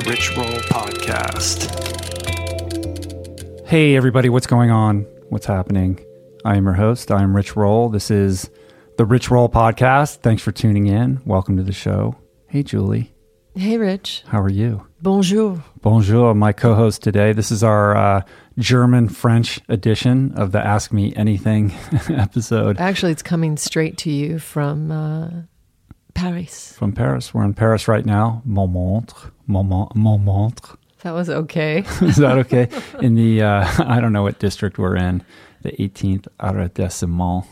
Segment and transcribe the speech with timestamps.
[0.00, 1.68] the Rich Roll Podcast.
[3.66, 5.02] Hey, everybody, what's going on?
[5.28, 5.98] What's happening?
[6.44, 7.10] I am your host.
[7.10, 7.88] I am Rich Roll.
[7.88, 8.50] This is
[8.96, 10.16] the Rich Roll Podcast.
[10.18, 11.20] Thanks for tuning in.
[11.26, 12.16] Welcome to the show.
[12.46, 13.12] Hey, Julie.
[13.54, 14.24] Hey, Rich.
[14.26, 14.86] How are you?
[15.02, 15.62] Bonjour.
[15.82, 17.32] Bonjour, my co host today.
[17.32, 18.22] This is our uh,
[18.58, 21.72] German French edition of the Ask Me Anything
[22.08, 25.30] episode Actually, it's coming straight to you from uh,
[26.14, 26.72] Paris.
[26.74, 27.34] from Paris.
[27.34, 28.40] We're in Paris right now.
[28.44, 29.32] Montmartre.
[29.50, 29.96] Montmartre.
[29.96, 30.76] Montmartre.
[31.02, 31.78] That was okay.
[32.02, 32.68] Is that okay?
[33.00, 35.22] in the, uh, I don't know what district we're in,
[35.62, 37.46] the 18th arrondissement.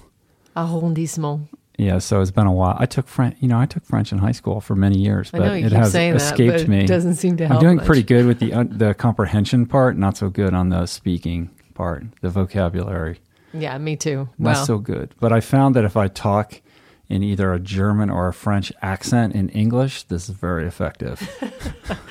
[0.57, 1.48] Arrondissement.
[1.79, 2.77] Yeah, so it's been a while.
[2.79, 5.43] I took French, you know, I took French in high school for many years, but
[5.43, 6.87] it has that, escaped but it me.
[6.87, 7.59] doesn't seem to help.
[7.59, 7.87] I'm doing much.
[7.87, 12.05] pretty good with the uh, the comprehension part, not so good on the speaking part,
[12.21, 13.21] the vocabulary.
[13.55, 14.29] Yeah, me too.
[14.38, 15.15] Not so good.
[15.21, 16.60] But I found that if I talk
[17.09, 21.18] in either a German or a French accent in English, this is very effective.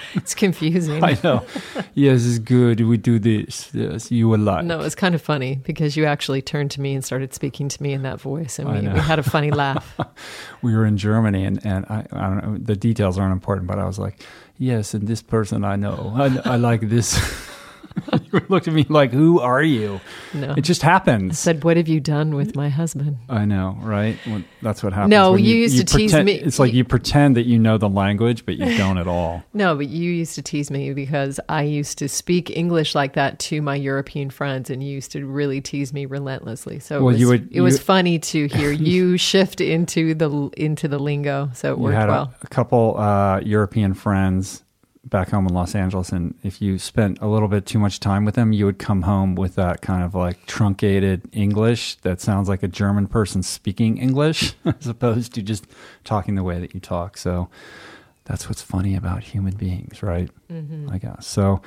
[0.16, 1.04] it's confusing.
[1.04, 1.46] I know.
[1.94, 2.82] yes, it's good.
[2.82, 3.70] We do this.
[3.74, 4.66] Yes, you will like.
[4.66, 7.84] No, it's kind of funny because you actually turned to me and started speaking to
[7.84, 10.00] me in that voice, and we, we had a funny laugh.
[10.64, 13.78] we were in Germany, and, and I, I don't know, the details aren't important, but
[13.78, 14.20] I was like,
[14.58, 17.18] yes, and this person I know, I, I like this.
[18.32, 20.00] you looked at me like, who are you?
[20.34, 20.54] No.
[20.58, 21.40] It just I happens.
[21.40, 24.18] said, "What have you done with my husband?" I know, right?
[24.26, 25.12] When, that's what happens.
[25.12, 27.90] No, when you used to tease me- It's like you pretend that you know the
[27.90, 29.44] language, but you don't at all.
[29.54, 33.40] No, but you used to tease me because I used to speak English like that
[33.40, 36.80] to my European friends, and you used to really tease me relentlessly.
[36.80, 40.30] So it Well, was, you would- it was funny to hear you shift into the
[40.58, 41.50] into the lingo.
[41.54, 42.34] So it You worked had well.
[42.42, 44.64] a, a couple uh, European friends
[45.10, 48.26] back home in Los Angeles, and if you spent a little bit too much time
[48.26, 52.50] with them, you would come home with that kind of like truncated English that sounds
[52.50, 55.66] like a German person speaking English, as opposed to just
[56.04, 57.18] talking the way that you talk.
[57.18, 57.50] So
[58.26, 60.30] that's what's funny about human beings, right?
[60.92, 61.26] I guess.
[61.26, 61.62] So,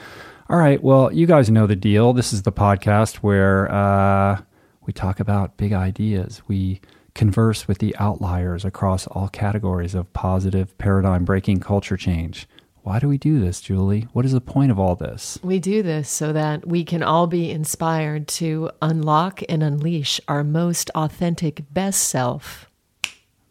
[0.49, 0.83] all right.
[0.83, 2.13] Well, you guys know the deal.
[2.13, 4.41] This is the podcast where uh,
[4.87, 6.43] we talk about big ideas.
[6.47, 6.81] We
[7.15, 12.47] converse with the outliers across all categories of positive paradigm breaking culture change.
[12.83, 14.09] Why do we do this, Julie?
[14.13, 15.39] What is the point of all this?
[15.43, 20.43] We do this so that we can all be inspired to unlock and unleash our
[20.43, 22.71] most authentic best self.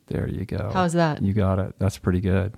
[0.07, 0.71] There you go.
[0.73, 1.21] How's that?
[1.21, 1.75] You got it.
[1.77, 2.55] That's pretty good.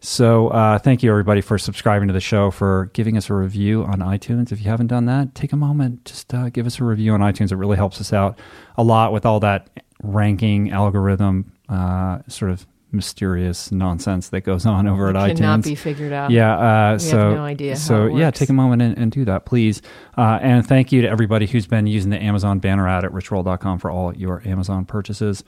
[0.00, 3.82] So, uh, thank you everybody for subscribing to the show, for giving us a review
[3.84, 4.52] on iTunes.
[4.52, 7.20] If you haven't done that, take a moment, just uh, give us a review on
[7.20, 7.50] iTunes.
[7.50, 8.38] It really helps us out
[8.76, 9.68] a lot with all that
[10.02, 15.36] ranking algorithm, uh, sort of mysterious nonsense that goes on over at iTunes.
[15.36, 16.30] Cannot be figured out.
[16.30, 16.56] Yeah,
[16.90, 19.12] uh, We so have no idea how So it yeah, take a moment and, and
[19.12, 19.82] do that, please.
[20.16, 23.78] Uh, and thank you to everybody who's been using the Amazon banner ad at richroll.com
[23.78, 25.44] for all your Amazon purchases.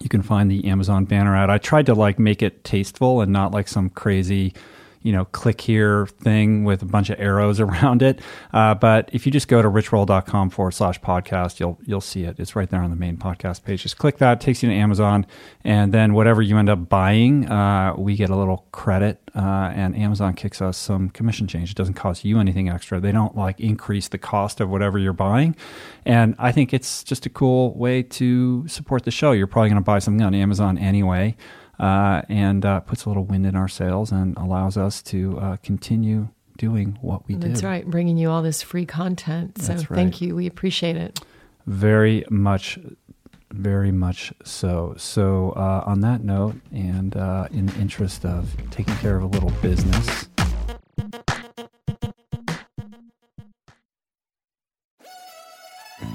[0.00, 1.50] You can find the Amazon banner ad.
[1.50, 4.54] I tried to like make it tasteful and not like some crazy,
[5.02, 8.20] you know, click here thing with a bunch of arrows around it.
[8.52, 12.38] Uh, but if you just go to richroll.com forward slash podcast, you'll you'll see it.
[12.38, 13.82] It's right there on the main podcast page.
[13.82, 15.26] Just click that, takes you to Amazon,
[15.64, 19.96] and then whatever you end up buying, uh, we get a little credit, uh, and
[19.96, 21.70] Amazon kicks us some commission change.
[21.70, 23.00] It doesn't cost you anything extra.
[23.00, 25.56] They don't like increase the cost of whatever you're buying,
[26.04, 29.32] and I think it's just a cool way to support the show.
[29.32, 31.36] You're probably going to buy something on Amazon anyway
[31.78, 35.56] uh, and uh, puts a little wind in our sails and allows us to uh,
[35.62, 36.28] continue
[36.58, 37.48] doing what we do.
[37.48, 37.86] That's right.
[37.86, 39.58] Bringing you all this free content.
[39.60, 39.96] So That's right.
[39.96, 40.36] thank you.
[40.36, 41.20] We appreciate it.
[41.66, 42.78] Very much,
[43.50, 44.94] very much so.
[44.96, 49.26] So, uh, on that note, and uh, in the interest of taking care of a
[49.26, 50.28] little business,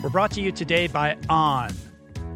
[0.03, 1.73] We're brought to you today by On.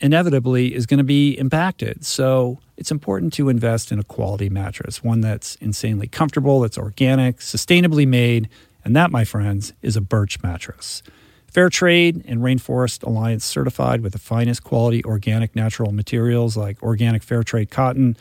[0.00, 2.04] inevitably is going to be impacted.
[2.04, 7.38] So it's important to invest in a quality mattress, one that's insanely comfortable, that's organic,
[7.38, 8.48] sustainably made,
[8.84, 11.02] and that, my friends, is a Birch mattress.
[11.46, 17.22] Fair trade and Rainforest Alliance certified with the finest quality organic natural materials like organic
[17.22, 18.16] fair trade cotton.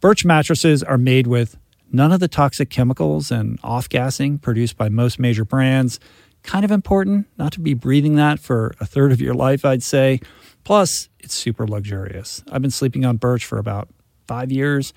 [0.00, 1.56] Birch mattresses are made with
[1.92, 6.00] none of the toxic chemicals and off gassing produced by most major brands.
[6.42, 9.82] Kind of important not to be breathing that for a third of your life, I'd
[9.82, 10.20] say.
[10.64, 12.42] Plus, it's super luxurious.
[12.50, 13.88] I've been sleeping on Birch for about
[14.26, 14.92] five years,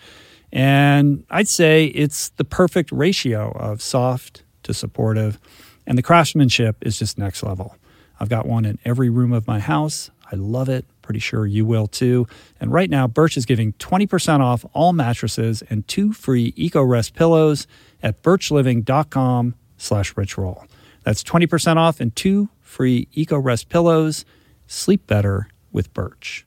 [0.52, 5.40] and I'd say it's the perfect ratio of soft to supportive.
[5.88, 7.76] And the craftsmanship is just next level.
[8.20, 10.10] I've got one in every room of my house.
[10.32, 10.86] I love it.
[11.02, 12.28] Pretty sure you will too.
[12.60, 17.68] And right now, Birch is giving 20% off all mattresses and two free EcoRest pillows
[18.02, 20.66] at birchliving.com slash richroll.
[21.06, 24.26] That's 20% off and two free EcoRest pillows.
[24.68, 26.46] Sleep better with Birch.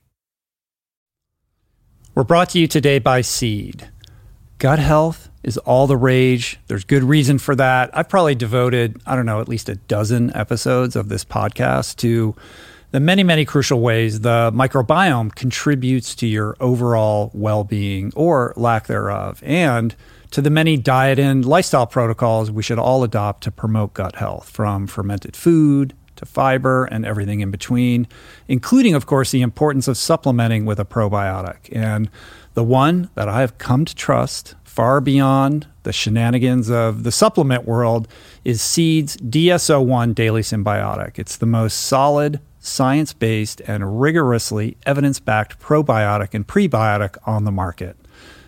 [2.14, 3.88] We're brought to you today by Seed.
[4.58, 6.58] Gut health is all the rage.
[6.66, 7.96] There's good reason for that.
[7.96, 12.34] I've probably devoted, I don't know, at least a dozen episodes of this podcast to
[12.90, 18.88] the many, many crucial ways the microbiome contributes to your overall well being or lack
[18.88, 19.94] thereof, and
[20.30, 24.48] to the many diet and lifestyle protocols we should all adopt to promote gut health,
[24.48, 28.06] from fermented food to fiber and everything in between,
[28.48, 31.68] including, of course, the importance of supplementing with a probiotic.
[31.72, 32.10] And
[32.54, 37.66] the one that I have come to trust far beyond the shenanigans of the supplement
[37.66, 38.08] world
[38.44, 41.18] is Seed's DS-01 Daily Synbiotic.
[41.18, 47.52] It's the most solid, science based, and rigorously evidence backed probiotic and prebiotic on the
[47.52, 47.96] market.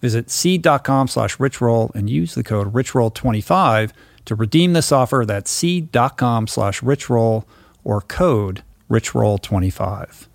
[0.00, 3.92] Visit seed.com slash richroll and use the code richroll25
[4.24, 5.24] to redeem this offer.
[5.26, 7.44] That's seed.com slash richroll
[7.84, 10.26] or code richroll25.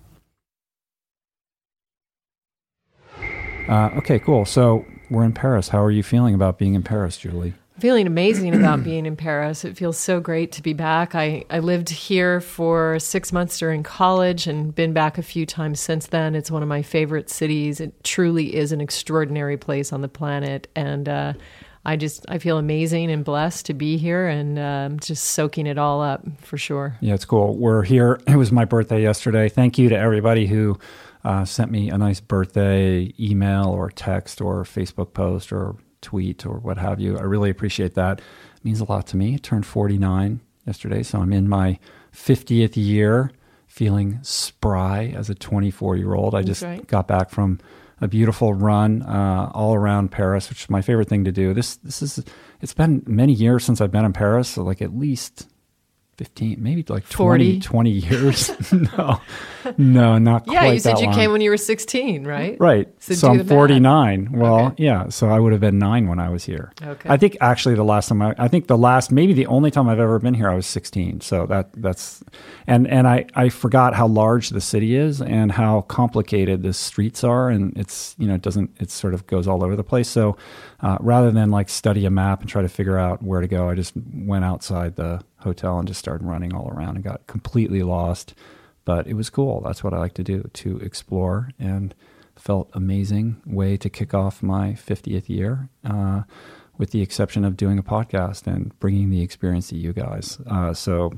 [3.68, 4.44] Uh, okay, cool.
[4.44, 5.70] So we're in Paris.
[5.70, 7.54] How are you feeling about being in Paris, Julie?
[7.78, 9.64] Feeling amazing about being in Paris.
[9.64, 11.14] It feels so great to be back.
[11.14, 15.78] I, I lived here for six months during college and been back a few times
[15.78, 16.34] since then.
[16.34, 17.80] It's one of my favorite cities.
[17.80, 20.68] It truly is an extraordinary place on the planet.
[20.74, 21.34] And uh,
[21.84, 25.78] I just I feel amazing and blessed to be here and um, just soaking it
[25.78, 26.96] all up for sure.
[27.00, 27.56] Yeah, it's cool.
[27.56, 28.20] We're here.
[28.26, 29.48] It was my birthday yesterday.
[29.48, 30.78] Thank you to everybody who
[31.24, 36.58] uh, sent me a nice birthday email or text or Facebook post or tweet or
[36.58, 37.18] what have you.
[37.18, 38.20] I really appreciate that.
[38.20, 39.34] It means a lot to me.
[39.34, 41.80] I turned 49 yesterday, so I'm in my
[42.14, 43.32] 50th year
[43.66, 46.34] feeling spry as a 24 year old.
[46.36, 46.86] I just right.
[46.86, 47.58] got back from
[48.00, 51.52] a beautiful run uh, all around Paris, which is my favorite thing to do.
[51.52, 52.24] This this is
[52.60, 55.48] it's been many years since I've been in Paris, so like at least
[56.18, 58.50] 15 maybe like 20 20 years.
[58.96, 59.20] No.
[59.78, 61.14] No not yeah quite you said you long.
[61.14, 62.56] came when you were 16 right?
[62.60, 62.88] Right.
[63.02, 64.82] So, so i'm 49 well okay.
[64.84, 66.72] yeah so i would have been nine when i was here.
[66.82, 67.08] Okay.
[67.08, 69.88] I think actually the last time I, I think the last maybe the only time
[69.88, 72.22] i've ever been here i was 16 so that that's
[72.66, 77.24] and and i i forgot how large the city is and how complicated the streets
[77.24, 77.48] are.
[77.50, 80.08] And it's you know it doesn't it sort of goes all over the place.
[80.08, 80.36] So
[80.80, 83.68] uh, rather than like study a map and try to figure out where to go
[83.68, 87.82] i just went outside the hotel and just started running all around and got completely
[87.82, 88.34] lost.
[88.84, 89.62] But it was cool.
[89.62, 91.94] That's what I like to do to explore and
[92.36, 95.68] felt amazing way to kick off my 50th year.
[95.84, 96.22] Uh,
[96.78, 100.38] with the exception of doing a podcast and bringing the experience to you guys.
[100.46, 101.10] Uh, so,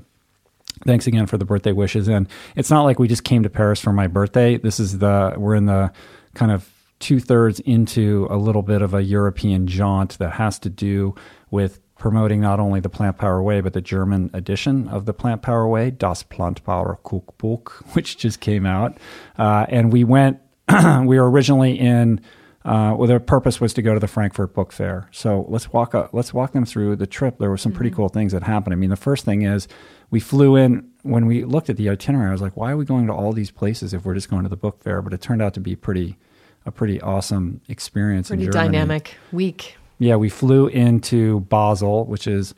[0.87, 2.08] thanks again for the birthday wishes.
[2.08, 4.56] And it's not like we just came to Paris for my birthday.
[4.56, 5.92] This is the we're in the
[6.35, 6.70] kind of
[7.00, 11.14] two thirds into a little bit of a European jaunt that has to do
[11.50, 15.43] with promoting not only the Plant Power Way, but the German edition of the Plant
[15.43, 18.97] Power Way, Das Plantpower Cookbook, which just came out.
[19.37, 20.40] Uh, and we went,
[21.05, 22.21] we were originally in,
[22.64, 25.09] uh, well, the purpose was to go to the Frankfurt Book Fair.
[25.11, 27.38] So let's walk up, let's walk them through the trip.
[27.38, 27.97] There were some pretty mm-hmm.
[27.97, 28.75] cool things that happened.
[28.75, 29.67] I mean, the first thing is
[30.11, 32.28] we flew in when we looked at the itinerary.
[32.28, 34.43] I was like, why are we going to all these places if we're just going
[34.43, 35.02] to the book fair?
[35.02, 36.19] But it turned out to be pretty,
[36.67, 38.28] a pretty awesome experience.
[38.28, 39.77] Pretty dynamic week.
[39.99, 42.55] Yeah, we flew into Basel, which is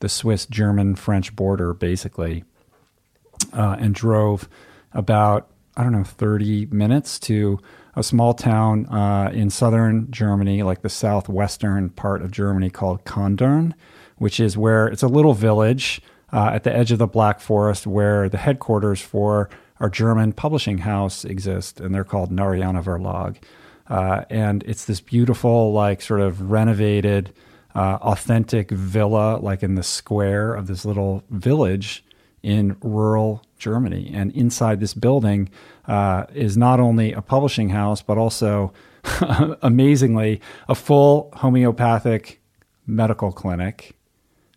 [0.00, 2.44] the Swiss German French border, basically,
[3.52, 4.48] uh, and drove
[4.92, 7.60] about, I don't know, 30 minutes to
[7.94, 13.74] a small town uh, in southern Germany, like the southwestern part of Germany called Kandern,
[14.16, 17.86] which is where it's a little village uh, at the edge of the Black Forest
[17.86, 19.48] where the headquarters for
[19.80, 23.36] our German publishing house exist, and they're called Narayana Verlag.
[23.90, 27.34] Uh, and it's this beautiful, like sort of renovated,
[27.74, 32.04] uh, authentic villa, like in the square of this little village
[32.42, 34.10] in rural Germany.
[34.14, 35.50] And inside this building
[35.86, 38.72] uh, is not only a publishing house, but also,
[39.62, 42.40] amazingly, a full homeopathic
[42.86, 43.96] medical clinic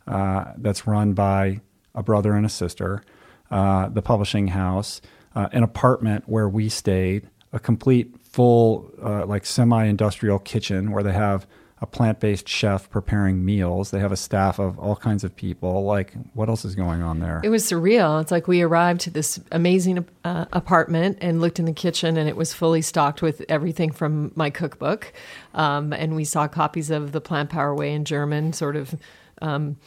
[0.08, 1.60] uh, that's run by
[1.96, 3.04] a brother and a sister,
[3.52, 5.02] uh, the publishing house,
[5.36, 11.14] uh, an apartment where we stayed, a complete full uh, like semi-industrial kitchen where they
[11.14, 11.48] have
[11.82, 13.92] a plant-based chef preparing meals.
[13.92, 15.84] They have a staff of all kinds of people.
[15.84, 17.42] Like, what else is going on there?
[17.44, 18.22] It was surreal.
[18.22, 22.30] It's like we arrived to this amazing uh, apartment and looked in the kitchen, and
[22.30, 25.12] it was fully stocked with everything from my cookbook.
[25.54, 28.96] Um, and we saw copies of the Plant Power Way in German, sort of.
[29.42, 29.78] Um,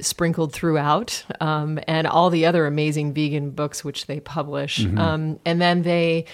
[0.00, 4.80] sprinkled throughout, um, and all the other amazing vegan books which they publish.
[4.80, 4.98] Mm-hmm.
[4.98, 6.24] Um, and then they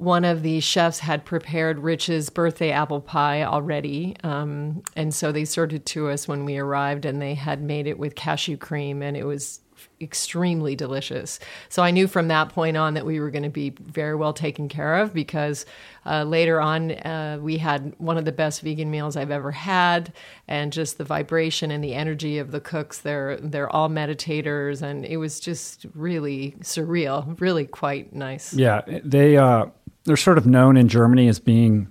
[0.00, 4.16] one of the chefs had prepared Rich's birthday apple pie already.
[4.24, 7.86] Um, and so they served it to us when we arrived, and they had made
[7.86, 9.60] it with cashew cream, and it was
[10.00, 11.38] extremely delicious.
[11.68, 14.32] So I knew from that point on that we were going to be very well
[14.32, 15.66] taken care of because
[16.06, 20.14] uh, later on uh, we had one of the best vegan meals I've ever had,
[20.48, 23.00] and just the vibration and the energy of the cooks.
[23.00, 28.54] They're they're all meditators, and it was just really surreal, really quite nice.
[28.54, 29.36] Yeah, they.
[29.36, 29.66] Uh
[30.10, 31.86] they're sort of known in Germany as being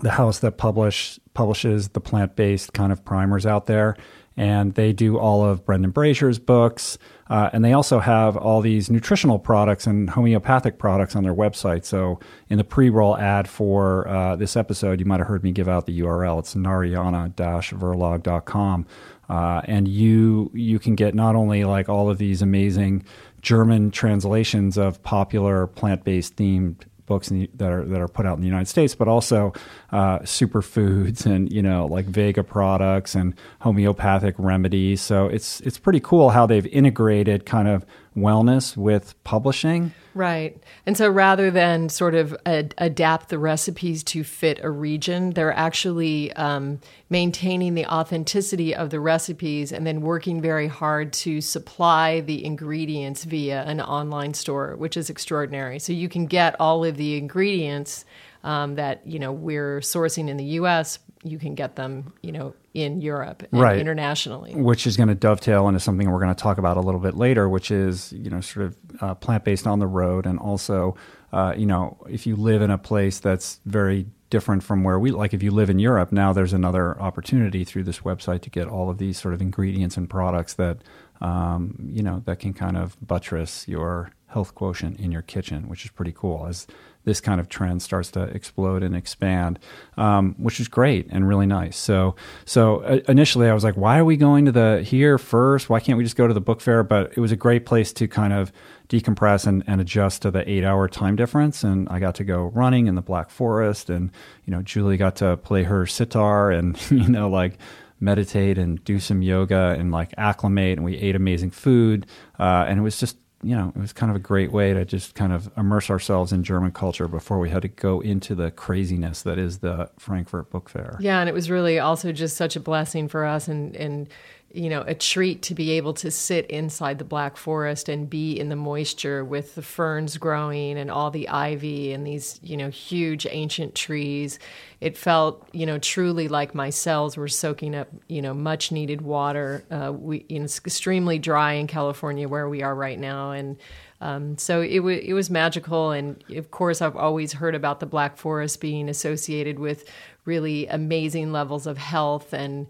[0.00, 3.98] the house that publish publishes the plant based kind of primers out there.
[4.34, 6.96] And they do all of Brendan Brazier's books.
[7.28, 11.84] Uh, and they also have all these nutritional products and homeopathic products on their website.
[11.84, 12.18] So,
[12.48, 15.68] in the pre roll ad for uh, this episode, you might have heard me give
[15.68, 16.38] out the URL.
[16.38, 18.86] It's narayana verlag.com.
[19.28, 23.04] Uh, and you you can get not only like all of these amazing
[23.42, 28.34] German translations of popular plant based themed books the, that are that are put out
[28.34, 29.52] in the United States, but also
[29.90, 35.00] uh, superfoods and you know like Vega products and homeopathic remedies.
[35.00, 37.84] So it's it's pretty cool how they've integrated kind of
[38.16, 39.92] wellness with publishing.
[40.14, 40.60] Right.
[40.84, 45.52] And so rather than sort of ad- adapt the recipes to fit a region, they're
[45.52, 52.20] actually um, maintaining the authenticity of the recipes and then working very hard to supply
[52.20, 55.78] the ingredients via an online store, which is extraordinary.
[55.78, 58.04] So you can get all of the ingredients
[58.44, 60.98] um, that you know we're sourcing in the U.S.
[61.24, 63.78] You can get them, you know, in Europe and right.
[63.78, 64.54] internationally.
[64.54, 67.14] Which is going to dovetail into something we're going to talk about a little bit
[67.14, 70.96] later, which is you know sort of uh, plant based on the road, and also
[71.32, 75.10] uh, you know if you live in a place that's very different from where we
[75.10, 78.68] like if you live in Europe now there's another opportunity through this website to get
[78.68, 80.78] all of these sort of ingredients and products that
[81.20, 85.84] um, you know that can kind of buttress your health quotient in your kitchen which
[85.84, 86.66] is pretty cool as
[87.04, 89.58] this kind of trend starts to explode and expand,
[89.96, 91.76] um, which is great and really nice.
[91.76, 95.70] So, so uh, initially I was like, why are we going to the here first?
[95.70, 96.82] Why can't we just go to the book fair?
[96.82, 98.52] But it was a great place to kind of
[98.88, 101.62] decompress and, and adjust to the eight hour time difference.
[101.62, 104.10] And I got to go running in the Black Forest, and
[104.44, 107.58] you know, Julie got to play her sitar and you know, like
[108.00, 110.78] meditate and do some yoga and like acclimate.
[110.78, 112.06] And we ate amazing food,
[112.38, 114.84] uh, and it was just you know, it was kind of a great way to
[114.84, 118.50] just kind of immerse ourselves in German culture before we had to go into the
[118.50, 120.96] craziness that is the Frankfurt Book Fair.
[121.00, 124.08] Yeah, and it was really also just such a blessing for us and and
[124.50, 128.32] you know, a treat to be able to sit inside the Black Forest and be
[128.32, 132.70] in the moisture with the ferns growing and all the ivy and these, you know,
[132.70, 134.38] huge ancient trees.
[134.80, 139.02] It felt, you know, truly like my cells were soaking up, you know, much needed
[139.02, 139.64] water.
[139.70, 143.58] Uh, we, you know, it's extremely dry in California where we are right now, and
[144.00, 145.90] um, so it, w- it was magical.
[145.90, 149.84] And of course, I've always heard about the Black Forest being associated with
[150.24, 152.66] really amazing levels of health and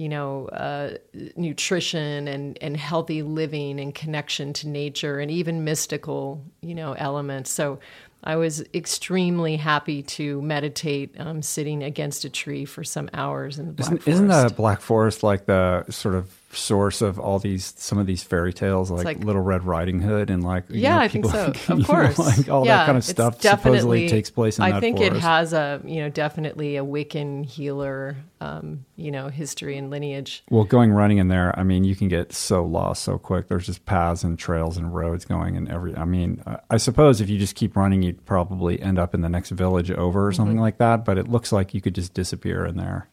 [0.00, 0.94] you know, uh,
[1.36, 7.50] nutrition and, and healthy living and connection to nature and even mystical, you know, elements.
[7.50, 7.80] So
[8.24, 13.66] I was extremely happy to meditate um, sitting against a tree for some hours in
[13.66, 14.08] the Black isn't, Forest.
[14.08, 18.22] isn't the Black Forest like the sort of source of all these some of these
[18.22, 21.26] fairy tales like, like- Little Red Riding Hood and like you yeah, know, I think
[21.26, 21.52] so.
[21.68, 24.64] you Of know, course, like all yeah, that kind of stuff supposedly takes place in
[24.64, 25.16] I think forest.
[25.16, 30.42] it has a you know definitely a Wiccan healer um, you know history and lineage.
[30.50, 33.48] Well, going running in there, I mean, you can get so lost so quick.
[33.48, 35.94] There's just paths and trails and roads going in every.
[35.94, 39.28] I mean, I- suppose if you just keep running, you'd probably end up in the
[39.28, 40.36] next village over or Mm-hmm.
[40.36, 41.04] something like that.
[41.04, 43.09] But it looks like you could just disappear in there,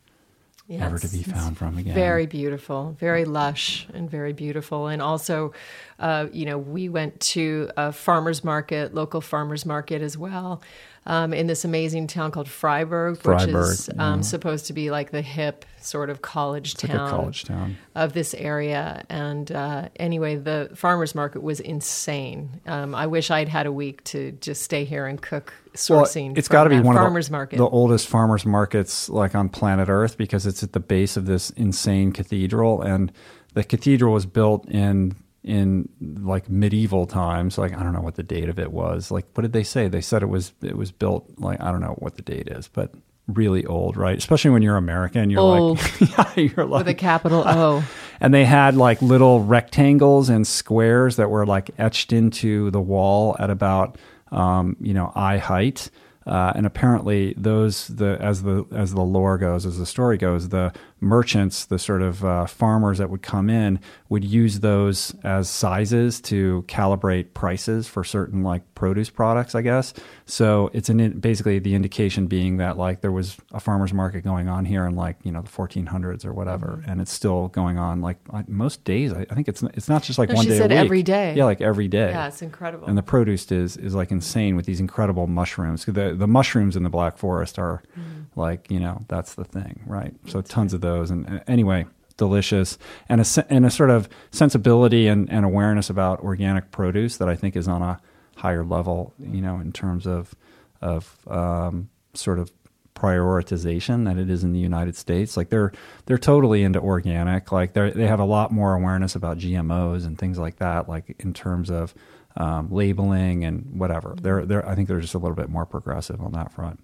[0.68, 1.94] Yeah, never to be found from again.
[1.94, 4.88] Very beautiful, very lush, and very beautiful.
[4.88, 5.54] And also,
[5.98, 10.62] uh, you know, we went to a farmers market, local farmers market as well,
[11.08, 15.12] um, in this amazing town called Freiburg, which Freiburg, is um, supposed to be like
[15.12, 17.78] the hip sort of college It's like town a college town.
[17.96, 19.06] of this area.
[19.10, 22.60] And uh, anyway, the farmers market was insane.
[22.68, 26.38] Um, I wish I'd had a week to just stay here and cook sourcing.
[26.38, 27.58] It's got to be one farmers of the, market.
[27.58, 31.52] the oldest farmers markets like on planet Earth because it's at the base of this
[31.52, 33.14] insane cathedral, and
[33.54, 37.58] the cathedral was built in in like medieval times.
[37.58, 39.12] Like I don't know what the date of it was.
[39.12, 39.88] Like what did they say?
[39.88, 42.68] They said it was it was built like I don't know what the date is,
[42.68, 42.94] but
[43.28, 44.18] really old, right?
[44.18, 45.80] Especially when you're American, you're Old.
[45.80, 46.02] like
[46.38, 47.84] yeah, you're like with a capital O.
[48.22, 53.36] and they had like little rectangles and squares that were like etched into the wall
[53.40, 53.98] at about
[54.32, 55.90] um, you know eye height.
[56.26, 60.50] Uh, and apparently, those the as the as the lore goes, as the story goes,
[60.50, 65.50] the merchants, the sort of uh, farmers that would come in, would use those as
[65.50, 69.94] sizes to calibrate prices for certain like produce products, I guess.
[70.26, 74.48] So it's an basically the indication being that like there was a farmers market going
[74.50, 76.90] on here in like you know the 1400s or whatever, Mm-hmm.
[76.90, 79.14] and it's still going on like, like most days.
[79.14, 80.80] I, I think it's it's not just like No, one she day said a week.
[80.86, 81.34] every day.
[81.36, 82.10] Yeah, like every day.
[82.10, 82.88] Yeah, it's incredible.
[82.88, 85.86] And the produce is is like insane with these incredible mushrooms.
[85.86, 88.40] The the mushrooms in the Black Forest are Mm-hmm.
[88.40, 90.14] like you know that's the thing, right?
[90.28, 91.12] So tons of those.
[91.12, 91.86] And anyway,
[92.18, 97.30] delicious and a and a sort of sensibility and, and awareness about organic produce that
[97.30, 98.00] I think is on a
[98.38, 99.14] higher level.
[99.20, 100.36] You know, in terms of
[100.82, 102.52] of um, sort of
[102.96, 105.38] prioritization that it is in the United States.
[105.38, 105.72] Like they're
[106.06, 107.52] they're totally into organic.
[107.52, 110.90] Like they they have a lot more awareness about GMOs and things like that.
[110.90, 111.94] Like in terms of
[112.38, 114.16] um, labeling and whatever.
[114.22, 116.80] They're they're I think they're just a little bit more progressive on that front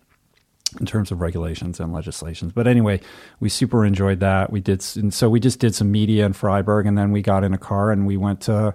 [0.79, 2.51] in terms of regulations and legislations.
[2.53, 2.99] But anyway,
[3.39, 4.51] we super enjoyed that.
[4.51, 7.43] We did, and so we just did some media in Freiburg, and then we got
[7.43, 8.73] in a car and we went to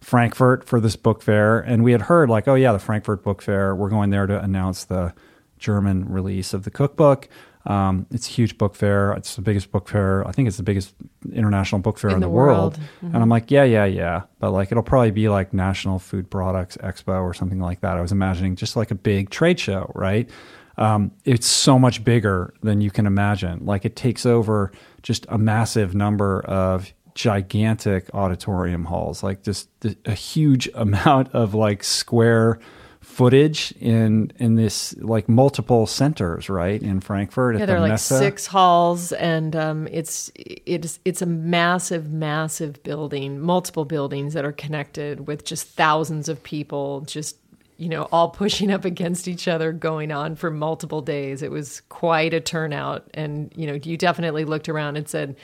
[0.00, 1.58] Frankfurt for this book fair.
[1.58, 3.74] And we had heard like, oh yeah, the Frankfurt Book Fair.
[3.74, 5.12] We're going there to announce the
[5.58, 7.28] German release of the cookbook.
[7.66, 9.12] Um, it's a huge book fair.
[9.12, 10.26] It's the biggest book fair.
[10.26, 10.94] I think it's the biggest
[11.32, 12.78] international book fair in, In the, the world.
[12.78, 13.12] world.
[13.12, 14.22] And I'm like, yeah, yeah, yeah.
[14.38, 17.98] But like, it'll probably be like National Food Products Expo or something like that.
[17.98, 20.30] I was imagining just like a big trade show, right?
[20.78, 23.66] Um, it's so much bigger than you can imagine.
[23.66, 29.96] Like, it takes over just a massive number of gigantic auditorium halls, like just the,
[30.04, 32.60] a huge amount of like square
[33.00, 36.80] footage in in this like multiple centers, right?
[36.80, 38.18] In Frankfurt, Yeah, there the are like Messe.
[38.18, 44.52] six halls, and um, it's it's it's a massive, massive building, multiple buildings that are
[44.52, 47.36] connected with just thousands of people, just
[47.78, 51.42] you know, all pushing up against each other, going on for multiple days.
[51.42, 55.36] It was quite a turnout, and you know, you definitely looked around and said,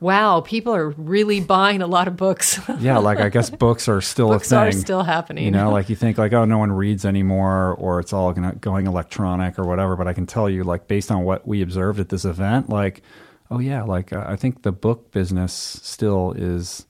[0.00, 2.58] "Wow, people are really buying a lot of books.
[2.80, 4.68] yeah, like I guess books are still books a thing.
[4.68, 8.00] are still happening." You know, like you think like, oh, no one reads anymore, or
[8.00, 9.94] it's all gonna, going electronic or whatever.
[9.94, 13.02] But I can tell you, like based on what we observed at this event, like,
[13.50, 16.86] oh yeah, like uh, I think the book business still is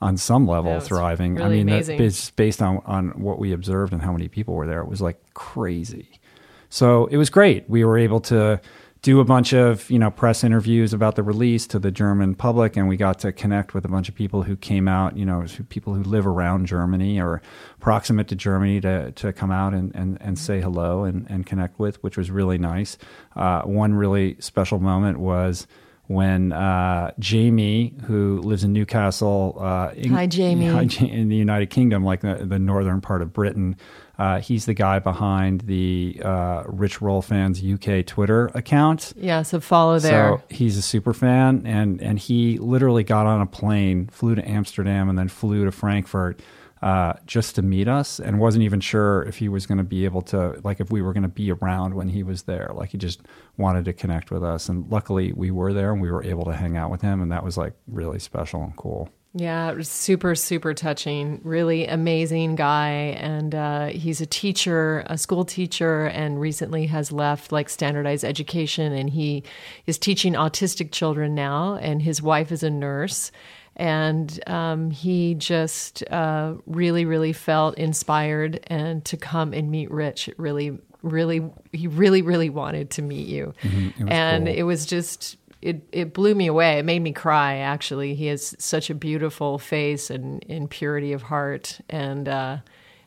[0.00, 1.40] on some level thriving.
[1.40, 1.98] I mean, amazing.
[1.98, 4.80] that's based on on what we observed and how many people were there.
[4.80, 6.20] It was like crazy.
[6.68, 7.68] So it was great.
[7.70, 8.60] We were able to
[9.04, 12.76] do a bunch of you know press interviews about the release to the German public,
[12.76, 15.16] and we got to connect with a bunch of people who came out.
[15.16, 17.42] You know, people who live around Germany or
[17.80, 21.78] proximate to Germany to to come out and and, and say hello and and connect
[21.78, 22.96] with, which was really nice.
[23.36, 25.66] Uh, one really special moment was
[26.06, 30.66] when uh, Jamie, who lives in Newcastle, uh, in, Hi, Jamie.
[31.00, 33.76] in the United Kingdom, like the, the northern part of Britain,
[34.18, 39.12] uh, he's the guy behind the uh, Rich Roll Fans UK Twitter account.
[39.16, 40.38] Yeah, so follow there.
[40.38, 44.48] So he's a super fan, and and he literally got on a plane, flew to
[44.48, 46.40] Amsterdam, and then flew to Frankfurt
[46.84, 50.04] uh, just to meet us, and wasn't even sure if he was going to be
[50.04, 52.70] able to, like, if we were going to be around when he was there.
[52.74, 53.22] Like, he just
[53.56, 56.52] wanted to connect with us, and luckily we were there, and we were able to
[56.54, 59.08] hang out with him, and that was like really special and cool.
[59.36, 61.40] Yeah, it was super, super touching.
[61.42, 63.16] Really amazing guy.
[63.18, 68.92] And uh, he's a teacher, a school teacher, and recently has left like standardized education.
[68.92, 69.42] And he
[69.86, 71.74] is teaching autistic children now.
[71.74, 73.32] And his wife is a nurse.
[73.76, 80.28] And um, he just uh, really, really felt inspired and to come and meet Rich.
[80.28, 83.52] It really, really, he really, really wanted to meet you.
[83.62, 84.08] Mm-hmm.
[84.08, 84.54] It and cool.
[84.54, 86.78] it was just it, it blew me away.
[86.78, 88.14] It made me cry, actually.
[88.14, 91.80] He has such a beautiful face and, and purity of heart.
[91.88, 92.58] And uh,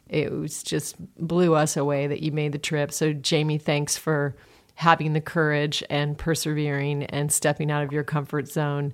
[0.09, 2.91] it was just blew us away that you made the trip.
[2.91, 4.35] So, Jamie, thanks for
[4.73, 8.91] having the courage and persevering and stepping out of your comfort zone.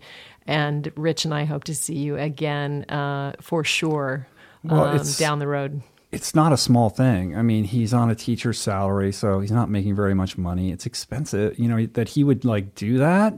[0.48, 4.28] And Rich and I hope to see you again uh, for sure
[4.64, 5.82] Well, um, it's- down the road.
[6.12, 7.36] it's not a small thing.
[7.38, 10.72] I mean, he's on a teacher's salary, so he's not making very much money.
[10.72, 13.34] It's expensive, you know, that he would like do that.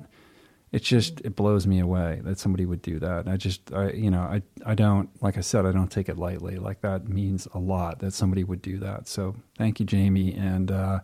[0.71, 3.29] It just it blows me away that somebody would do that.
[3.29, 6.17] I just I you know, I I don't like I said I don't take it
[6.17, 6.57] lightly.
[6.57, 9.07] Like that means a lot that somebody would do that.
[9.07, 10.99] So, thank you Jamie and uh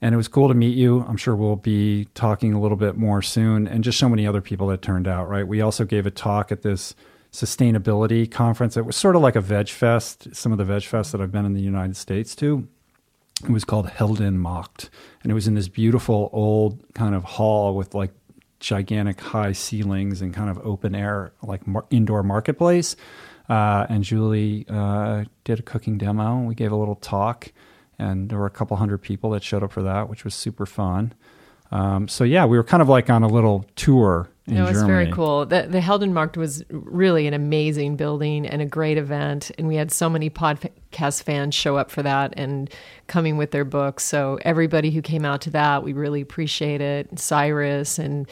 [0.00, 1.04] and it was cool to meet you.
[1.08, 4.40] I'm sure we'll be talking a little bit more soon and just so many other
[4.40, 5.46] people that turned out, right?
[5.46, 6.94] We also gave a talk at this
[7.32, 8.76] sustainability conference.
[8.76, 11.32] It was sort of like a veg fest, some of the veg fests that I've
[11.32, 12.66] been in the United States to.
[13.44, 14.88] It was called Heldenmarkt.
[15.22, 18.12] And it was in this beautiful old kind of hall with like
[18.60, 22.96] gigantic high ceilings and kind of open air, like mar- indoor marketplace.
[23.48, 26.40] Uh, and Julie uh, did a cooking demo.
[26.40, 27.52] We gave a little talk,
[27.98, 30.66] and there were a couple hundred people that showed up for that, which was super
[30.66, 31.12] fun.
[31.72, 34.82] Um, so yeah, we were kind of like on a little tour in It was
[34.82, 35.44] very cool.
[35.46, 39.50] The, the Heldenmarkt was really an amazing building and a great event.
[39.58, 42.70] And we had so many podcast fans show up for that and
[43.08, 44.04] coming with their books.
[44.04, 47.18] So everybody who came out to that, we really appreciate it.
[47.18, 48.28] Cyrus and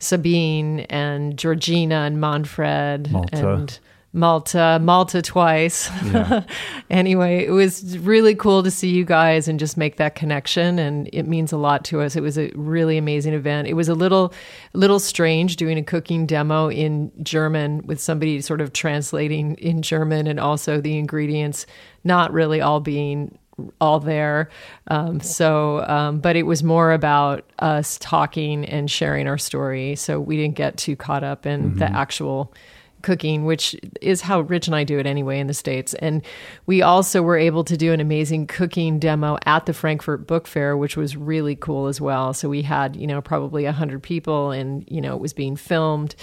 [0.00, 3.48] Sabine and Georgina and Manfred Malta.
[3.54, 3.78] and
[4.14, 5.90] Malta, Malta twice.
[6.04, 6.44] Yeah.
[6.90, 11.08] anyway, it was really cool to see you guys and just make that connection, and
[11.12, 12.14] it means a lot to us.
[12.14, 13.68] It was a really amazing event.
[13.68, 14.34] It was a little,
[14.74, 20.26] little strange doing a cooking demo in German with somebody sort of translating in German,
[20.26, 21.64] and also the ingredients
[22.04, 23.38] not really all being
[23.80, 24.50] all there.
[24.88, 29.94] Um, so, um, but it was more about us talking and sharing our story.
[29.96, 32.52] So we didn't get too caught up in the actual
[33.02, 35.94] cooking, which is how Rich and I do it anyway in the States.
[35.94, 36.22] And
[36.66, 40.76] we also were able to do an amazing cooking demo at the Frankfurt Book Fair,
[40.76, 42.32] which was really cool as well.
[42.32, 46.14] So we had, you know, probably 100 people and, you know, it was being filmed.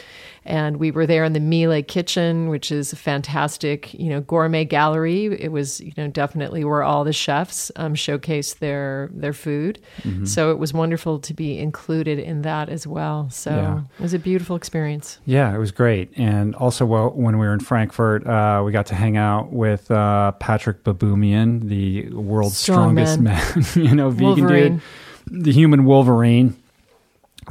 [0.49, 4.65] And we were there in the Miele Kitchen, which is a fantastic, you know, gourmet
[4.65, 5.25] gallery.
[5.25, 9.79] It was, you know, definitely where all the chefs um, showcased their their food.
[10.23, 13.29] So it was wonderful to be included in that as well.
[13.29, 13.81] So Yeah.
[13.99, 15.19] it was a beautiful experience.
[15.25, 16.12] Yeah, it was great.
[16.17, 19.91] And also, well, when we were in Frankfurt, uh, we got to hang out with
[19.91, 24.81] uh, Patrik Baboumian, the world's Strong strongest man, you know, vegan Wolverine.
[25.29, 26.55] dude, the human Wolverine.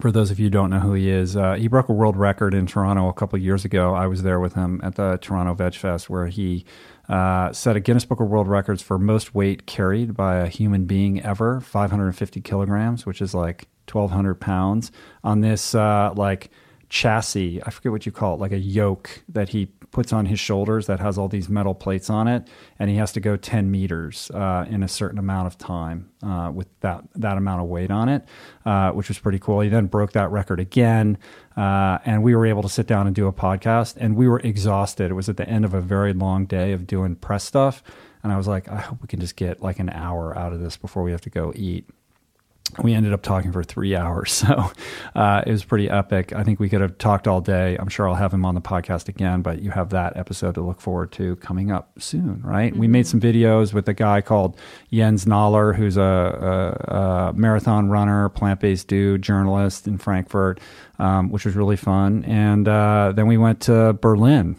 [0.01, 2.17] For those of you who don't know who he is, uh, he broke a world
[2.17, 3.95] record in Toronto a couple years ago.
[3.95, 6.65] I was there with him at the Toronto Veg Fest, where he
[7.09, 10.85] uh, set a Guinness Book of World Records for most weight carried by a human
[10.85, 14.93] being ever, 550 kilograms, which is like 1,200 pounds,
[15.25, 16.51] on this uh, like
[16.89, 17.61] chassis.
[17.65, 20.87] I forget what you call it, like a yoke that he puts on his shoulders
[20.87, 22.47] that has all these metal plates on it,
[22.79, 26.51] and he has to go 10 meters uh, in a certain amount of time uh,
[26.55, 28.25] with that that amount of weight on it,
[28.65, 29.61] uh, which was pretty cool.
[29.61, 31.19] He then broke that record again,
[31.57, 34.41] uh, and we were able to sit down and do a podcast, and we were
[34.41, 35.11] exhausted.
[35.11, 37.83] It was at the end of a very long day of doing press stuff,
[38.23, 40.61] and I was like, I hope we can just get like an hour out of
[40.61, 41.89] this before we have to go eat
[42.83, 44.45] we ended up talking for three hours.
[44.49, 44.71] So
[45.15, 46.33] uh, it was pretty epic.
[46.33, 47.77] I think we could have talked all day.
[47.79, 50.61] I'm sure I'll have him on the podcast again, but you have that episode to
[50.63, 52.75] look forward to coming up soon, right?
[52.75, 54.57] We made some videos with a guy called
[54.93, 56.03] Jens Naller, who's a,
[56.89, 60.61] a, a marathon runner, plant based dude, journalist in Frankfurt,
[60.99, 62.25] um, which was really fun.
[62.25, 64.57] And uh, then we went to Berlin.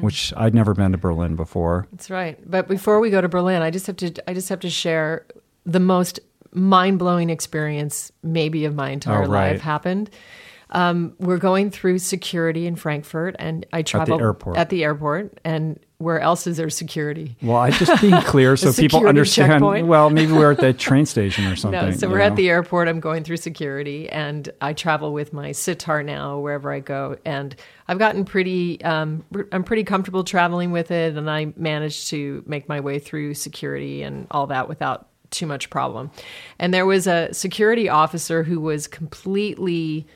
[0.00, 1.86] Which I'd never been to Berlin before.
[1.92, 2.38] That's right.
[2.44, 5.26] But before we go to Berlin, I just have to I just have to share
[5.64, 6.18] the most
[6.52, 9.52] mind blowing experience maybe of my entire Oh, right.
[9.52, 10.10] life happened.
[10.72, 14.56] Um, we're going through security in Frankfurt, and I travel airport.
[14.56, 17.36] At the airport, and where else is there security?
[17.42, 19.50] Well, I just being clear so people understand.
[19.50, 19.88] checkpoint?
[19.88, 21.86] Well, maybe we're at the train station or something.
[21.86, 22.24] No, so we're know?
[22.24, 22.86] at the airport.
[22.86, 27.18] I'm going through security, and I travel with my sitar now wherever I go.
[27.24, 27.54] And
[27.88, 32.68] I've gotten pretty, um, I'm pretty comfortable traveling with it, and I managed to make
[32.68, 36.10] my way through security and all that without too much problem.
[36.58, 40.06] And there was a security officer who was completely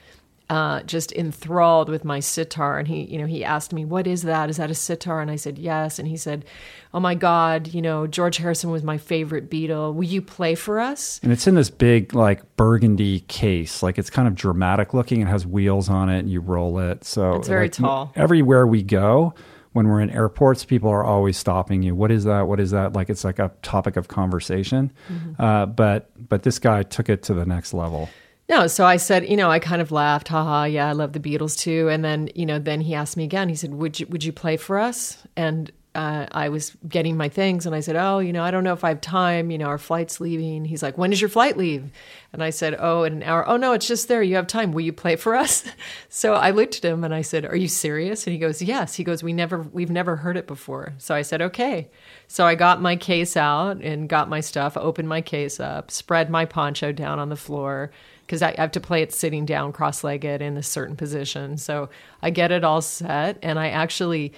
[0.50, 2.78] uh, just enthralled with my sitar.
[2.78, 4.50] And he, you know, he asked me, "What is that?
[4.50, 6.44] Is that a sitar?" And I said, "Yes." And he said,
[6.92, 9.94] "Oh my God, you know, George Harrison was my favorite Beatle.
[9.94, 13.82] Will you play for us?" And it's in this big like burgundy case.
[13.82, 15.22] Like it's kind of dramatic looking.
[15.22, 17.04] It has wheels on it and you roll it.
[17.04, 18.12] So It's very like, tall.
[18.14, 19.32] Everywhere we go,
[19.74, 21.94] when we're in airports, people are always stopping you.
[21.96, 22.46] What is that?
[22.46, 22.92] What is that?
[22.94, 24.92] Like it's like a topic of conversation.
[25.12, 25.42] Mm-hmm.
[25.42, 28.08] Uh, but but this guy took it to the next level.
[28.48, 31.18] No, so I said, you know, I kind of laughed, haha, yeah, I love the
[31.18, 31.88] Beatles too.
[31.88, 33.48] And then, you know, then he asked me again.
[33.48, 37.28] He said, "Would you would you play for us?" And uh, I was getting my
[37.28, 39.50] things, and I said, "Oh, you know, I don't know if I have time.
[39.50, 41.90] You know, our flight's leaving." He's like, "When does your flight leave?"
[42.32, 44.22] And I said, "Oh, in an hour." "Oh no, it's just there.
[44.22, 44.72] You have time.
[44.72, 45.64] Will you play for us?"
[46.08, 48.94] So I looked at him and I said, "Are you serious?" And he goes, "Yes."
[48.94, 51.88] He goes, "We never, we've never heard it before." So I said, "Okay."
[52.28, 56.30] So I got my case out and got my stuff, opened my case up, spread
[56.30, 57.90] my poncho down on the floor
[58.26, 61.58] because I have to play it sitting down, cross legged in a certain position.
[61.58, 61.90] So
[62.22, 64.32] I get it all set, and I actually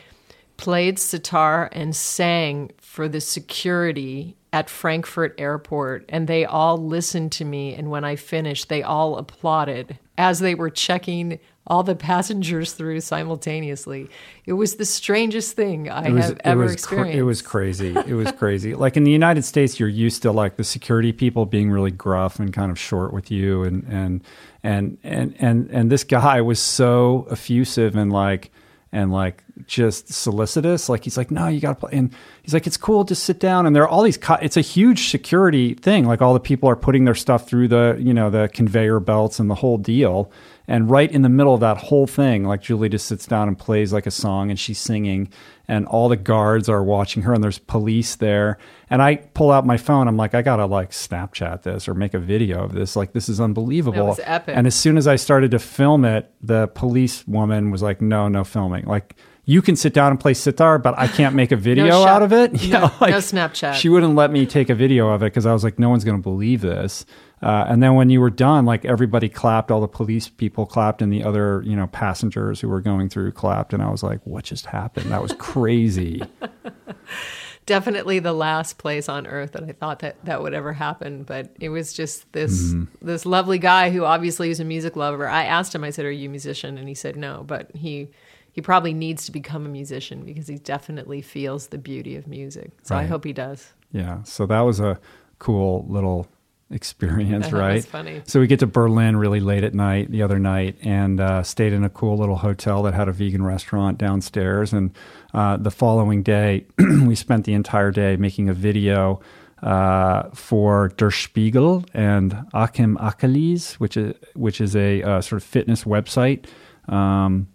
[0.57, 7.45] played sitar and sang for the security at Frankfurt Airport, and they all listened to
[7.45, 7.75] me.
[7.75, 13.01] And when I finished, they all applauded as they were checking all the passengers through
[13.01, 14.09] simultaneously.
[14.45, 17.19] It was the strangest thing I have ever it was experienced.
[17.19, 17.95] it was crazy.
[18.07, 18.75] It was crazy.
[18.75, 22.38] like in the United States, you're used to like the security people being really gruff
[22.38, 24.25] and kind of short with you, and and
[24.62, 28.53] and and and and this guy was so effusive and like
[28.92, 30.88] and like just solicitous.
[30.88, 31.90] Like he's like, no, you got to play.
[31.92, 33.66] And he's like, it's cool, just sit down.
[33.66, 34.19] And there are all these.
[34.19, 36.07] Co- it's a huge security thing.
[36.07, 39.38] Like all the people are putting their stuff through the you know the conveyor belts
[39.38, 40.31] and the whole deal.
[40.69, 43.57] And right in the middle of that whole thing, like Julie just sits down and
[43.57, 45.29] plays like a song and she's singing,
[45.69, 48.59] and all the guards are watching her, and there's police there.
[48.90, 50.09] And I pull out my phone.
[50.09, 52.97] I'm like, I gotta like Snapchat this or make a video of this.
[52.97, 54.07] Like this is unbelievable.
[54.07, 54.57] was epic.
[54.57, 58.29] And as soon as I started to film it, the police woman was like, No,
[58.29, 58.87] no filming.
[58.87, 62.09] Like you can sit down and play sitar, but I can't make a video shot.
[62.09, 62.61] out of it.
[62.62, 63.74] You No- know, like, no Snapchat.
[63.74, 66.04] She wouldn't let me take a video of it because I was like, no one's
[66.04, 67.06] going to believe this.
[67.42, 71.00] Uh, and then when you were done, like everybody clapped, all the police people clapped,
[71.02, 73.72] and the other, you know, passengers who were going through clapped.
[73.72, 75.11] And I was like, what just happened?
[75.12, 76.22] That was crazy.
[77.66, 81.24] definitely the last place on earth that I thought that that would ever happen.
[81.24, 83.06] But it was just this Mm-hmm.
[83.06, 85.28] this lovely guy who obviously is a music lover.
[85.28, 88.09] I asked him, I said, "Are you a musician?" And he said no, but he
[88.57, 92.73] he probably needs to become a musician because he definitely feels the beauty of music.
[92.83, 93.73] So I hope he does.
[93.92, 94.23] yeah.
[94.25, 94.99] So that was a
[95.38, 96.27] cool little
[96.71, 97.85] experience, That was right?
[97.85, 98.23] funny.
[98.25, 101.75] So we get to Berlin really late at night the other night and uh, stayed
[101.75, 104.73] in a cool little hotel that had a vegan restaurant downstairs.
[104.73, 104.90] And
[105.35, 109.21] uh, the following day, we spent the entire day making a video
[109.62, 115.47] uh, for Der Spiegel and Achim Achilles, which is which is a uh, sort of
[115.47, 116.47] fitness website.
[116.88, 117.49] Um,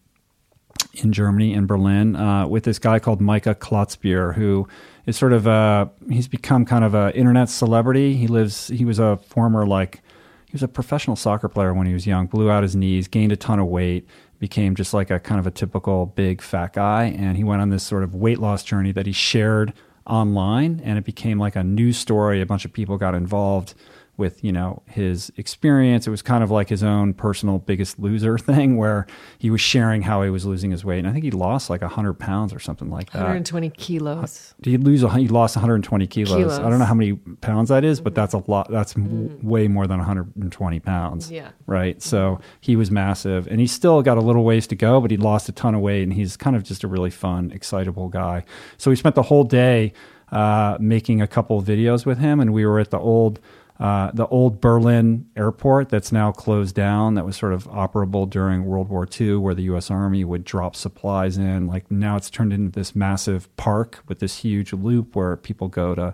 [0.94, 4.68] in Germany, in Berlin, uh, with this guy called Micah Klotzbier, who
[5.06, 8.16] is sort of a, he's become kind of an internet celebrity.
[8.16, 10.02] He lives, he was a former like,
[10.48, 13.32] he was a professional soccer player when he was young, blew out his knees, gained
[13.32, 14.08] a ton of weight,
[14.40, 17.06] became just like a kind of a typical big fat guy.
[17.06, 19.74] And he went on this sort of weight loss journey that he shared
[20.06, 22.42] online and it became like a news story.
[22.42, 23.76] A bunch of people got involved
[24.22, 26.08] with you know his experience.
[26.08, 29.08] It was kind of like his own personal Biggest Loser thing, where
[29.40, 31.82] he was sharing how he was losing his weight, and I think he lost like
[31.82, 33.18] hundred pounds or something like that.
[33.20, 34.54] 120 kilos.
[34.62, 35.04] Did he lose?
[35.04, 36.30] A, he lost 120 kilos.
[36.30, 36.60] Kilos.
[36.60, 38.16] I don't know how many pounds that is, but mm.
[38.16, 38.72] that's a lot.
[38.72, 39.44] That's w- mm.
[39.44, 41.32] way more than 120 pounds.
[41.32, 41.50] Yeah.
[41.66, 42.02] Right.
[42.02, 42.44] So mm-hmm.
[42.62, 45.50] he was massive, and he's still got a little ways to go, but he lost
[45.50, 48.46] a ton of weight, and he's kind of just a really fun, excitable guy.
[48.78, 49.94] So we spent the whole day
[50.32, 53.40] uh, making a couple of videos with him, and we were at the old.
[53.82, 58.64] Uh, the old Berlin airport that's now closed down, that was sort of operable during
[58.64, 59.90] World War II, where the U.S.
[59.90, 61.66] Army would drop supplies in.
[61.66, 65.96] Like now it's turned into this massive park with this huge loop where people go
[65.96, 66.14] to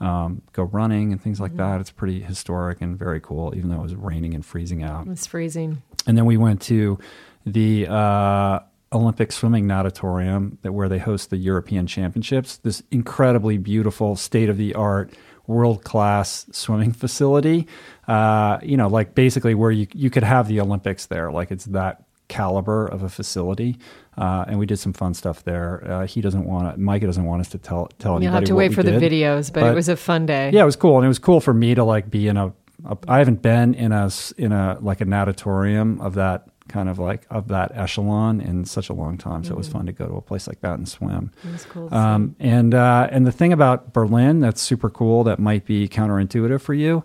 [0.00, 1.82] um, go running and things like that.
[1.82, 5.06] It's pretty historic and very cool, even though it was raining and freezing out.
[5.08, 5.82] It's freezing.
[6.06, 6.98] And then we went to
[7.44, 8.60] the uh,
[8.92, 12.56] Olympic Swimming Natatorium, that where they host the European Championships.
[12.56, 15.12] This incredibly beautiful, state of the art,
[15.46, 17.66] world class swimming facility.
[18.08, 21.30] Uh, you know, like basically where you you could have the Olympics there.
[21.30, 23.78] Like it's that caliber of a facility.
[24.16, 25.82] Uh, and we did some fun stuff there.
[25.90, 28.24] Uh, he doesn't want to, Micah doesn't want us to tell tell anybody.
[28.24, 30.50] You'll have to wait for the videos, but, But- it was a fun day.
[30.52, 32.52] Yeah, it was cool, and it was cool for me to like be in a.
[32.86, 36.98] a I haven't been in a in a like a natatorium of that kind of
[36.98, 39.44] like of that echelon in such a long time.
[39.44, 41.30] So it was fun to go to a place like that and swim.
[41.68, 41.92] Cool.
[41.94, 46.60] Um, and uh, and the thing about Berlin that's super cool that might be counterintuitive
[46.60, 47.04] for you,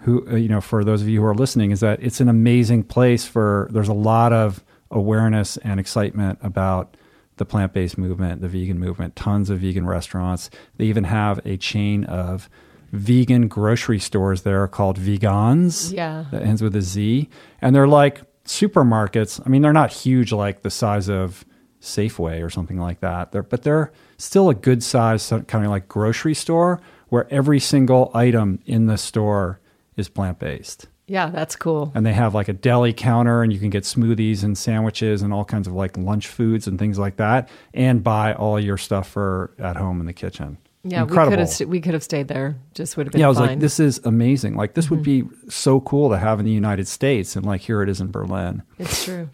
[0.00, 2.28] who uh, you know, for those of you who are listening, is that it's an
[2.28, 3.68] amazing place for.
[3.72, 6.96] There's a lot of awareness and excitement about
[7.38, 9.16] the plant-based movement, the vegan movement.
[9.16, 10.50] Tons of vegan restaurants.
[10.76, 12.48] They even have a chain of
[12.92, 16.26] vegan grocery stores there called Veganz yeah.
[16.30, 17.28] that ends with a Z.
[17.60, 19.40] And they're like supermarkets.
[19.44, 21.44] I mean, they're not huge like the size of
[21.80, 23.32] Safeway or something like that.
[23.32, 28.10] They're, but they're still a good size kind of like grocery store where every single
[28.14, 29.60] item in the store
[29.96, 30.86] is plant based.
[31.08, 31.92] Yeah, that's cool.
[31.94, 35.32] And they have like a deli counter and you can get smoothies and sandwiches and
[35.32, 39.08] all kinds of like lunch foods and things like that and buy all your stuff
[39.08, 40.58] for at home in the kitchen.
[40.88, 41.32] Yeah, we Incredible.
[41.32, 42.56] could have st- we could have stayed there.
[42.74, 43.48] Just would have been Yeah, I was fine.
[43.48, 44.54] like, this is amazing.
[44.54, 45.28] Like, this would mm-hmm.
[45.28, 47.36] be so cool to have in the United States.
[47.36, 48.62] And like, here it is in Berlin.
[48.78, 49.28] It's true.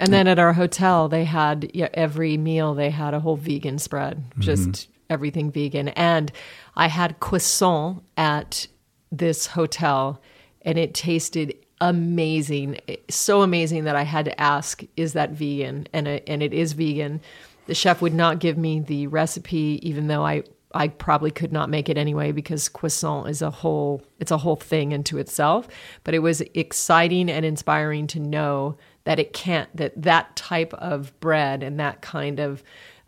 [0.00, 3.78] And then at our hotel, they had yeah, every meal they had a whole vegan
[3.78, 4.40] spread, mm-hmm.
[4.40, 5.88] just everything vegan.
[5.88, 6.30] And
[6.76, 8.66] I had croissant at
[9.10, 10.20] this hotel,
[10.62, 16.06] and it tasted amazing, so amazing that I had to ask, "Is that vegan?" And
[16.06, 17.20] it, and it is vegan.
[17.66, 20.44] The chef would not give me the recipe, even though I
[20.74, 24.56] I probably could not make it anyway because croissant is a whole it's a whole
[24.56, 25.68] thing into itself.
[26.04, 31.18] But it was exciting and inspiring to know that it can't that that type of
[31.20, 32.62] bread and that kind of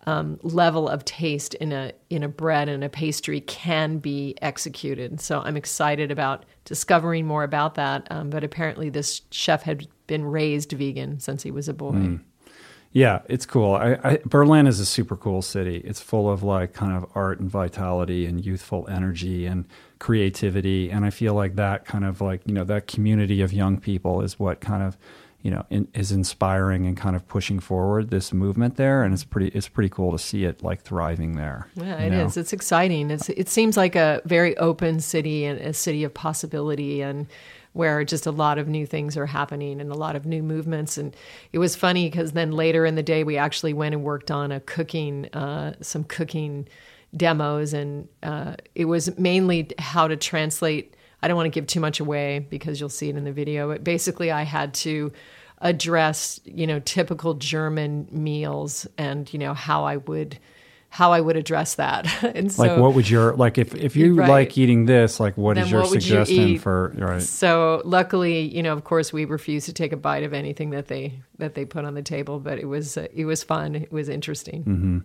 [0.07, 5.21] um, level of taste in a in a bread and a pastry can be executed.
[5.21, 8.07] So I'm excited about discovering more about that.
[8.11, 12.21] Um, but apparently, this chef had been raised vegan since he was a boy.
[12.93, 13.75] Yeah, it's cool.
[13.75, 15.77] I, I, Berlin is a super cool city.
[15.85, 19.65] It's full of like kind of art and vitality and youthful energy and
[20.01, 20.91] creativity.
[20.91, 24.23] And I feel like that kind of like, you know, that community of young people
[24.23, 24.99] is what kind of,
[25.43, 29.05] you know, in, is inspiring and kind of pushing forward this movement there.
[29.05, 31.69] And it's pretty, it's pretty cool to see it like thriving there.
[31.77, 32.37] Yeah, it is.
[32.37, 32.41] know?
[32.41, 33.13] It's exciting.
[33.13, 37.29] It's it seems like a very open city and a city of possibility and
[37.73, 40.99] where just a lot of new things are happening and a lot of new movements.
[40.99, 41.15] And
[41.53, 44.51] it was funny because then later in the day we actually went and worked on
[44.51, 46.69] a cooking, uh, some cooking
[47.17, 50.97] demos, and uh, it was mainly how to translate.
[51.23, 53.69] I don't want to give too much away because you'll see it in the video.
[53.69, 55.13] But basically, I had to
[55.63, 60.39] address you know typical German meals and you know how I would
[60.93, 62.07] how I would address that.
[62.35, 64.29] and so like what would your like if if you Right.
[64.29, 68.41] like eating this like what is your what would you suggestion for right So luckily,
[68.41, 71.55] you know, of course, we refused to take a bite of anything that they that
[71.55, 73.77] they put on the table, but it was uh, it was fun.
[73.77, 74.65] It was interesting.
[74.65, 74.99] Mm-hmm.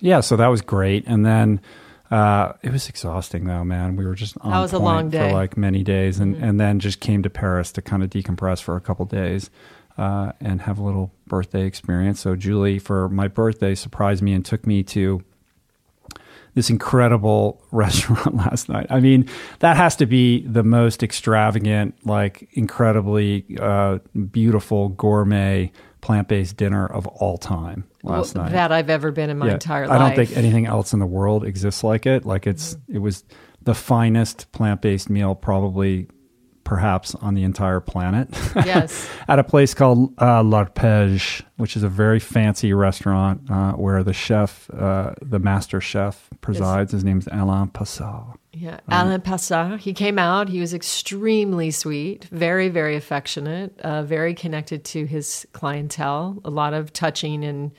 [0.00, 1.60] yeah so that was great and then
[2.10, 5.18] uh, it was exhausting though man we were just on That was a long day.
[5.18, 5.34] Mm-hmm.
[5.34, 8.76] like many days and and then just came to paris to kind of decompress for
[8.76, 9.50] a couple days
[9.98, 14.44] uh, and have a little birthday experience so julie for my birthday surprised me and
[14.44, 15.22] took me to
[16.54, 18.86] this incredible restaurant last night.
[18.90, 19.28] I mean,
[19.60, 23.98] that has to be the most extravagant, like incredibly uh,
[24.30, 28.52] beautiful gourmet plant-based dinner of all time last Well, night.
[28.52, 31.06] That I've ever been in my Yeah, entire I don't think anything else in the
[31.06, 32.24] world exists like it.
[32.26, 33.24] Like it's it was
[33.62, 36.08] the finest plant-based meal probably
[36.64, 38.28] perhaps on the entire planet.
[38.56, 39.08] Yes.
[39.28, 44.12] At a place called uh, L'Arpège, which is a very fancy restaurant uh, where the
[44.12, 46.92] chef, uh, the master chef, presides.
[46.92, 48.36] His name's Alain Passard.
[48.52, 49.80] Yeah, Alain Passard.
[49.80, 50.48] He came out.
[50.48, 56.38] He was extremely sweet, very, very affectionate, uh, very connected to his clientele.
[56.44, 57.72] A lot of touching and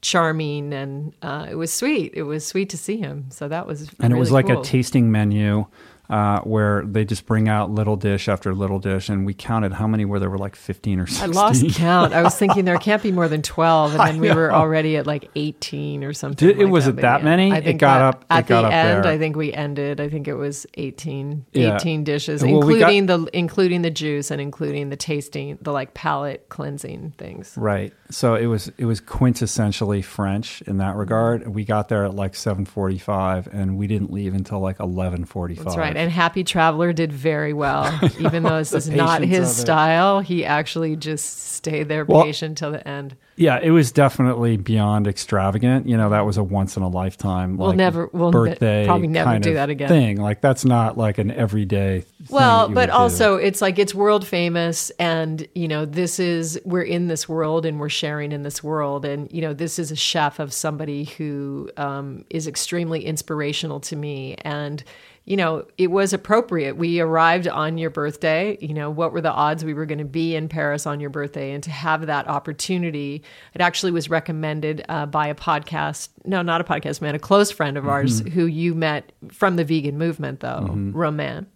[0.00, 2.12] charming, and uh, it was sweet.
[2.14, 3.26] It was sweet to see him.
[3.30, 4.60] So that was and it was like cool.
[4.60, 5.66] a tasting menu
[6.08, 9.86] uh, where they just bring out little dish after little dish, and we counted how
[9.86, 11.30] many were there were like fifteen or sixteen.
[11.30, 12.12] I lost count.
[12.12, 15.06] I was thinking there can't be more than twelve, and then we were already at
[15.06, 16.46] like eighteen or something.
[16.48, 16.98] Did- it like was that.
[16.98, 17.52] it that many?
[17.52, 19.04] I It got up- it at got the up end.
[19.04, 19.12] there.
[19.12, 20.00] I think we ended.
[20.00, 21.76] I think it was 18, Yeah.
[21.76, 25.72] 18 dishes, Well, we got- including the including the juice and including the tasting, the
[25.72, 27.54] like palate cleansing things.
[27.56, 27.92] Right.
[28.10, 31.46] So it was it was quintessentially French in that regard.
[31.48, 35.24] We got there at like seven forty five, and we didn't leave until like eleven
[35.24, 35.64] forty five.
[35.64, 35.95] That's right.
[35.96, 36.02] Right.
[36.02, 37.86] And Happy Traveler did very well.
[38.20, 42.72] Even though this is not his style, he actually just stayed there Well- patient till
[42.72, 43.16] the end.
[43.38, 45.86] Yeah, it was definitely beyond extravagant.
[45.86, 49.08] You know, that was a once in a lifetime We'll never- we'll ne- birthday probably
[49.08, 49.88] never do that again.
[49.88, 52.00] Thing like that's not like an everyday.
[52.00, 52.92] thing Well, but would do.
[52.92, 57.66] also it's like it's world famous and you know this is we're in this world
[57.66, 61.04] and we're sharing in this world and you know this is a chef of somebody
[61.04, 64.82] who um, is extremely inspirational to me and
[65.26, 69.30] you know it was appropriate we arrived on your birthday you know what were the
[69.30, 72.26] odds we were going to be in paris on your birthday and to have that
[72.28, 73.22] opportunity
[73.52, 77.50] it actually was recommended uh, by a podcast no not a podcast man a close
[77.50, 78.30] friend of ours Mm-hmm.
[78.30, 81.46] who you met from the vegan movement though roman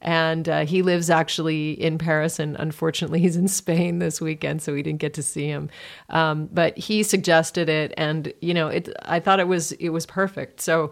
[0.00, 4.72] and uh, he lives actually in Paris, and unfortunately, he's in Spain this weekend, so
[4.72, 5.68] we didn't get to see him.
[6.08, 8.88] Um, but he suggested it, and you know, it.
[9.04, 10.62] I thought it was it was perfect.
[10.62, 10.90] So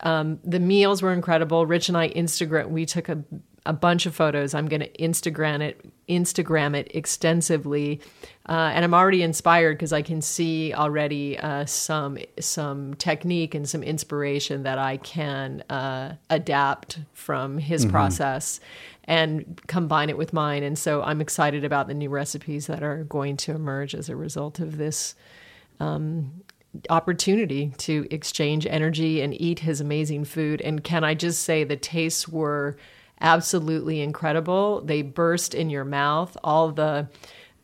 [0.00, 1.66] um, the meals were incredible.
[1.66, 2.68] Rich and I Instagram.
[2.68, 3.22] We took a
[3.66, 4.54] a bunch of photos.
[4.54, 8.00] I'm going to Instagram it Instagram it extensively,
[8.48, 13.68] uh, and I'm already inspired because I can see already uh, some some technique and
[13.68, 18.60] some inspiration that I can uh, adapt from his process
[19.04, 20.62] and combine it with mine.
[20.62, 24.16] And so I'm excited about the new recipes that are going to emerge as a
[24.16, 25.14] result of this
[26.88, 30.60] opportunity to exchange energy and eat his amazing food.
[30.60, 32.76] And can I just say the tastes were
[33.20, 34.80] absolutely incredible.
[34.80, 36.36] They burst in your mouth.
[36.42, 37.08] All the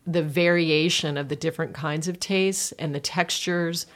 [0.08, 3.86] the variation of the different kinds of tastes and the textures.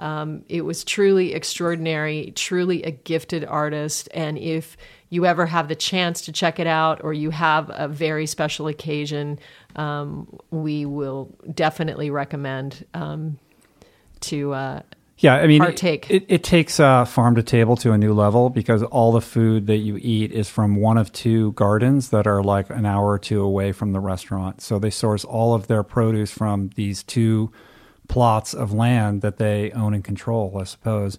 [0.00, 4.08] Um, it was truly extraordinary, truly a gifted artist.
[4.12, 4.76] And if
[5.10, 8.66] you ever have the chance to check it out or you have a very special
[8.66, 9.38] occasion,
[9.76, 13.38] um, we will definitely recommend um,
[14.22, 14.82] to uh,
[15.18, 16.10] Yeah, I mean, partake.
[16.10, 19.66] It, it takes uh, farm to table to a new level because all the food
[19.66, 23.18] that you eat is from one of two gardens that are like an hour or
[23.18, 24.62] two away from the restaurant.
[24.62, 27.52] So they source all of their produce from these two
[28.08, 31.18] plots of land that they own and control, I suppose.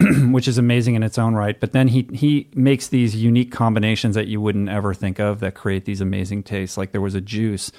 [0.30, 4.14] Which is amazing in its own right, but then he he makes these unique combinations
[4.14, 6.78] that you wouldn't ever think of that create these amazing tastes.
[6.78, 7.70] Like there was a juice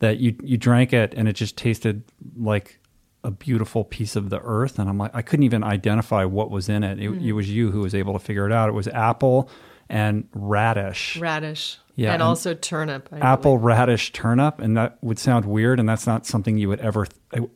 [0.00, 2.02] that you you drank it and it just tasted
[2.36, 2.80] like
[3.24, 6.68] a beautiful piece of the earth and i'm like i couldn't even identify what was
[6.68, 6.98] in it.
[7.00, 7.28] it Mm-hmm.
[7.28, 9.50] it was you who was able to figure it out it was apple
[9.88, 13.08] and radish radish Yeah, and, and also turnip.
[13.12, 13.64] I apple believe.
[13.64, 17.06] radish turnip and that would sound weird and that's not something you would ever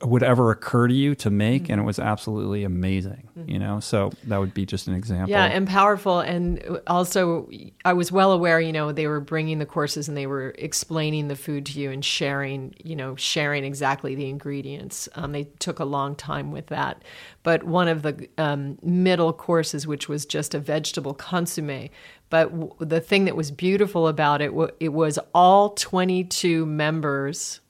[0.02, 1.72] would ever occur to you to make Mm-hmm.
[1.72, 5.44] and it was absolutely amazing you know so that would be just an example Yeah,
[5.44, 6.20] and powerful.
[6.20, 7.48] And also,
[7.84, 11.28] I was well aware, you know, they were bringing the courses and they were explaining
[11.28, 15.08] the food to you and sharing, you know, sharing exactly the ingredients.
[15.14, 17.02] Um, they took a long time with that.
[17.42, 21.88] But one of the um, middle courses, which was just a vegetable consomme,
[22.32, 27.60] but w- the thing that was beautiful about it, wa- it was all 22 members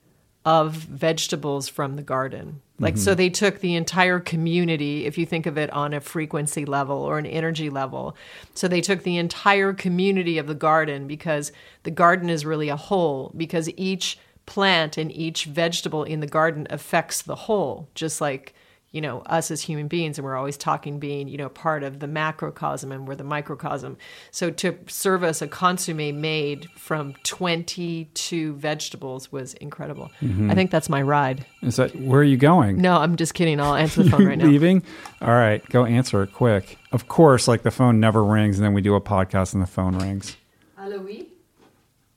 [0.44, 2.62] of vegetables from the garden.
[2.78, 3.18] Like, so mm-hmm.
[3.18, 7.18] they took the entire community, if you think of it on a frequency level or
[7.18, 8.16] an energy level.
[8.54, 11.50] So they took the entire community of the garden because
[11.82, 16.68] the garden is really a whole, because each plant and each vegetable in the garden
[16.70, 18.54] affects the whole, just like
[18.92, 21.98] you know us as human beings and we're always talking being you know part of
[21.98, 23.96] the macrocosm and we're the microcosm.
[24.30, 30.10] So to serve us a consomme made from 22 vegetables was incredible.
[30.20, 30.50] Mm-hmm.
[30.50, 31.44] I think that's my ride.
[31.62, 32.80] Is that where are you going?
[32.80, 33.60] No i'm just kidding.
[33.60, 34.46] I'll answer the phone right now.
[34.46, 34.82] Leaving?
[35.20, 36.78] All right go answer it quick.
[36.92, 39.66] Of course like the phone never rings and then we do a podcast and the
[39.66, 40.36] phone rings.
[40.76, 41.28] Hello, oui?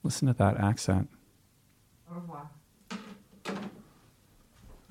[0.03, 1.09] listen to that accent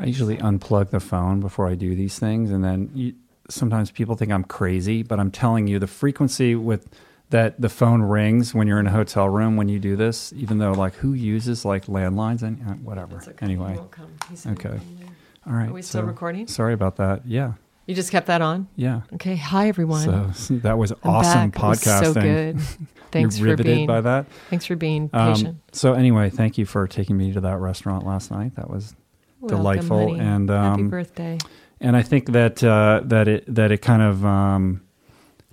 [0.04, 3.14] I usually unplug the phone before I do these things, and then you,
[3.48, 6.88] sometimes people think I'm crazy, but I'm telling you, the frequency with
[7.30, 10.58] that the phone rings when you're in a hotel room when you do this, even
[10.58, 13.16] though like who uses like landlines and uh, whatever.
[13.16, 13.32] Okay.
[13.40, 14.12] Anyway, He won't come.
[14.30, 14.78] He's Okay.
[15.46, 15.68] all right.
[15.70, 16.46] Are we still recording?
[16.46, 17.26] Sorry about that.
[17.26, 17.54] Yeah,
[17.86, 19.02] you just kept that on yeah.
[19.14, 21.62] okay hi everyone So that was I'm awesome back.
[21.62, 22.04] It was podcasting.
[22.04, 22.60] so good
[23.10, 24.26] thanks You're for riveted being by that.
[24.50, 28.06] thanks for being Um, patient so anyway, thank you for taking me to that restaurant
[28.06, 28.54] last night.
[28.56, 28.94] That was
[29.44, 30.20] Welcome, delightful honey.
[30.20, 31.38] and, happy um, birthday
[31.80, 34.80] and I think that uh, that it that it kind of um,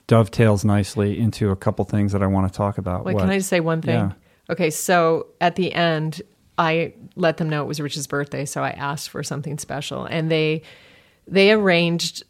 [0.07, 3.05] dovetails nicely into a couple things that I want to talk about.
[3.05, 3.21] Wait, What?
[3.21, 3.95] can I just say one thing?
[3.95, 4.11] Yeah.
[4.49, 6.21] Okay, so at the end,
[6.57, 10.31] I let them know it was Rich's birthday, so I asked for something special, and
[10.31, 10.63] they
[11.27, 12.23] they arranged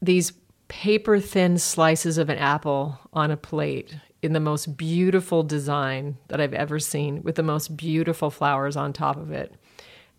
[0.00, 0.32] these
[0.68, 6.40] paper thin slices of an apple on a plate in the most beautiful design that
[6.40, 9.54] I've ever seen, with the most beautiful flowers on top of it,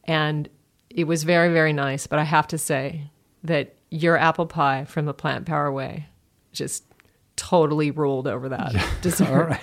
[0.04, 0.50] and
[0.90, 2.08] it was very very nice.
[2.08, 3.10] But I have to say
[3.44, 6.08] that your apple pie from the Plantpower Way
[6.52, 6.84] just
[7.36, 9.28] totally ruled over that dessert.
[9.28, 9.62] All right.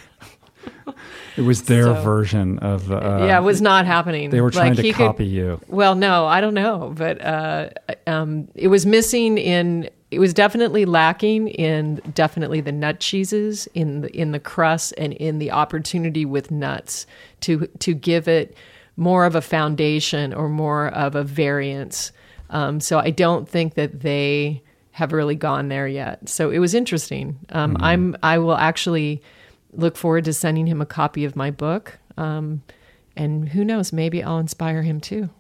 [1.37, 2.91] It was their So- version of.
[2.91, 4.31] Uh, yeah, it was not happening.
[4.31, 5.61] They were trying Like, to he could- copy you.
[5.69, 7.71] Well, no, I don't know, but uh,
[8.07, 9.91] um, it was missing in.
[10.11, 15.13] It was definitely lacking in definitely the nut cheeses in the in the crust and
[15.15, 17.07] in the opportunity with nuts
[17.41, 18.57] to to give it
[18.97, 22.13] more of a foundation or more of a variance.
[22.51, 26.29] Um, so I don't think that they have really gone there yet.
[26.29, 27.39] So it was interesting.
[27.51, 29.23] Um, I'm I will actually
[29.73, 31.99] look forward to sending him a copy of my book.
[32.17, 32.63] Um,
[33.17, 35.31] and who knows, maybe I'll inspire him too.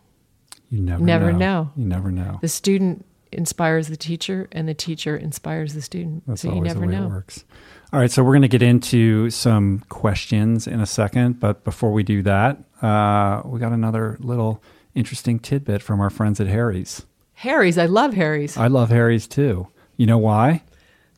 [0.70, 1.38] You never, Never know.
[1.38, 1.70] know.
[1.76, 2.38] You never know.
[2.40, 6.24] The student inspires the teacher, and the teacher inspires the student.
[6.26, 7.06] That's so you never the way know.
[7.06, 7.44] it works.
[7.92, 11.92] All right, so we're going to get into some questions in a second, but before
[11.92, 14.62] we do that, uh, we got another little
[14.94, 17.06] interesting tidbit from our friends at Harry's.
[17.34, 19.68] Harry's, I love Harry's I love Harry's too.
[19.96, 20.62] You know why?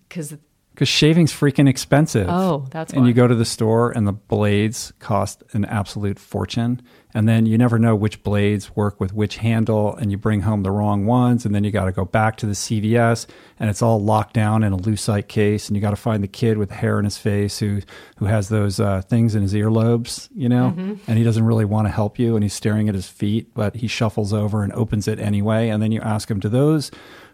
[0.09, 0.37] because
[0.75, 2.27] Because shaving's freaking expensive.
[2.29, 6.83] Oh, that's And you go to the store and the blades cost an absolute fortune.
[7.17, 10.63] And then you never know which blades work with which handle, and you bring home
[10.63, 11.47] the wrong ones.
[11.47, 13.27] And then you got to go back to the CVS,
[13.59, 15.67] and it's all locked down in a lucite case.
[15.69, 17.81] And you got to find the kid with hair in his face who
[18.19, 20.95] who has those uh, things in his earlobes, you know, Mm-hmm.
[21.09, 23.77] and he doesn't really want to help you, and he's staring at his feet, but
[23.77, 25.71] he shuffles over and opens it anyway.
[25.71, 26.91] And then you ask him, "Do those?"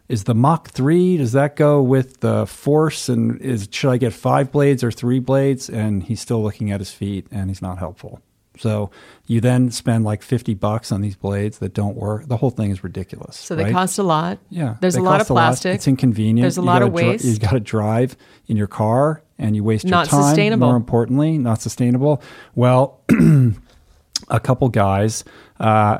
[0.08, 4.12] is the Mach 3 does that go with the force and is should I get
[4.12, 7.78] 5 blades or 3 blades and he's still looking at his feet and he's not
[7.78, 8.20] helpful.
[8.58, 8.90] So
[9.26, 12.26] you then spend like 50 bucks on these blades that don't work.
[12.26, 13.36] The whole thing is ridiculous.
[13.36, 13.72] so they right?
[13.72, 14.38] cost a lot.
[14.50, 14.76] yeah.
[14.80, 15.74] there's a lot of plastic.
[15.74, 16.42] It's inconvenient.
[16.44, 17.24] There's a You lot of dri- waste.
[17.24, 18.14] you got to drive
[18.48, 20.28] in your car and you waste Not your time.
[20.28, 20.66] sustainable.
[20.68, 22.22] More importantly, not sustainable.
[22.54, 23.00] Well,
[24.28, 25.24] a couple guys
[25.58, 25.98] uh,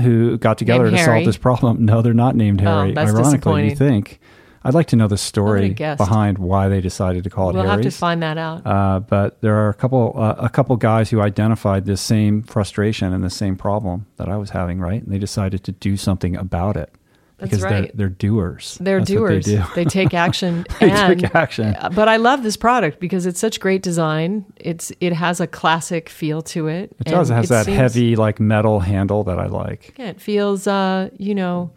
[0.00, 1.18] who got together Named to Harry?
[1.20, 1.84] solve this problem.
[1.84, 2.92] No, they're not named Harry.
[2.92, 4.20] that's Ironically, you think.
[4.64, 7.82] I'd like to know the story behind why they decided to call it We'll have
[7.82, 8.66] to find that out.
[8.66, 13.12] Uh, but there are a couple uh, a couple guys who identified this same frustration
[13.12, 15.02] and the same problem that I was having, right?
[15.02, 16.90] And they decided to do something about it
[17.38, 17.70] That's because right.
[17.70, 18.78] they're, they're doers.
[18.80, 19.44] They're That's doers.
[19.46, 19.64] They, do.
[19.74, 20.64] they, take action.
[20.80, 21.74] They and, took action.
[21.76, 24.46] uh, But I love this product because it's such great design.
[24.56, 26.96] It's it has a classic feel to it.
[27.00, 27.28] It does.
[27.30, 29.94] It has that seems- heavy like metal handle that I like.
[29.98, 31.70] Yeah, it feels uh, you know,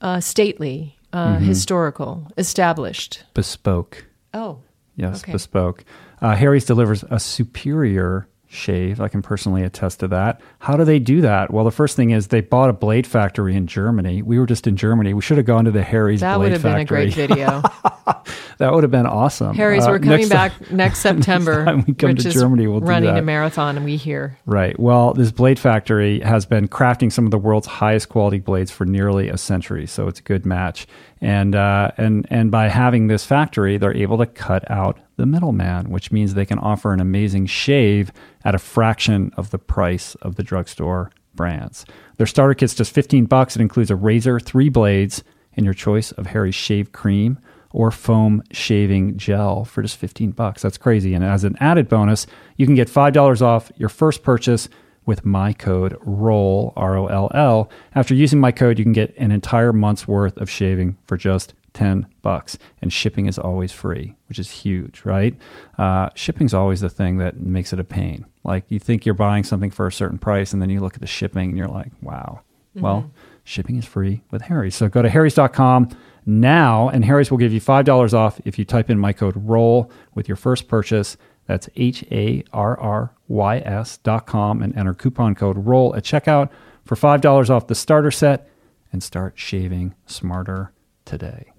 [0.00, 1.44] uh, stately, uh, Mm-hmm.
[1.44, 3.24] historical, established.
[3.34, 4.04] Bespoke.
[4.34, 4.60] Oh,
[4.96, 5.32] Yes, Okay.
[5.32, 5.84] bespoke.
[6.20, 9.00] Uh, Harry's delivers a superior shave.
[9.00, 10.40] I can personally attest to that.
[10.58, 11.52] How do they do that?
[11.52, 14.22] Well, the first thing is they bought a blade factory in Germany.
[14.22, 15.14] We were just in Germany.
[15.14, 17.06] We should have gone to the Harry's that blade factory.
[17.06, 17.62] That would have been a great video.
[18.58, 19.54] that would have been awesome.
[19.54, 21.64] Harry's, Uh, we're coming next back time- next September.
[21.64, 24.36] time we come Rich to Germany, we'll do running a marathon, and we here.
[24.46, 24.78] Right.
[24.80, 28.84] Well, this blade factory has been crafting some of the world's highest quality blades for
[28.84, 30.88] nearly a century, so it's a good match.
[31.20, 35.90] And uh, and and by having this factory, they're able to cut out the middleman,
[35.90, 38.10] which means they can offer an amazing shave
[38.44, 41.84] at a fraction of the price of the drugstore brands.
[42.16, 43.54] Their starter kit's just 15 bucks.
[43.54, 45.22] It includes a razor, three blades,
[45.54, 47.38] and your choice of Harry's shave cream
[47.72, 50.62] or foam shaving gel for just 15 bucks.
[50.62, 51.14] That's crazy.
[51.14, 54.68] And as an added bonus, you can get $5 off your first purchase
[55.06, 57.70] with my code ROLL, R O L L.
[57.94, 61.54] After using my code, you can get an entire month's worth of shaving for just
[61.74, 62.58] 10 bucks.
[62.82, 65.34] And shipping is always free, which is huge, right?
[65.78, 68.26] Uh, shipping's always the thing that makes it a pain.
[68.44, 71.00] Like you think you're buying something for a certain price, and then you look at
[71.00, 72.40] the shipping and you're like, wow.
[72.74, 73.10] Well,
[73.42, 74.76] shipping is free with Harry's.
[74.76, 75.90] So go to harrys.com
[76.24, 79.90] now, and Harry's will give you $5 off if you type in my code ROLL
[80.14, 81.16] with your first purchase.
[81.46, 86.04] That's H A R R Y S dot com and enter coupon code ROLL at
[86.04, 86.48] checkout
[86.84, 88.48] for $5 off the starter set
[88.92, 90.72] and start shaving smarter
[91.04, 91.49] today.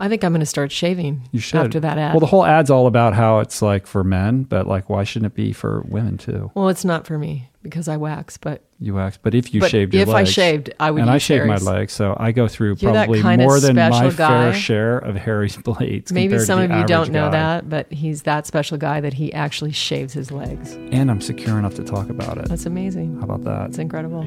[0.00, 1.60] I think I'm going to start shaving You should.
[1.60, 2.14] after that ad.
[2.14, 5.32] Well, the whole ad's all about how it's like for men, but like, why shouldn't
[5.32, 6.50] it be for women too?
[6.54, 9.70] Well, it's not for me because I wax, but You wax, but if you But
[9.70, 12.48] shaved your if I shaved, I would and I shave my legs, so I go
[12.48, 16.10] through You're probably more than my special fair share of Harry's blades.
[16.10, 17.32] maybe some of you don't know guy.
[17.32, 20.72] that, but he's that special guy that he actually shaves his legs.
[20.72, 22.48] and I'm secure enough to talk about it.
[22.48, 23.16] That's amazing.
[23.18, 23.68] How about that?
[23.68, 24.26] It's incredible.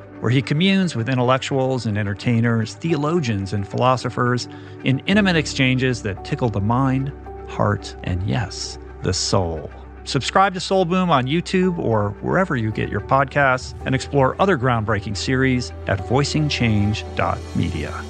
[0.21, 4.47] where he communes with intellectuals and entertainers, theologians and philosophers
[4.83, 7.11] in intimate exchanges that tickle the mind,
[7.49, 9.71] heart, and yes, the soul.
[10.03, 14.57] Subscribe to Soul Boom on YouTube or wherever you get your podcasts and explore other
[14.57, 18.03] groundbreaking series at voicingchange.media.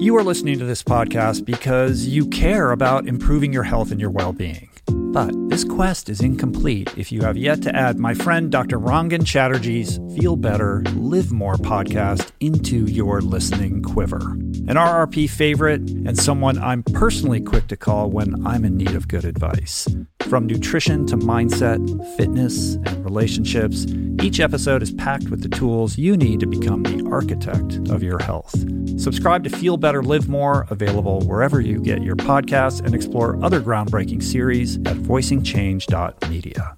[0.00, 4.10] You are listening to this podcast because you care about improving your health and your
[4.10, 4.68] well being.
[5.14, 8.80] But this quest is incomplete if you have yet to add my friend Dr.
[8.80, 14.32] Rangan Chatterjee's Feel Better, Live More podcast into your listening quiver.
[14.66, 19.06] An RRP favorite and someone I'm personally quick to call when I'm in need of
[19.06, 19.86] good advice.
[20.22, 21.78] From nutrition to mindset,
[22.16, 23.86] fitness, and relationships,
[24.20, 28.18] each episode is packed with the tools you need to become the architect of your
[28.18, 28.52] health.
[28.96, 33.60] Subscribe to Feel Better, Live More, available wherever you get your podcasts, and explore other
[33.60, 36.76] groundbreaking series at voicingchange.media.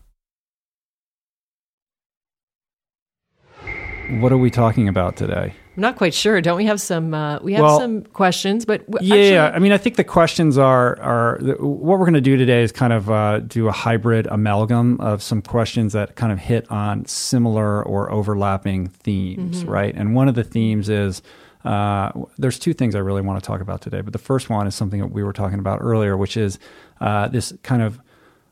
[4.20, 5.54] What are we talking about today?
[5.76, 6.40] I'm not quite sure.
[6.40, 7.12] Don't we have some?
[7.12, 10.04] Uh, we have well, some questions, but w- yeah, actually, I mean, I think the
[10.04, 13.72] questions are are what we're going to do today is kind of uh, do a
[13.72, 19.70] hybrid amalgam of some questions that kind of hit on similar or overlapping themes, mm-hmm.
[19.70, 19.94] right?
[19.94, 21.22] And one of the themes is.
[21.66, 24.68] Uh, there's two things I really want to talk about today, but the first one
[24.68, 26.60] is something that we were talking about earlier, which is
[27.00, 28.00] uh, this kind of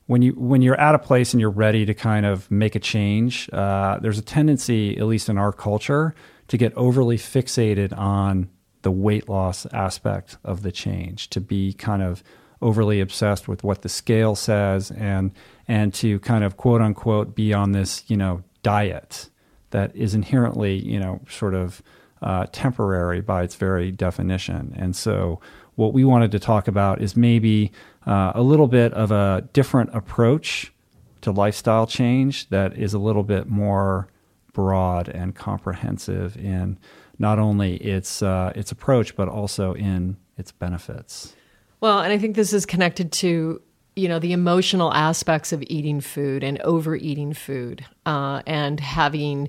[0.06, 2.80] when you when you're at a place and you're ready to kind of make a
[2.80, 6.12] change, uh, there's a tendency, at least in our culture,
[6.48, 8.50] to get overly fixated on
[8.82, 12.22] the weight loss aspect of the change, to be kind of
[12.60, 15.32] overly obsessed with what the scale says, and
[15.68, 19.30] and to kind of quote unquote be on this you know diet
[19.70, 21.80] that is inherently you know sort of
[22.24, 25.40] uh, temporary by its very definition, and so
[25.76, 27.72] what we wanted to talk about is maybe
[28.06, 30.72] uh, a little bit of a different approach
[31.20, 34.08] to lifestyle change that is a little bit more
[34.52, 36.78] broad and comprehensive in
[37.18, 41.34] not only its uh, its approach but also in its benefits.
[41.80, 43.60] Well, and I think this is connected to
[43.96, 49.48] you know the emotional aspects of eating food and overeating food uh, and having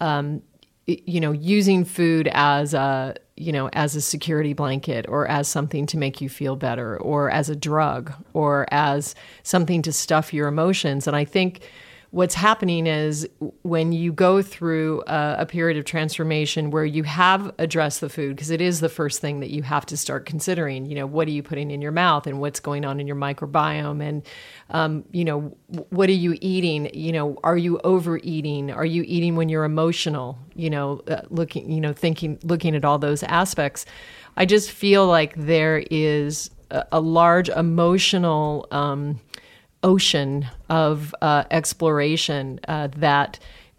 [0.00, 0.42] um,
[0.86, 5.86] you know using food as a you know as a security blanket or as something
[5.86, 10.48] to make you feel better or as a drug or as something to stuff your
[10.48, 11.06] emotions.
[11.06, 11.60] And i think
[12.14, 13.28] what's happening is
[13.62, 18.36] when you go through a, a period of transformation where you have addressed the food
[18.36, 21.26] because it is the first thing that you have to start considering you know what
[21.26, 24.22] are you putting in your mouth and what's going on in your microbiome and
[24.70, 25.56] um, you know
[25.90, 26.88] what are you eating?
[26.94, 28.70] You know are you overeating?
[28.70, 30.38] Are you eating when you're emotional?
[30.54, 33.86] You know uh, looking you know thinking looking at all those aspects.
[34.36, 39.20] I just feel like there is a, a large emotional um,
[39.84, 43.38] ocean of uh, exploration uh, that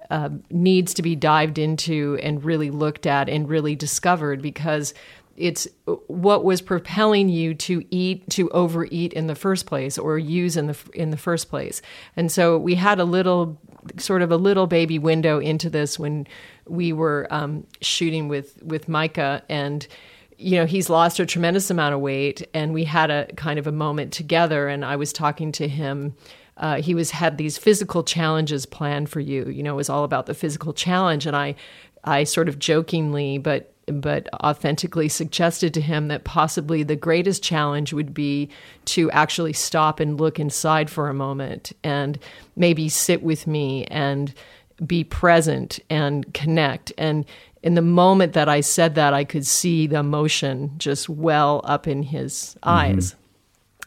[0.10, 4.93] uh, needs to be dived into and really looked at and really discovered because
[5.36, 5.68] it's
[6.08, 10.68] what was propelling you to eat to overeat in the first place or use in
[10.68, 11.82] the in the first place.
[12.16, 13.60] And so we had a little
[13.97, 16.28] sort of a little baby window into this when
[16.68, 19.86] we were um, shooting with with Micah and
[20.38, 23.67] you know he's lost a tremendous amount of weight and we had a kind of
[23.67, 26.15] a moment together and I was talking to him
[26.57, 30.03] uh, he was had these physical challenges planned for you you know it was all
[30.03, 31.55] about the physical challenge and I
[32.03, 37.93] I sort of jokingly but but authentically suggested to him that possibly the greatest challenge
[37.93, 38.49] would be
[38.86, 42.17] to actually stop and look inside for a moment and
[42.55, 44.33] maybe sit with me and
[44.86, 46.91] be present and connect.
[46.97, 47.25] And
[47.66, 51.88] in the moment that I said that, I could see the emotion just well up
[51.88, 52.70] in his mm-hmm.
[52.70, 53.16] eyes.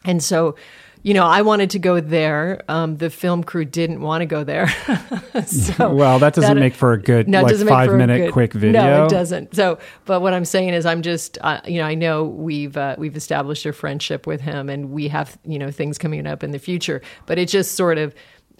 [0.03, 0.55] And so
[1.01, 2.61] you know, I wanted to go there.
[2.67, 4.67] Um, the film crew didn't want to go there.
[5.47, 8.51] so well, that doesn't that, make for a good no, like five minute good, quick
[8.51, 8.81] video.
[8.81, 9.55] No, it doesn't.
[9.55, 12.95] So, but what I'm saying is, I'm just, uh, you know, I know we've uh,
[12.97, 16.51] we've established a friendship with him, and we have you know things coming up in
[16.51, 17.01] the future.
[17.25, 18.13] But it just sort of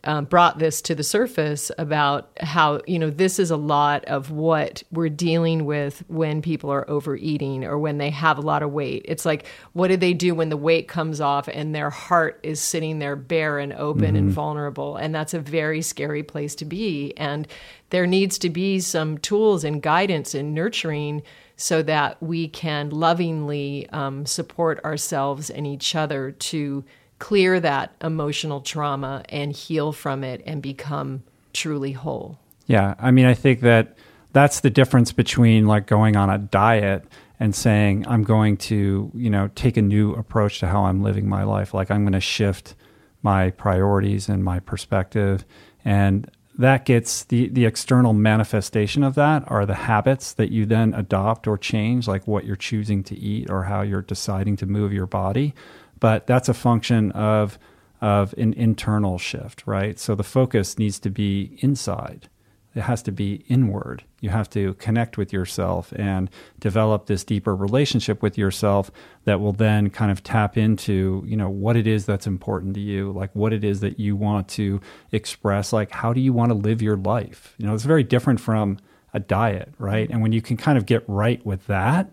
[0.04, 4.32] um, brought this to the surface about how you know this is a lot of
[4.32, 8.72] what we're dealing with when people are overeating or when they have a lot of
[8.72, 9.06] weight.
[9.06, 12.60] It's like what do they do when the weight comes off and their heart is
[12.60, 14.16] sitting there bare and open mm-hmm.
[14.16, 14.96] and vulnerable?
[14.96, 17.14] And that's a very scary place to be.
[17.18, 17.48] And
[17.90, 21.24] there needs to be some tools and guidance and nurturing
[21.56, 26.86] so that we can lovingly um, support ourselves and each other to
[27.20, 32.40] clear that emotional trauma and heal from it and become truly whole.
[32.66, 33.98] Yeah, I mean, I think that
[34.32, 37.06] that's the difference between like going on a diet
[37.40, 41.28] and saying I'm going to, you know, take a new approach to how I'm living
[41.28, 41.74] my life.
[41.74, 42.76] Like I'm going to shift
[43.22, 45.46] my priorities and my perspective
[45.84, 50.94] and that gets the the external manifestation of that are the habits that you then
[50.94, 54.92] adopt or change like what you're choosing to eat or how you're deciding to move
[54.92, 55.54] your body
[56.00, 57.58] but that's a function of
[58.02, 60.00] of an internal shift, right?
[60.00, 62.30] So the focus needs to be inside.
[62.76, 64.04] It has to be inward.
[64.22, 66.30] You have to connect with yourself and
[66.60, 68.92] develop this deeper relationship with yourself
[69.26, 72.80] that will then kind of tap into, you know, what it is that's important to
[72.80, 74.80] you, like what it is that you want to
[75.12, 77.56] express, like how do you want to live your life?
[77.58, 78.78] You know, it's very different from
[79.14, 80.08] a diet, right?
[80.10, 82.12] And when you can kind of get right with that,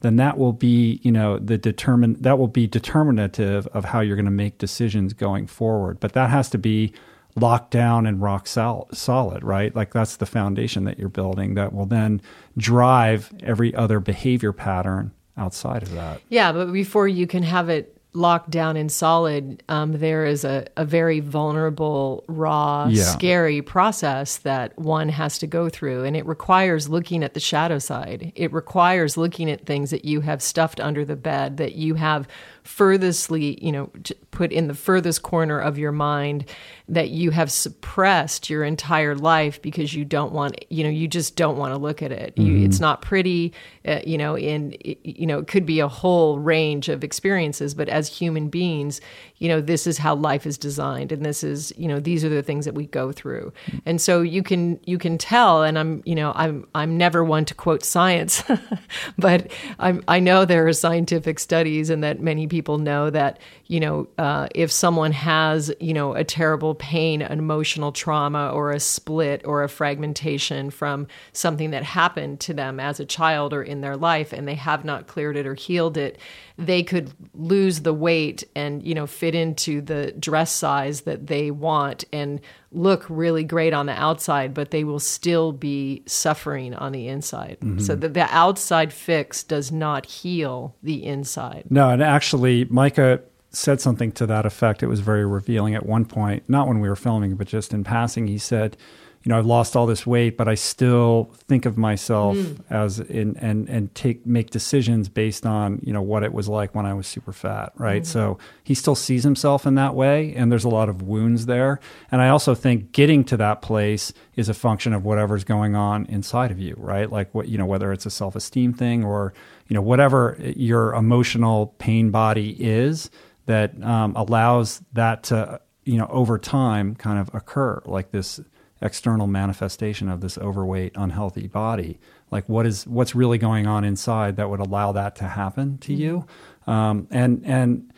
[0.00, 4.16] then that will be, you know, the determine that will be determinative of how you're
[4.16, 5.98] going to make decisions going forward.
[6.00, 6.92] But that has to be
[7.34, 9.74] locked down and rock sol- solid, right?
[9.74, 12.20] Like that's the foundation that you're building that will then
[12.56, 16.20] drive every other behavior pattern outside of that.
[16.28, 20.66] Yeah, but before you can have it locked down and solid, um, there is a,
[20.76, 23.04] a very vulnerable, raw, yeah.
[23.04, 26.04] scary process that one has to go through.
[26.04, 28.32] And it requires looking at the shadow side.
[28.34, 32.28] It requires looking at things that you have stuffed under the bed, that you have
[32.68, 33.90] furthestly, you know,
[34.30, 36.44] put in the furthest corner of your mind
[36.86, 41.34] that you have suppressed your entire life because you don't want, you know, you just
[41.34, 42.36] don't want to look at it.
[42.36, 42.46] Mm-hmm.
[42.46, 43.52] You, it's not pretty,
[43.86, 47.88] uh, you know, and, you know, it could be a whole range of experiences, but
[47.88, 49.00] as human beings,
[49.38, 52.28] you know, this is how life is designed and this is, you know, these are
[52.28, 53.52] the things that we go through.
[53.86, 57.44] And so you can, you can tell, and I'm, you know, I'm, I'm never one
[57.46, 58.42] to quote science,
[59.18, 63.78] but I'm, I know there are scientific studies and that many people know that, you
[63.78, 68.80] know, uh, if someone has, you know, a terrible pain, an emotional trauma, or a
[68.80, 73.80] split or a fragmentation from something that happened to them as a child or in
[73.80, 76.18] their life, and they have not cleared it or healed it,
[76.58, 81.52] they could lose the weight and, you know, fit into the dress size that they
[81.52, 82.40] want and
[82.72, 87.58] look really great on the outside, but they will still be suffering on the inside.
[87.60, 87.78] Mm-hmm.
[87.78, 91.66] So that the outside fix does not heal the inside.
[91.70, 94.82] No, and actually, Micah said something to that effect.
[94.82, 97.84] It was very revealing at one point, not when we were filming, but just in
[97.84, 98.26] passing.
[98.26, 98.76] He said,
[99.24, 102.62] you know, I've lost all this weight, but I still think of myself mm.
[102.70, 106.74] as in and and take make decisions based on you know what it was like
[106.74, 108.02] when I was super fat, right?
[108.02, 108.06] Mm.
[108.06, 111.80] So he still sees himself in that way, and there's a lot of wounds there.
[112.10, 116.06] And I also think getting to that place is a function of whatever's going on
[116.06, 117.10] inside of you, right?
[117.10, 119.34] Like what you know, whether it's a self esteem thing or
[119.66, 123.10] you know whatever your emotional pain body is
[123.46, 128.40] that um, allows that to you know over time kind of occur like this
[128.80, 131.98] external manifestation of this overweight unhealthy body
[132.30, 135.92] like what is what's really going on inside that would allow that to happen to
[135.92, 136.02] mm-hmm.
[136.02, 136.26] you
[136.66, 137.92] um, and and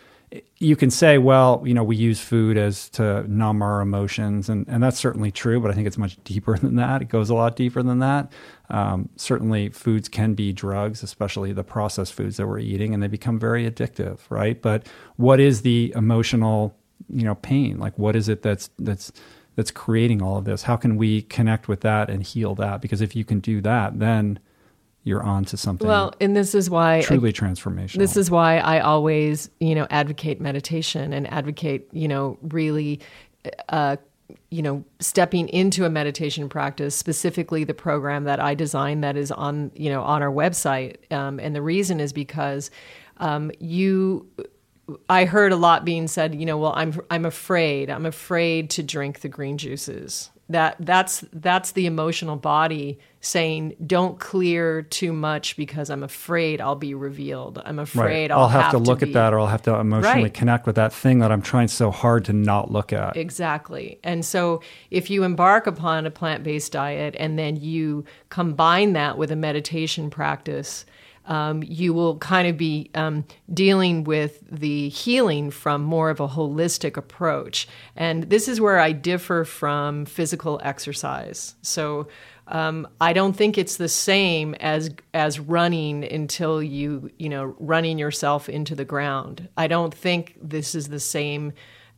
[0.58, 4.66] you can say, well, you know, we use food as to numb our emotions, and,
[4.68, 7.02] and that's certainly true, but I think it's much deeper than that.
[7.02, 8.30] It goes a lot deeper than that.
[8.68, 13.08] Um, certainly, foods can be drugs, especially the processed foods that we're eating, and they
[13.08, 14.60] become very addictive, right?
[14.60, 16.76] But what is the emotional,
[17.08, 17.78] you know, pain?
[17.78, 19.12] Like, what is it that's that's
[19.60, 20.62] that's creating all of this?
[20.62, 22.80] How can we connect with that and heal that?
[22.80, 24.38] Because if you can do that, then
[25.04, 25.86] you're on to something.
[25.86, 27.98] Well, and this is why truly I, transformational.
[27.98, 33.00] This is why I always, you know, advocate meditation and advocate, you know, really,
[33.68, 33.98] uh,
[34.48, 39.30] you know, stepping into a meditation practice, specifically the program that I designed that is
[39.30, 40.96] on, you know, on our website.
[41.12, 42.70] Um, and the reason is because
[43.18, 44.26] um, you
[45.08, 47.90] I heard a lot being said, you know, well, I'm I'm afraid.
[47.90, 54.18] I'm afraid to drink the green juices that that's that's the emotional body saying don't
[54.18, 58.30] clear too much because i'm afraid i'll be revealed i'm afraid right.
[58.32, 60.34] I'll, I'll, have, have to look to at that or i'll have to emotionally right.
[60.34, 64.24] connect with that thing that i'm trying so hard to not look at exactly and
[64.24, 64.60] so
[64.90, 70.10] if you embark upon a plant-based diet and then you combine that with a meditation
[70.10, 70.84] practice
[71.30, 73.24] um, you will kind of be um,
[73.54, 77.68] dealing with the healing from more of a holistic approach.
[77.94, 81.54] And this is where I differ from physical exercise.
[81.62, 82.08] So
[82.48, 87.96] um, I don't think it's the same as as running until you you know running
[87.96, 89.48] yourself into the ground.
[89.56, 91.52] I don't think this is the same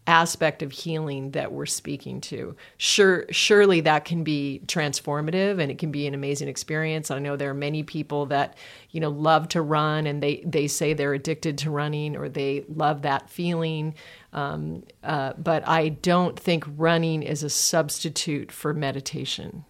[0.07, 2.57] aspect of healing that we're speaking to.
[2.76, 7.11] Sure, surely that can be transformative and it can be an amazing experience.
[7.11, 8.57] I know there are many people that
[8.90, 12.64] you know love to run and they they say they're addicted to running or they
[12.68, 13.94] love that feeling.
[14.32, 19.64] Um, uh, but I don't think running is a substitute for meditation.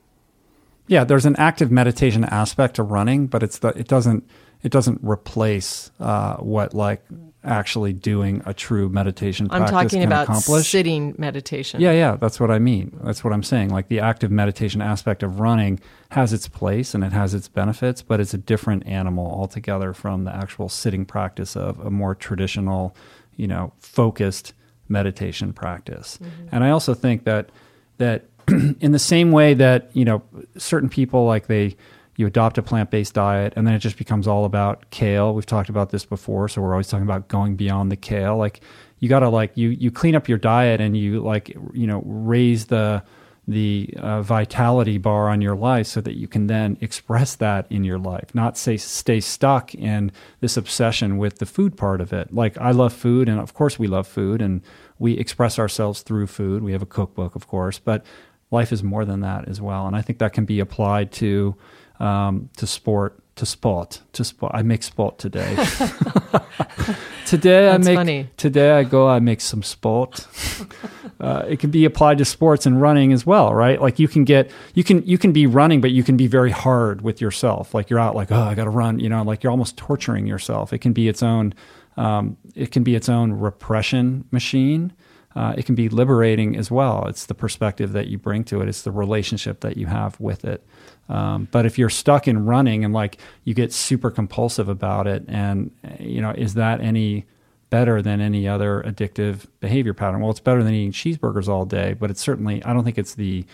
[0.87, 4.29] Yeah, there's an active meditation aspect to running, but it's the it doesn't
[4.63, 7.05] it doesn't replace uh, what like
[7.45, 10.69] actually doing a true meditation I'm talking about accomplish.
[10.69, 11.81] sitting meditation.
[11.81, 12.99] Yeah, yeah, that's what I mean.
[13.03, 13.71] That's what I'm saying.
[13.71, 15.81] Like the active meditation aspect of running
[16.11, 20.25] has its place and it has its benefits, but it's a different animal altogether from
[20.25, 22.95] the actual sitting practice of a more traditional,
[23.37, 24.53] you know, focused
[24.89, 26.19] meditation practice.
[26.23, 26.49] Mm-hmm.
[26.53, 27.51] And I also think that
[27.99, 30.23] that in the same way that, you know,
[30.57, 31.77] certain people like they
[32.17, 35.35] you adopt a plant-based diet and then it just becomes all about kale.
[35.35, 38.37] We've talked about this before so we're always talking about going beyond the kale.
[38.37, 38.61] Like
[38.99, 42.03] you got to like you you clean up your diet and you like you know
[42.05, 43.03] raise the
[43.49, 47.83] the uh, vitality bar on your life so that you can then express that in
[47.83, 52.33] your life not say stay stuck in this obsession with the food part of it.
[52.33, 54.61] Like i love food and of course we love food and
[54.99, 56.63] we express ourselves through food.
[56.63, 58.05] We have a cookbook of course but
[58.51, 61.57] life is more than that as well and i think that can be applied to
[62.03, 64.53] um, to sport to sport to sport.
[64.55, 65.55] I make sport today.
[67.27, 68.31] today That's I make funny.
[68.37, 70.27] today I go I make some sport.
[71.21, 73.81] uh, it can be applied to sports and running as well, right?
[73.81, 76.51] Like you can get you can you can be running, but you can be very
[76.51, 77.73] hard with yourself.
[77.73, 80.27] Like you're out like oh I got to run, you know, like you're almost torturing
[80.27, 80.73] yourself.
[80.73, 81.55] It can be its own
[81.97, 84.93] um, it can be its own repression machine.
[85.35, 87.07] Uh, it can be liberating as well.
[87.07, 88.69] It's the perspective that you bring to it.
[88.69, 90.63] It's the relationship that you have with it.
[91.09, 95.25] Um, but if you're stuck in running and like you get super compulsive about it,
[95.29, 97.27] and you know, is that any
[97.71, 100.21] better than any other addictive behavior pattern?
[100.21, 103.15] Well, it's better than eating cheeseburgers all day, but it's certainly I don't think it's
[103.15, 103.45] the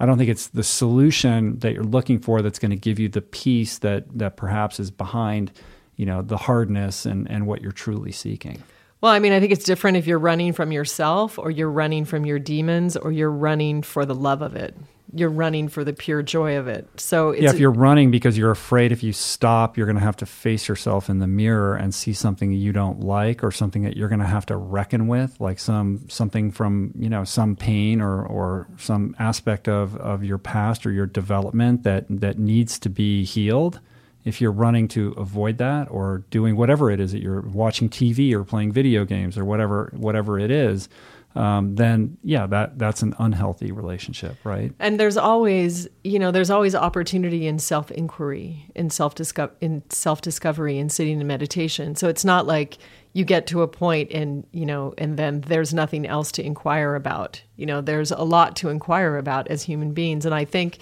[0.00, 3.08] I don't think it's the solution that you're looking for that's going to give you
[3.08, 5.52] the peace that that perhaps is behind
[5.96, 8.62] you know the hardness and and what you're truly seeking.
[9.00, 12.04] Well, I mean, I think it's different if you're running from yourself or you're running
[12.04, 14.74] from your demons or you're running for the love of it
[15.14, 16.86] you're running for the pure joy of it.
[17.00, 20.16] So yeah, if you're running because you're afraid if you stop, you're going to have
[20.16, 23.96] to face yourself in the mirror and see something you don't like or something that
[23.96, 28.00] you're going to have to reckon with, like some something from you know some pain
[28.00, 32.90] or or some aspect of of your past or your development that that needs to
[32.90, 33.80] be healed.
[34.28, 38.32] If you're running to avoid that or doing whatever it is that you're watching TV
[38.32, 40.88] or playing video games or whatever whatever it is
[41.34, 44.72] um, then yeah, that that's an unhealthy relationship, right?
[44.78, 49.14] And there's always, you know, there's always opportunity in self inquiry, in self
[49.60, 51.94] in self discovery, in sitting in meditation.
[51.94, 52.78] So it's not like
[53.12, 56.94] you get to a point and you know, and then there's nothing else to inquire
[56.94, 57.42] about.
[57.56, 60.78] You know, there's a lot to inquire about as human beings, and I think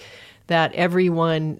[0.47, 1.59] that everyone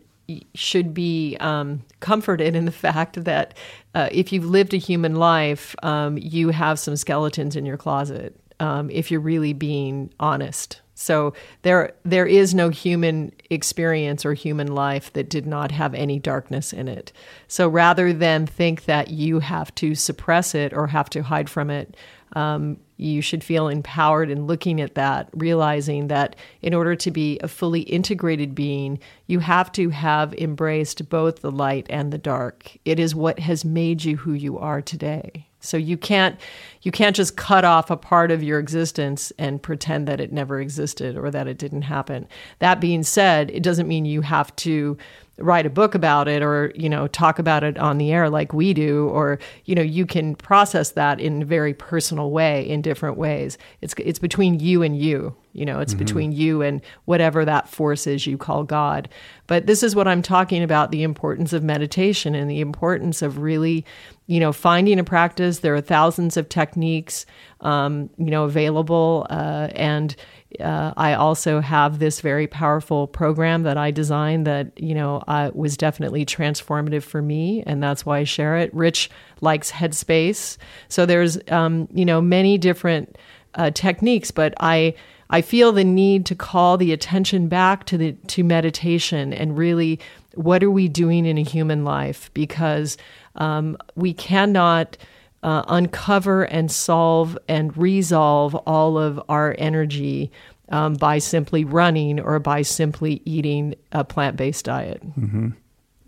[0.53, 3.53] should be um, comforted in the fact that
[3.95, 8.39] uh, if you've lived a human life, um, you have some skeletons in your closet
[8.59, 10.81] um, if you're really being honest.
[10.99, 16.17] So there there is no human experience or human life that did not have any
[16.17, 17.13] darkness in it.
[17.47, 21.69] So rather than think that you have to suppress it or have to hide from
[21.69, 21.95] it,
[22.33, 27.39] um, you should feel empowered in looking at that, realizing that in order to be
[27.39, 32.75] a fully integrated being, you have to have embraced both the light and the dark.
[32.85, 35.47] It is what has made you who you are today.
[35.59, 36.39] So you can't
[36.81, 40.61] you can't just cut off a part of your existence and pretend that it never
[40.61, 42.27] existed or that it didn't happen.
[42.59, 44.97] That being said, it doesn't mean you have to
[45.39, 48.53] write a book about it or you know talk about it on the air like
[48.53, 52.81] we do or you know you can process that in a very personal way in
[52.81, 53.57] different ways.
[53.81, 55.99] It's it's between you and you you know it's mm-hmm.
[55.99, 59.09] between you and whatever that force is you call god.
[59.45, 63.37] But this is what i'm talking about the importance of meditation and the importance of
[63.37, 63.85] really
[64.25, 65.59] you know finding a practice.
[65.59, 67.25] There are thousands of techniques
[67.61, 70.15] um, you know available uh, and
[70.61, 75.51] uh, I also have this very powerful program that I designed that you know uh,
[75.53, 78.73] was definitely transformative for me, and that's why I share it.
[78.73, 79.09] Rich
[79.41, 83.17] likes Headspace, so there's um, you know many different
[83.55, 84.93] uh, techniques, but I
[85.29, 89.99] I feel the need to call the attention back to the to meditation and really
[90.35, 92.97] what are we doing in a human life because
[93.35, 94.97] um, we cannot
[95.43, 100.31] uh, uncover and solve and resolve all of our energy
[100.69, 105.01] um, by simply running or by simply eating a plant based diet.
[105.17, 105.49] Mm-hmm.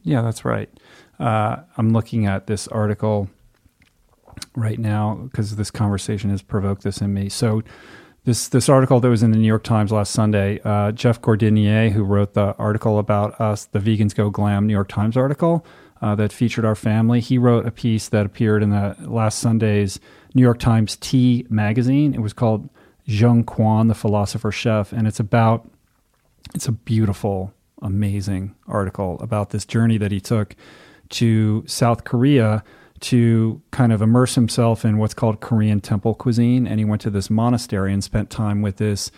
[0.04, 0.70] Yeah, that's right.
[1.20, 3.30] Uh, I'm looking at this article
[4.56, 7.30] right now because this conversation has provoked this in me.
[7.30, 7.62] So,
[8.26, 11.90] this this article that was in the New York Times last Sunday, uh, Jeff Gordinier,
[11.90, 15.66] who wrote the article about us, the Vegans Go Glam New York Times article,
[16.02, 17.20] uh, that featured our family.
[17.20, 20.00] He wrote a piece that appeared in the last Sunday's
[20.34, 22.14] New York Times T magazine.
[22.14, 22.70] It was called
[23.08, 25.70] Jeong Kwan, the philosopher chef, and it's about
[26.56, 30.56] it's a beautiful, amazing article about this journey that he took
[31.10, 32.64] to South Korea
[33.02, 36.68] to kind of immerse himself in what's called Korean temple cuisine.
[36.68, 39.12] And he went to this monastery and spent time with this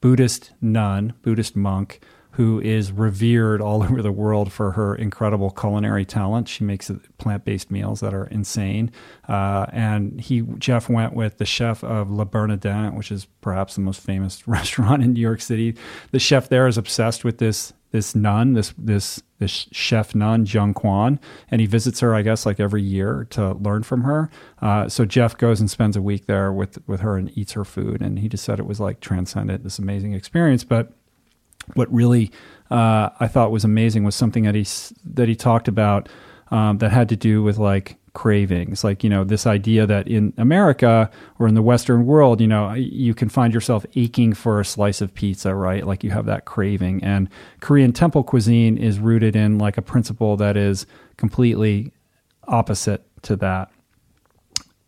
[0.00, 2.00] Buddhist nun, Buddhist monk,
[2.38, 6.48] who is revered all over the world for her incredible culinary talent.
[6.48, 8.92] She makes plant based meals that are insane.
[9.28, 13.80] Uh, and he, Jeff, went with the chef of Le Bernardin, which is perhaps the
[13.80, 15.74] most famous restaurant in New York City.
[16.12, 20.74] The chef there is obsessed with this this nun, this this this chef nun, Jeong
[20.74, 21.18] Kwan,
[21.50, 24.30] and he visits her, I guess, like every year to learn from her.
[24.60, 27.64] Uh, so Jeff goes and spends a week there with with her and eats her
[27.64, 30.62] food, and he just said it was like transcendent, this amazing experience.
[30.62, 30.92] But
[31.74, 32.30] what really
[32.70, 34.66] uh, I thought was amazing was something that he
[35.04, 36.08] that he talked about
[36.50, 38.84] um, that had to do with like cravings.
[38.84, 42.72] Like you know this idea that in america or in the western world you know
[42.72, 45.86] you can find yourself aching for a slice of pizza right?
[45.86, 47.02] Like you have that craving.
[47.02, 47.28] And
[47.60, 51.92] korean temple cuisine is rooted in like a principle that is completely
[52.46, 53.70] opposite to that.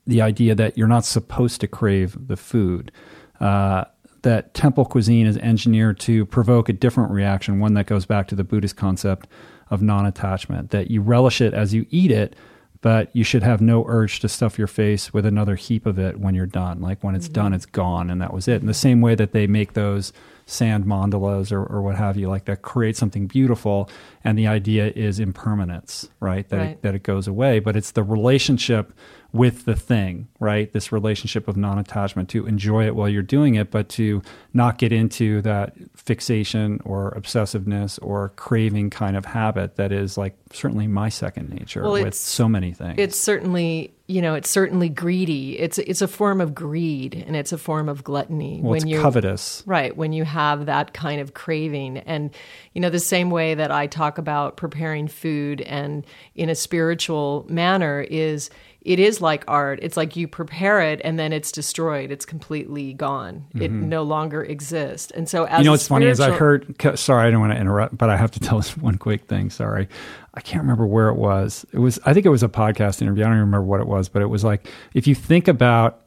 [0.07, 2.91] The idea that you're not supposed to crave the food
[3.39, 3.85] uh,
[4.23, 8.35] that temple cuisine is engineered to provoke a different reaction, one that goes back to
[8.35, 9.29] the Buddhist concept
[9.71, 12.35] of non attachment, that you relish it as you eat it,
[12.81, 16.19] but you should have no urge to stuff your face with another heap of it
[16.19, 16.81] when you're done.
[16.81, 17.35] Like when it's mm-hmm.
[17.35, 18.61] done, it's gone, and that was it.
[18.61, 20.13] In the same way that they make those
[20.47, 23.89] sand mandalas or, or what have you, like that create something beautiful,
[24.25, 26.49] and the idea is impermanence, right?
[26.49, 26.71] That, right.
[26.71, 28.93] It, that it goes away, but it's the relationship
[29.33, 30.73] with the thing, right?
[30.73, 34.23] This relationship of non attachment to enjoy it while you're doing it, but to
[34.53, 40.37] not get into that fixation or obsessiveness or craving kind of habit that is like
[40.53, 42.97] certainly my second nature well, with so many things.
[42.99, 45.57] It's certainly, you know, it's certainly greedy.
[45.59, 48.61] It's it's a form of greed and it's a form of gluttony.
[48.61, 49.63] Well, when you covetous.
[49.65, 49.97] Right.
[49.97, 51.99] When you have that kind of craving.
[51.99, 52.35] And,
[52.75, 56.05] you know, the same way that I talk about preparing food and
[56.35, 58.51] in a spiritual manner is
[58.83, 59.79] it is like art.
[59.83, 62.11] It's like you prepare it and then it's destroyed.
[62.11, 63.47] It's completely gone.
[63.55, 63.63] Mm-hmm.
[63.63, 65.11] It no longer exists.
[65.11, 66.75] And so, as you know, what's funny is I heard.
[66.99, 69.51] Sorry, I don't want to interrupt, but I have to tell this one quick thing.
[69.51, 69.89] Sorry,
[70.35, 71.67] I can't remember where it was.
[71.73, 71.99] It was.
[72.07, 73.25] I think it was a podcast interview.
[73.25, 76.07] I don't even remember what it was, but it was like if you think about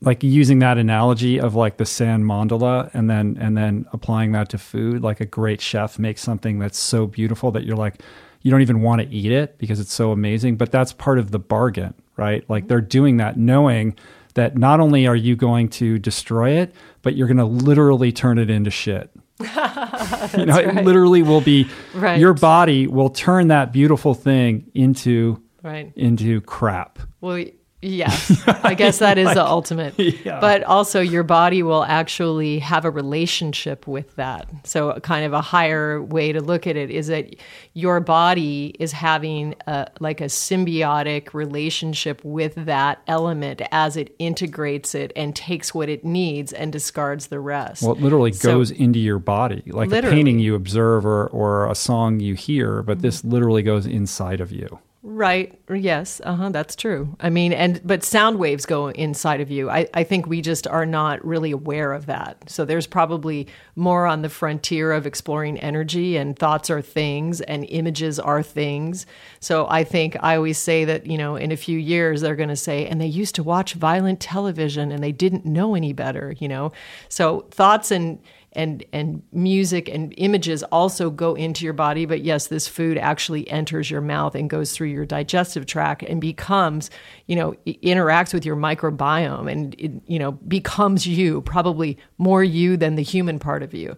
[0.00, 4.48] like using that analogy of like the sand mandala and then and then applying that
[4.50, 8.02] to food like a great chef makes something that's so beautiful that you're like
[8.42, 11.30] you don't even want to eat it because it's so amazing but that's part of
[11.30, 12.48] the bargain right?
[12.48, 12.68] Like mm-hmm.
[12.68, 13.96] they're doing that knowing
[14.34, 18.38] that not only are you going to destroy it, but you're going to literally turn
[18.38, 19.10] it into shit.
[19.40, 20.78] you know, right.
[20.78, 22.20] it literally will be right.
[22.20, 25.92] your body will turn that beautiful thing into right.
[25.96, 27.00] into crap.
[27.20, 27.44] Well,
[27.84, 29.98] Yes, I guess that is Like, the ultimate.
[29.98, 30.40] yeah.
[30.40, 34.48] But also, your body will actually have a relationship with that.
[34.64, 37.34] So, kind of a higher way to look at it is that
[37.74, 44.94] your body is having a, like a symbiotic relationship with that element as it integrates
[44.94, 47.82] it and takes what it needs and discards the rest.
[47.82, 50.16] Well, it literally So- goes into your body, like Literally.
[50.16, 53.30] a painting you observe or, or a song you hear, but this mm-hmm.
[53.30, 54.78] literally goes inside of you.
[55.06, 55.60] Right.
[55.68, 56.22] Yes.
[56.24, 56.48] Uh huh.
[56.48, 57.14] That's true.
[57.20, 59.68] I mean, and but sound waves go inside of you.
[59.68, 62.48] I, I think we just are not really aware of that.
[62.48, 63.46] So there's probably
[63.76, 69.04] more on the frontier of exploring energy and thoughts are things and images are things.
[69.40, 72.48] So I think I always say that, you know, in a few years they're going
[72.48, 76.34] to say, and they used to watch violent television and they didn't know any better,
[76.38, 76.72] you know?
[77.10, 78.20] So thoughts and,
[78.54, 83.48] and and music and images also go into your body but yes this food actually
[83.50, 86.90] enters your mouth and goes through your digestive tract and becomes
[87.26, 92.76] you know interacts with your microbiome and it, you know becomes you probably more you
[92.76, 93.96] than the human part of you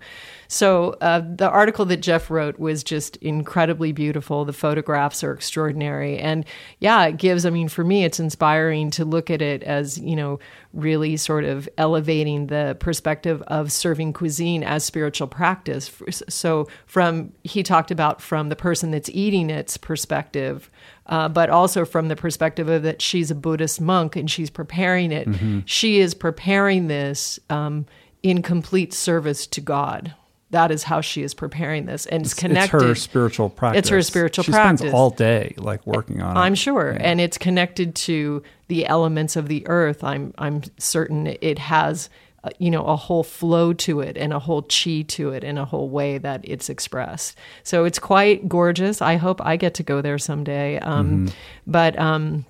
[0.48, 6.18] so uh, the article that jeff wrote was just incredibly beautiful the photographs are extraordinary
[6.18, 6.44] and
[6.80, 10.16] yeah it gives i mean for me it's inspiring to look at it as you
[10.16, 10.38] know
[10.76, 15.90] really sort of elevating the perspective of serving cuisine as spiritual practice.
[16.28, 20.70] So, from he talked about from the person that's eating its perspective,
[21.06, 25.10] uh, but also from the perspective of that she's a Buddhist monk and she's preparing
[25.10, 25.26] it.
[25.64, 27.86] She is preparing this um,
[28.22, 30.14] in complete service to God.
[30.56, 32.76] That is how she is preparing this, and it's, connected.
[32.76, 33.78] It's her spiritual practice.
[33.78, 34.80] It's her spiritual she practice.
[34.80, 36.40] spends all day like working on it.
[36.40, 40.02] I'm sure, and it's connected to the elements of the earth.
[40.02, 42.08] I'm I'm certain it has,
[42.42, 45.58] uh, you know, a whole flow to it and a whole chi to it and
[45.58, 47.36] a whole way that it's expressed.
[47.62, 49.02] So it's quite gorgeous.
[49.02, 50.78] I hope I get to go there someday.
[50.78, 51.28] Um,
[51.66, 52.46] But um,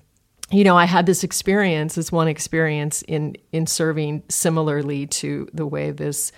[0.49, 5.67] you know, I had this experience, this one experience in in serving similarly to the
[5.67, 6.31] way this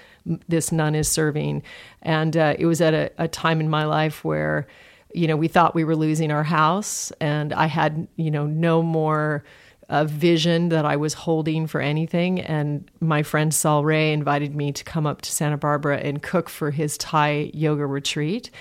[0.47, 1.63] this nun is serving,
[2.01, 4.67] and uh, it was at a, a time in my life where,
[5.13, 8.81] you know, we thought we were losing our house, and I had you know no
[8.81, 9.43] more
[9.89, 12.39] uh, vision that I was holding for anything.
[12.39, 16.47] And my friend Saul Raye invited me to come up to Santa Barbara and cook
[16.47, 18.51] for his Thai yoga retreat.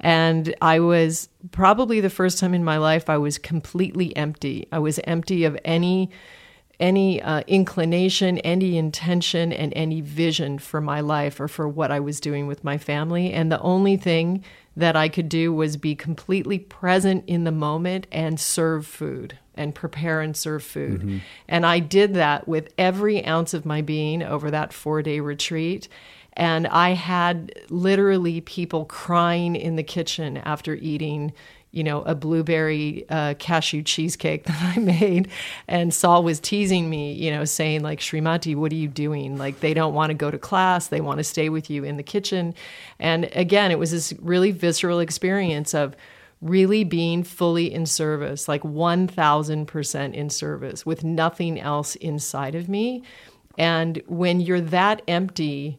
[0.00, 4.68] And I was probably the first time in my life I was completely empty.
[4.70, 6.10] I was empty of any
[6.78, 12.00] any uh, inclination, any intention, and any vision for my life or for what I
[12.00, 13.32] was doing with my family.
[13.32, 14.44] And the only thing
[14.76, 19.74] that I could do was be completely present in the moment and serve food and
[19.74, 21.22] prepare and serve food.
[21.48, 25.88] And I did that with every ounce of my being over that four day retreat.
[26.34, 31.32] And I had literally people crying in the kitchen after eating
[31.76, 35.28] you know, a blueberry uh, cashew cheesecake that I made.
[35.68, 39.36] And Saul was teasing me, you know, saying, like, Srimati, what are you doing?
[39.36, 41.98] Like, they don't want to go to class, they want to stay with you in
[41.98, 42.54] the kitchen.
[42.98, 45.94] And again, it was this really visceral experience of
[46.40, 53.02] really being fully in service, like 1000% in service with nothing else inside of me.
[53.58, 55.78] And when you're that empty,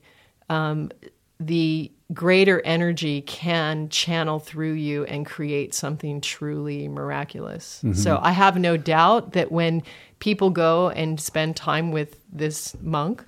[0.50, 0.91] um,
[1.39, 7.81] the greater energy can channel through you and create something truly miraculous.
[7.93, 9.83] So I have no doubt that when
[10.19, 13.25] people go and spend time with this monk,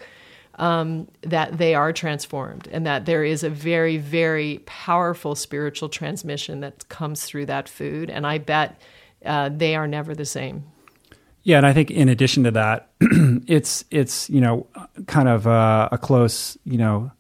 [0.56, 6.60] um, that they are transformed and that there is a very, very powerful spiritual transmission
[6.60, 8.10] that comes through that food.
[8.10, 8.82] And I bet
[9.26, 10.66] uh, they are never the same.
[11.44, 14.68] Yeah, and I think in addition to that, it's it's you know
[15.08, 17.12] kind of uh, a close you know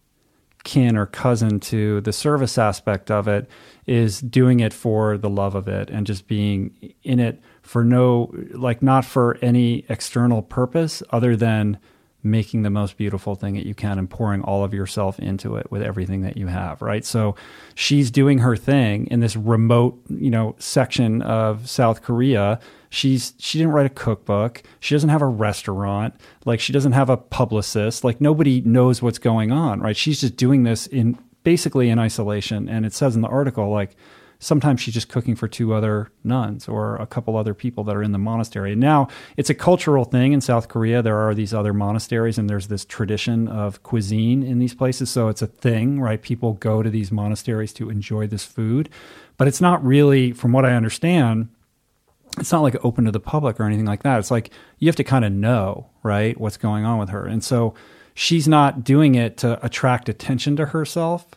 [0.69, 3.49] kin or cousin to the service aspect of it
[3.87, 8.31] is doing it for the love of it and just being in it for no
[8.51, 11.79] like not for any external purpose other than
[12.21, 15.71] making the most beautiful thing that you can and pouring all of yourself into it
[15.71, 17.03] with everything that you have right?
[17.03, 17.35] So
[17.73, 22.59] she's doing her thing in this remote you know section of South Korea
[22.89, 26.13] she's she didn't write a cookbook she doesn't have a restaurant
[26.45, 30.35] like she doesn't have a publicist like nobody knows what's going on right she's just
[30.35, 33.95] doing this in basically in isolation and it says in the article like
[34.39, 38.01] sometimes she's just cooking for two other nuns or a couple other people that are
[38.01, 38.71] in the monastery.
[38.71, 41.01] And now it's a cultural thing in South Korea.
[41.01, 45.09] There are these other monasteries and there's this tradition of cuisine in these places.
[45.09, 46.21] So it's a thing, right?
[46.21, 48.89] People go to these monasteries to enjoy this food.
[49.37, 51.49] But it's not really, from what I understand,
[52.37, 54.19] it's not like open to the public or anything like that.
[54.19, 57.25] It's like you have to kind of know, right, what's going on with her.
[57.25, 57.73] And so
[58.13, 61.27] she's not doing it to attract attention to herself.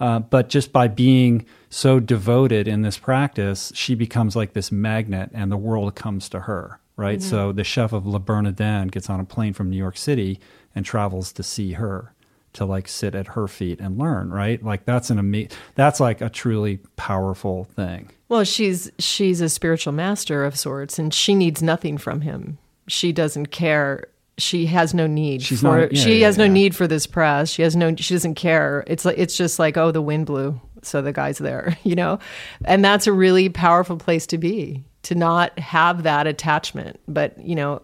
[0.00, 5.30] Uh, but just by being so devoted in this practice, she becomes like this magnet
[5.34, 7.18] and the world comes to her, right?
[7.18, 7.28] Mm-hmm.
[7.30, 10.38] So the chef of La Bernardin gets on a plane from New York City
[10.74, 12.14] and travels to see her
[12.52, 14.62] to like sit at her feet and learn, right?
[14.62, 18.10] Like that's an amazing that's like a truly powerful thing.
[18.28, 22.58] Well, she's she's a spiritual master of sorts, and she needs nothing from him.
[22.86, 24.08] She doesn't care.
[24.36, 25.78] She has no need She's for.
[25.78, 26.52] not- yeah, she yeah, has no yeah.
[26.52, 27.50] need for this press.
[27.50, 27.94] She has no.
[27.96, 28.84] She doesn't care.
[28.86, 32.18] It's like it's just like oh, the wind blew, so the guy's there, you know,
[32.64, 37.00] and that's a really powerful place to be to not have that attachment.
[37.08, 37.82] But you know,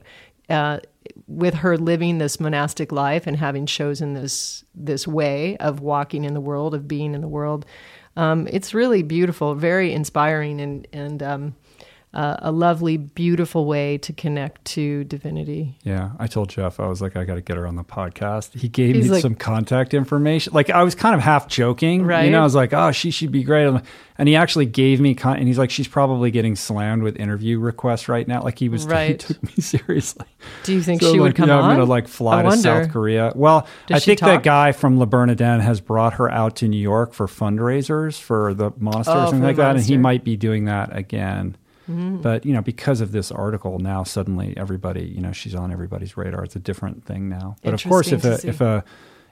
[0.51, 0.81] uh,
[1.27, 6.35] with her living this monastic life and having chosen this this way of walking in
[6.35, 7.65] the world, of being in the world,
[8.17, 11.55] um, it's really beautiful, very inspiring, and and um,
[12.15, 15.75] uh, a lovely, beautiful way to connect to divinity.
[15.83, 18.55] Yeah, I told Jeff I was like, I got to get her on the podcast.
[18.59, 20.53] He gave He's me like- some contact information.
[20.53, 22.25] Like I was kind of half joking, right?
[22.25, 23.75] You know, I was like, oh, she should be great.
[24.17, 27.59] And he actually gave me, con- and he's like, she's probably getting slammed with interview
[27.59, 28.43] requests right now.
[28.43, 29.19] Like he was, he Right.
[29.19, 30.27] took me seriously.
[30.63, 31.65] Do you think So, she would like, come yeah, on?
[31.71, 32.63] I'm gonna like fly I to wonder.
[32.63, 33.33] South Korea.
[33.35, 36.79] Well, Does I think that guy from Le Bernardin has brought her out to New
[36.79, 40.37] York for fundraisers for the monastery Oh, or something like that, and he might be
[40.37, 41.57] doing that again.
[41.91, 42.19] Mm-hmm.
[42.19, 46.17] But you know, because of this article, now suddenly everybody, you know, she's on everybody's
[46.17, 46.45] radar.
[46.45, 47.57] It's a different thing now.
[47.63, 48.85] But of course, if a if a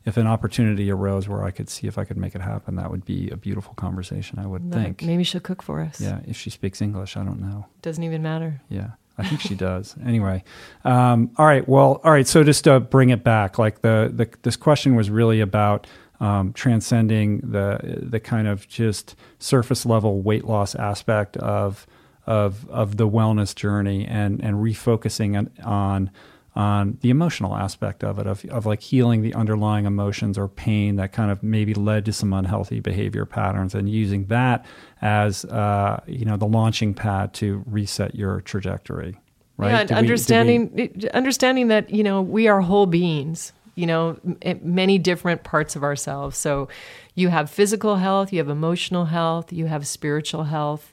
[0.05, 2.91] if an opportunity arose where I could see if I could make it happen, that
[2.91, 4.39] would be a beautiful conversation.
[4.39, 5.03] I would think.
[5.03, 6.01] Maybe she'll cook for us.
[6.01, 7.67] Yeah, if she speaks English, I don't know.
[7.83, 8.61] Doesn't even matter.
[8.69, 9.95] Yeah, I think she does.
[10.05, 10.45] Anyway,
[10.85, 11.67] um, all right.
[11.69, 12.27] Well, all right.
[12.27, 15.87] So just to bring it back, like the, the this question was really about
[16.21, 21.87] um, transcending the the kind of just surface level weight loss aspect of
[22.27, 26.11] of of the wellness journey and and refocusing on on
[26.55, 30.97] on the emotional aspect of it of of like healing the underlying emotions or pain
[30.97, 34.65] that kind of maybe led to some unhealthy behavior patterns and using that
[35.01, 39.17] as uh, you know the launching pad to reset your trajectory
[39.57, 43.53] right Yeah, and Did we- we- understanding understanding that you know we are whole beings.
[43.75, 46.37] You know, m- many different parts of ourselves.
[46.37, 46.69] So,
[47.15, 50.93] you have physical health, you have emotional health, you have spiritual health.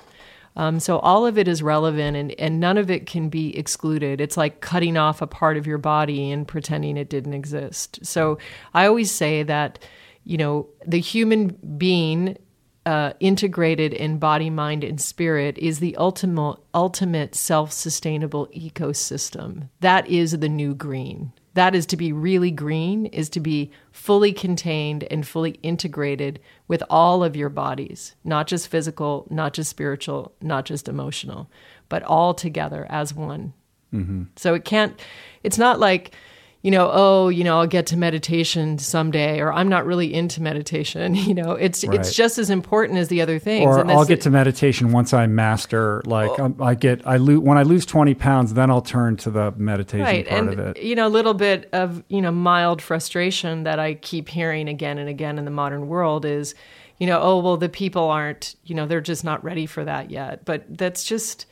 [0.59, 4.19] Um, so all of it is relevant, and and none of it can be excluded.
[4.19, 7.99] It's like cutting off a part of your body and pretending it didn't exist.
[8.03, 8.37] So
[8.73, 9.79] I always say that,
[10.25, 12.37] you know, the human being
[12.85, 19.69] uh, integrated in body, mind, and spirit is the ultimate ultimate self sustainable ecosystem.
[19.79, 21.31] That is the new green.
[21.59, 26.81] That is to be really green, is to be fully contained and fully integrated with
[26.89, 31.51] all of your bodies, not just physical, not just spiritual, not just emotional,
[31.89, 33.51] but all together as one.
[33.93, 34.23] Mm-hmm.
[34.37, 34.97] So it can't,
[35.43, 36.15] it's not like,
[36.61, 40.41] you know, oh, you know, I'll get to meditation someday, or I'm not really into
[40.41, 41.15] meditation.
[41.29, 41.99] You know, it's Right.
[41.99, 43.65] it's just as important as the other things.
[43.67, 47.39] or And I'll get to meditation once I master like um, I get I lose
[47.39, 50.59] when I lose 20 pounds then I'll turn to the meditation right, part and of
[50.77, 54.67] it you know, a little bit of you know mild frustration that I keep hearing
[54.67, 56.55] again and again in the modern world is,
[56.97, 60.09] you know, oh well, the people aren't, you know, they're just not ready for that
[60.09, 60.45] yet.
[60.45, 61.45] But that's just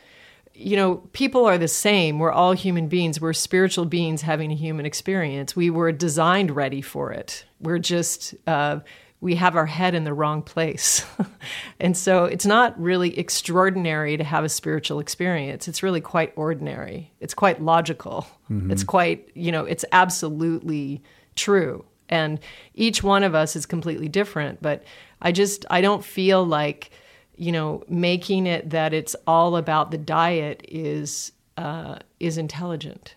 [0.57, 2.17] you know, people are the same.
[2.17, 3.21] We're all human beings.
[3.21, 5.55] We're spiritual beings having a human experience.
[5.55, 7.45] We were designed ready for it.
[7.59, 8.79] We're just, uh,
[9.21, 11.05] we have our head in the wrong place.
[11.79, 15.67] and so it's not really extraordinary to have a spiritual experience.
[15.67, 17.13] It's really quite ordinary.
[17.19, 18.25] It's quite logical.
[18.71, 21.03] It's quite, you know, it's absolutely
[21.35, 21.85] true.
[22.09, 22.39] And
[22.73, 24.61] each one of us is completely different.
[24.61, 24.83] But
[25.21, 26.89] I just, I don't feel like,
[27.37, 33.15] you know, making it that it's all about the diet is uh, is intelligent.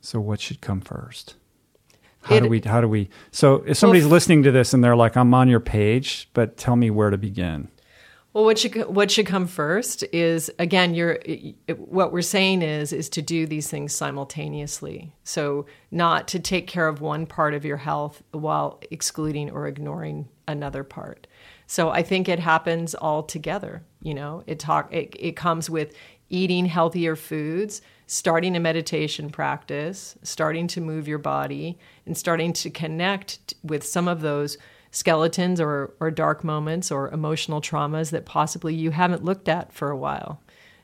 [0.00, 1.34] so what should come first
[2.22, 4.96] how do we how do we so if somebody's f- listening to this and they're
[4.96, 7.68] like I'm on your page but tell me where to begin
[8.32, 11.18] Well, what should what should come first is again, you're
[11.76, 15.12] what we're saying is is to do these things simultaneously.
[15.24, 20.28] So not to take care of one part of your health while excluding or ignoring
[20.46, 21.26] another part.
[21.70, 23.84] So I think it happens all together.
[24.02, 25.94] You know, it talk it, it comes with
[26.28, 32.70] eating healthier foods, starting a meditation practice, starting to move your body, and starting to
[32.70, 34.58] connect with some of those
[34.90, 39.90] skeletons or, or dark moments or emotional traumas that possibly you haven't looked at for
[39.90, 40.40] a while.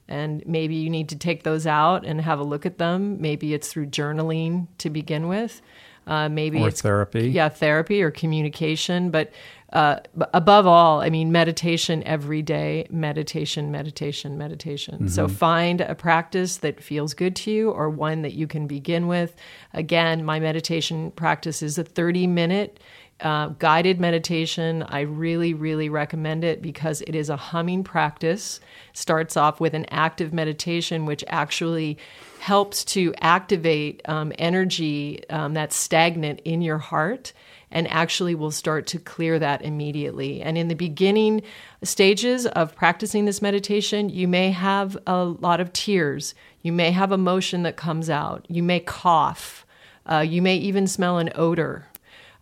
[0.06, 3.20] And maybe you need to take those out and have a look at them.
[3.20, 5.60] Maybe it's through journaling to begin with.
[6.07, 7.31] Uh, maybe Or it's therapy.
[7.31, 9.11] Yeah, therapy or communication.
[9.11, 9.33] But
[9.73, 9.99] uh,
[10.33, 15.09] above all, I mean, meditation every day, meditation, meditation, meditation.
[15.09, 19.09] So find a practice that feels good to you or one that you can begin
[19.09, 19.35] with.
[19.74, 22.78] Again, my meditation practice is a 30 minute
[23.20, 24.82] uh, guided meditation.
[24.82, 28.60] I really, really recommend it because it is a humming practice.
[28.93, 31.98] Starts off with an active meditation, which actually
[32.40, 37.32] helps to activate um, energy um, that's stagnant in your heart
[37.70, 40.40] and actually will start to clear that immediately.
[40.40, 41.43] And in the beginning
[41.82, 47.12] stages of practicing this meditation, you may have a lot of tears, you may have
[47.12, 49.66] emotion that comes out, you may cough,
[50.10, 51.86] uh, you may even smell an odor.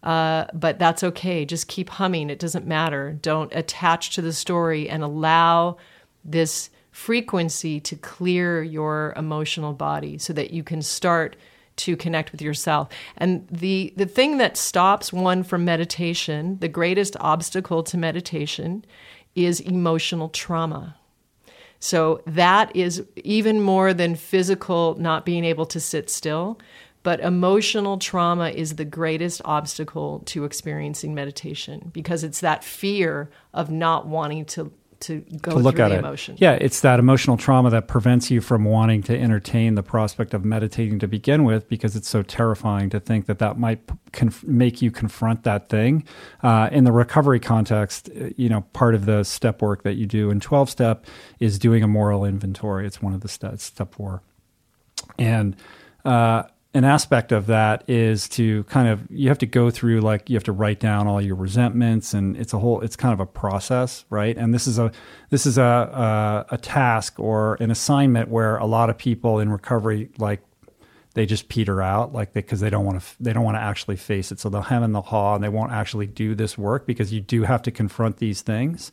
[0.05, 1.45] Uh, but that's okay.
[1.45, 2.29] Just keep humming.
[2.31, 3.19] It doesn't matter.
[3.23, 5.79] Don't attach to the story and allow
[6.25, 11.37] this frequency to clear your emotional body so that you can start
[11.77, 12.89] to connect with yourself.
[13.17, 18.85] And the the thing that stops one from meditation, the greatest obstacle to meditation
[19.35, 20.97] is emotional trauma.
[21.81, 26.59] So that is even more than physical not being able to sit still.
[27.05, 33.71] But emotional trauma is the greatest obstacle to experiencing meditation because it's that fear of
[33.71, 35.99] not wanting to to go to look through at the it.
[35.99, 36.37] emotion.
[36.39, 40.47] Yeah, it's that emotional trauma that prevents you from wanting to entertain the prospect of
[40.47, 43.81] meditating to begin with because it's so terrifying to think that that might
[44.13, 46.05] conf- make you confront that thing.
[46.43, 50.07] Uh, in the recovery context, uh, you know, part of the step work that you
[50.07, 51.05] do in 12 step
[51.39, 52.87] is doing a moral inventory.
[52.87, 54.23] It's one of the steps, step four.
[55.19, 55.55] And,
[56.07, 56.45] uh,
[56.75, 60.35] an aspect of that is to kind of you have to go through like you
[60.35, 63.27] have to write down all your resentments and it's a whole it's kind of a
[63.27, 64.37] process right?
[64.37, 64.91] And this is a
[65.31, 69.53] this is a a, a task or an assignment where a lot of people in
[69.53, 70.43] recovery like
[71.15, 73.97] they just peter out like because they, don't want to they don't want to actually
[73.97, 74.41] face it.
[74.41, 77.21] So they'll hem and they'll haw and they won't actually do this work because you
[77.21, 78.91] do have to confront these things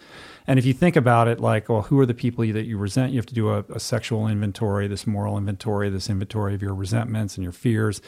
[0.47, 3.11] and if you think about it like well who are the people that you resent?
[3.11, 6.73] You have to do a, a sexual inventory this moral inventory this inventory of your
[6.73, 8.01] resentments and your fears.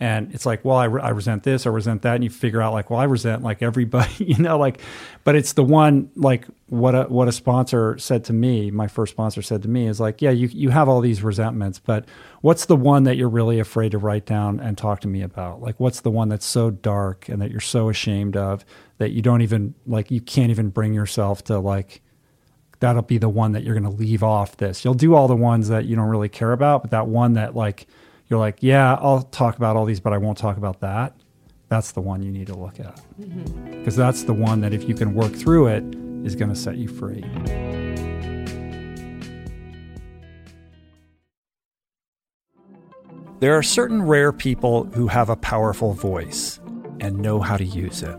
[0.00, 2.14] And it's like well I, re- I resent this i resent that.
[2.14, 4.80] And you figure out like well i resent like everybody you know like
[5.24, 9.12] but it's the one like what a what a sponsor said to me my first
[9.12, 12.04] sponsor said to me is like yeah you you have all these resentments but
[12.40, 15.60] what's the one that you're really afraid to write down and talk to me about?
[15.60, 18.64] Like what's the one that's so dark and that you're so ashamed of
[18.98, 22.02] that you don't even like you can't even bring yourself to like
[22.80, 25.36] that'll be the one that you're going to leave off this you'll do all the
[25.36, 27.88] ones that you don't really care about but that one that like
[28.28, 31.14] you're like, yeah, I'll talk about all these, but I won't talk about that.
[31.68, 33.00] That's the one you need to look at.
[33.16, 33.96] Because mm-hmm.
[33.96, 35.84] that's the one that if you can work through it,
[36.24, 37.24] is going to set you free.
[43.40, 46.58] There are certain rare people who have a powerful voice
[47.00, 48.18] and know how to use it.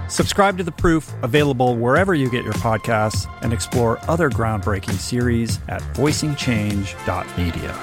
[0.11, 5.57] Subscribe to The Proof, available wherever you get your podcasts, and explore other groundbreaking series
[5.69, 7.79] at voicingchange.media.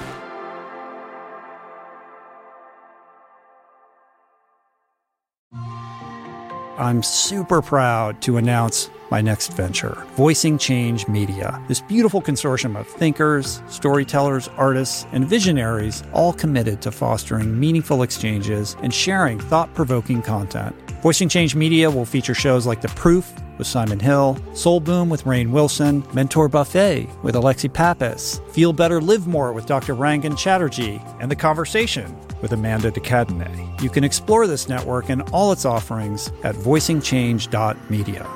[6.76, 11.59] I'm super proud to announce my next venture, Voicing Change Media.
[11.66, 18.76] This beautiful consortium of thinkers, storytellers, artists, and visionaries, all committed to fostering meaningful exchanges
[18.82, 20.76] and sharing thought provoking content.
[21.02, 25.22] Voicing Change Media will feature shows like The Proof with Simon Hill, Soul Boom with
[25.24, 29.94] Rainn Wilson, Mentor Buffet with Alexi Pappas, Feel Better Live More with Dr.
[29.94, 33.80] Rangan Chatterjee, and The Conversation with Amanda de Cadenet.
[33.80, 38.26] You can explore this network and all its offerings at voicingchange.media.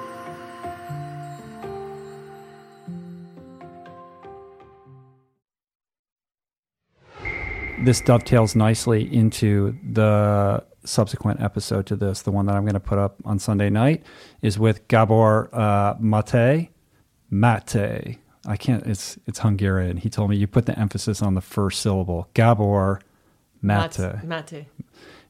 [7.84, 12.22] This dovetails nicely into the subsequent episode to this.
[12.22, 14.02] The one that I'm going to put up on Sunday night
[14.40, 16.68] is with Gabor uh, Maté.
[17.32, 18.18] Maté.
[18.46, 18.84] I can't.
[18.86, 19.96] It's it's Hungarian.
[19.98, 22.28] He told me you put the emphasis on the first syllable.
[22.34, 23.00] Gabor
[23.62, 24.66] Maté, Maté.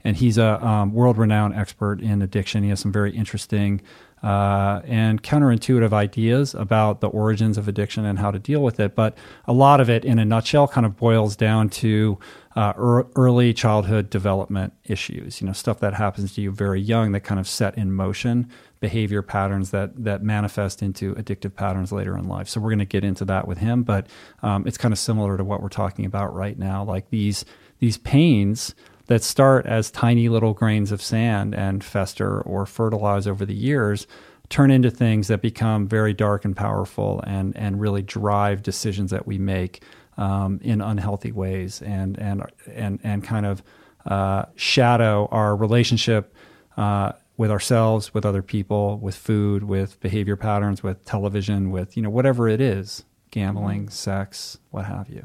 [0.02, 2.62] and he's a um, world-renowned expert in addiction.
[2.62, 3.82] He has some very interesting
[4.22, 8.94] uh, and counterintuitive ideas about the origins of addiction and how to deal with it.
[8.94, 12.18] But a lot of it, in a nutshell, kind of boils down to
[12.56, 15.40] uh, er- early childhood development issues.
[15.40, 18.50] You know, stuff that happens to you very young that kind of set in motion
[18.80, 22.48] behavior patterns that that manifest into addictive patterns later in life.
[22.48, 24.06] So we're going to get into that with him, but
[24.42, 26.84] um, it's kind of similar to what we're talking about right now.
[26.84, 27.44] Like these
[27.78, 28.74] these pains
[29.06, 34.06] that start as tiny little grains of sand and fester or fertilize over the years
[34.48, 39.26] turn into things that become very dark and powerful and and really drive decisions that
[39.26, 39.82] we make
[40.16, 43.62] um, in unhealthy ways and and and and kind of
[44.06, 46.34] uh, shadow our relationship
[46.76, 52.02] uh, with ourselves, with other people, with food, with behavior patterns, with television, with you
[52.02, 53.90] know whatever it is, gambling, mm-hmm.
[53.90, 55.22] sex, what have you.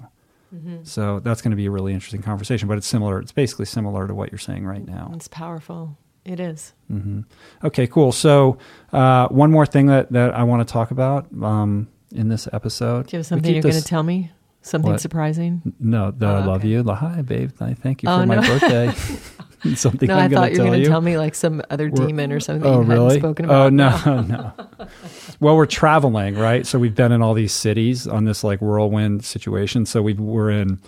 [0.54, 0.84] Mm-hmm.
[0.84, 3.20] So that's going to be a really interesting conversation, but it's similar.
[3.20, 5.12] It's basically similar to what you're saying right now.
[5.14, 5.98] It's powerful.
[6.24, 6.74] It is.
[6.92, 7.22] Mm-hmm.
[7.66, 8.12] Okay, cool.
[8.12, 8.58] So
[8.94, 13.08] uh, one more thing that that I want to talk about um, in this episode.
[13.08, 14.32] Do you have something you're going to tell me?
[14.68, 15.02] Something what?
[15.02, 15.74] surprising?
[15.80, 16.70] No, that oh, I love okay.
[16.70, 16.84] you.
[16.84, 17.52] Hi, babe.
[17.60, 18.94] I thank you oh, for my birthday.
[19.76, 20.08] something.
[20.08, 22.32] No, I'm i thought you were going to tell me like some other we're, demon
[22.32, 22.70] or something.
[22.70, 23.20] Oh, really?
[23.20, 23.68] Spoken about.
[23.68, 24.54] Oh no, no.
[25.40, 26.66] well, we're traveling, right?
[26.66, 29.86] So we've been in all these cities on this like whirlwind situation.
[29.86, 30.80] So we were in.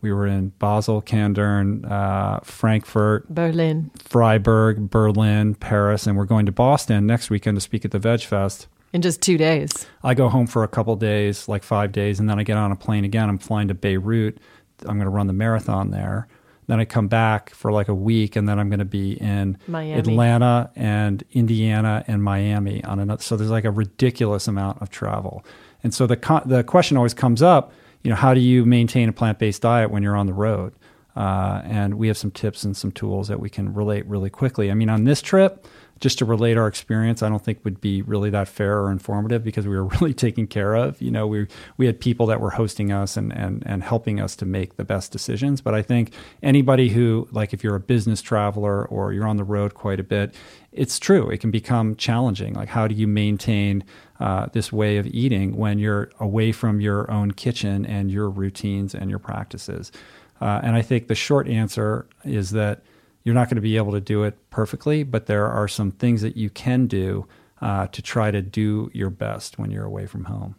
[0.00, 6.52] We were in Basel, Kandern, uh, Frankfurt, Berlin, Freiburg, Berlin, Paris, and we're going to
[6.52, 8.68] Boston next weekend to speak at the Veg Fest.
[8.94, 9.88] In just two days.
[10.04, 12.70] I go home for a couple days, like five days, and then I get on
[12.70, 13.28] a plane again.
[13.28, 14.38] I'm flying to Beirut.
[14.82, 16.28] I'm going to run the marathon there.
[16.68, 19.58] Then I come back for like a week, and then I'm going to be in
[19.66, 19.98] Miami.
[19.98, 23.20] Atlanta and Indiana and Miami on another.
[23.20, 25.44] So there's like a ridiculous amount of travel,
[25.82, 27.72] and so the the question always comes up.
[28.04, 30.72] You know, how do you maintain a plant based diet when you're on the road?
[31.16, 34.70] Uh, and we have some tips and some tools that we can relate really quickly.
[34.70, 35.66] I mean, on this trip,
[36.00, 39.44] just to relate our experience, I don't think would be really that fair or informative
[39.44, 41.00] because we were really taken care of.
[41.00, 41.46] You know, we
[41.76, 44.84] we had people that were hosting us and and and helping us to make the
[44.84, 45.60] best decisions.
[45.60, 46.12] But I think
[46.42, 50.04] anybody who like if you're a business traveler or you're on the road quite a
[50.04, 50.34] bit,
[50.72, 51.30] it's true.
[51.30, 52.54] It can become challenging.
[52.54, 53.84] Like how do you maintain
[54.20, 58.94] uh, this way of eating when you're away from your own kitchen and your routines
[58.94, 59.92] and your practices?
[60.40, 62.82] Uh, and I think the short answer is that
[63.24, 66.22] you're not going to be able to do it perfectly, but there are some things
[66.22, 67.26] that you can do
[67.60, 70.54] uh, to try to do your best when you're away from home.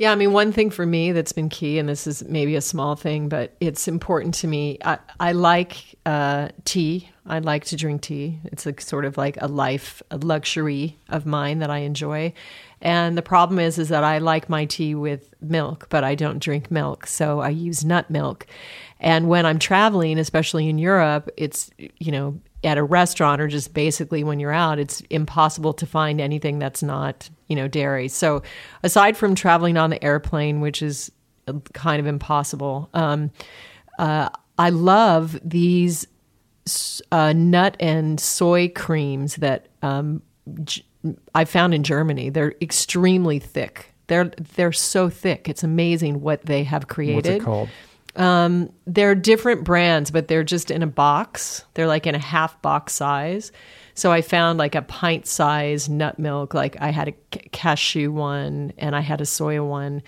[0.00, 2.60] Yeah, I mean, one thing for me that's been key, and this is maybe a
[2.60, 4.78] small thing, but it's important to me.
[4.84, 7.10] I, I like uh, tea.
[7.26, 8.40] I like to drink tea.
[8.46, 12.32] It's a sort of like a life, a luxury of mine that I enjoy.
[12.80, 16.38] And the problem is, is that I like my tea with milk, but I don't
[16.38, 18.46] drink milk, so I use nut milk.
[19.00, 23.72] And when I'm traveling, especially in Europe, it's, you know, at a restaurant or just
[23.72, 28.08] basically when you're out, it's impossible to find anything that's not, you know, dairy.
[28.08, 28.42] So
[28.82, 31.12] aside from traveling on the airplane, which is
[31.72, 33.30] kind of impossible, um,
[33.98, 36.06] uh, I love these
[37.12, 40.22] uh, nut and soy creams that um,
[41.34, 42.30] I found in Germany.
[42.30, 43.94] They're extremely thick.
[44.08, 45.48] They're they're so thick.
[45.48, 47.14] It's amazing what they have created.
[47.14, 47.68] What's it called?
[48.16, 51.64] Um, they're different brands, but they're just in a box.
[51.74, 53.52] They're like in a half box size.
[53.94, 56.54] So I found like a pint size nut milk.
[56.54, 60.02] Like I had a cashew one and I had a soya one,